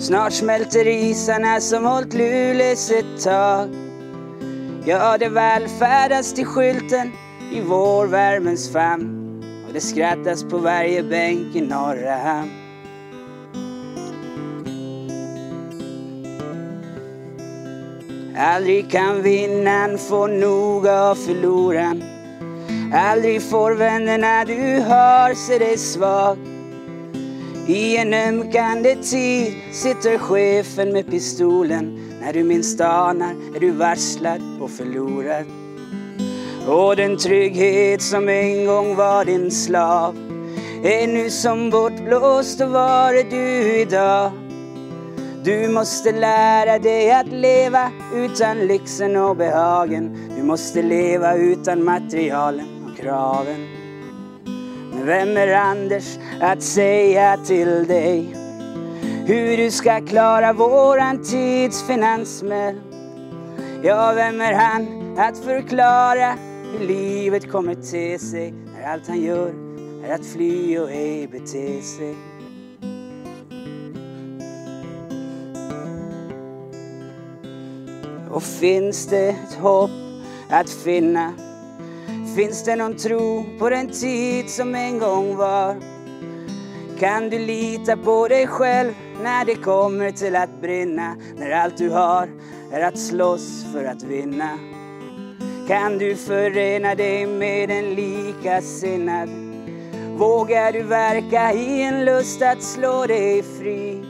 [0.00, 3.68] Snart smälter isarna som hållt Luleås ett tag.
[4.84, 7.12] Ja, det vallfärdas till skylten
[7.52, 9.17] i vårvärmens famn
[9.68, 12.50] och det skrattas på varje bänk i norra hamn.
[18.36, 22.02] Aldrig kan vinnaren få nog av förloraren.
[22.94, 26.38] Aldrig får vännerna du har se dig svag.
[27.66, 32.10] I en ömkande tid sitter chefen med pistolen.
[32.20, 35.57] När du minst anar är du varslad och förlorad.
[36.68, 40.16] Och den trygghet som en gång var din slav
[40.84, 44.30] är nu som bortblåst och var är du idag?
[45.44, 50.30] Du måste lära dig att leva utan lyxen och behagen.
[50.36, 53.68] Du måste leva utan materialen och kraven.
[54.92, 58.36] Men vem är Anders att säga till dig
[59.26, 62.80] hur du ska klara våran tids finanssmäll?
[63.82, 66.34] Ja, vem är han att förklara
[66.72, 69.54] hur livet kommer te sig när allt han gör
[70.04, 72.16] är att fly och ej bete sig?
[78.30, 79.90] Och finns det ett hopp
[80.50, 81.32] att finna
[82.36, 85.76] Finns det någon tro på den tid som en gång var?
[86.98, 88.92] Kan du lita på dig själv
[89.22, 91.16] när det kommer till att brinna?
[91.36, 92.28] När allt du har
[92.72, 94.77] är att slåss för att vinna?
[95.68, 99.28] Kan du förena dig med en likasinnad?
[100.16, 104.04] Vågar du verka i en lust att slå dig fri?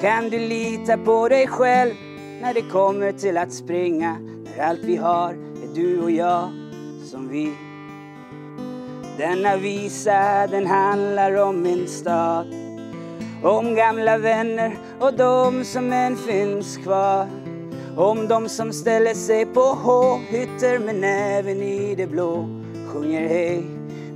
[0.00, 1.94] Kan du lita på dig själv
[2.40, 4.16] när det kommer till att springa?
[4.44, 6.50] När allt vi har är du och jag
[7.04, 7.52] som vi.
[9.18, 12.46] Denna visa den handlar om min stad.
[13.42, 17.41] Om gamla vänner och de som än finns kvar.
[17.96, 22.48] Om de som ställer sig på H-hytter med näven i det blå.
[22.92, 23.64] Sjunger hej,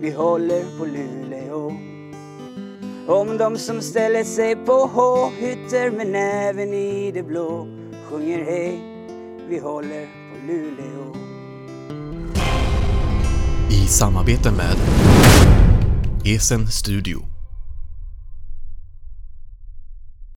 [0.00, 1.72] vi håller på Luleå.
[3.08, 7.66] Om de som ställer sig på H-hytter med näven i det blå.
[8.10, 8.80] Sjunger hej,
[9.48, 11.26] vi håller på Luleå
[13.86, 14.76] i samarbete med
[16.24, 17.35] Esen Studio.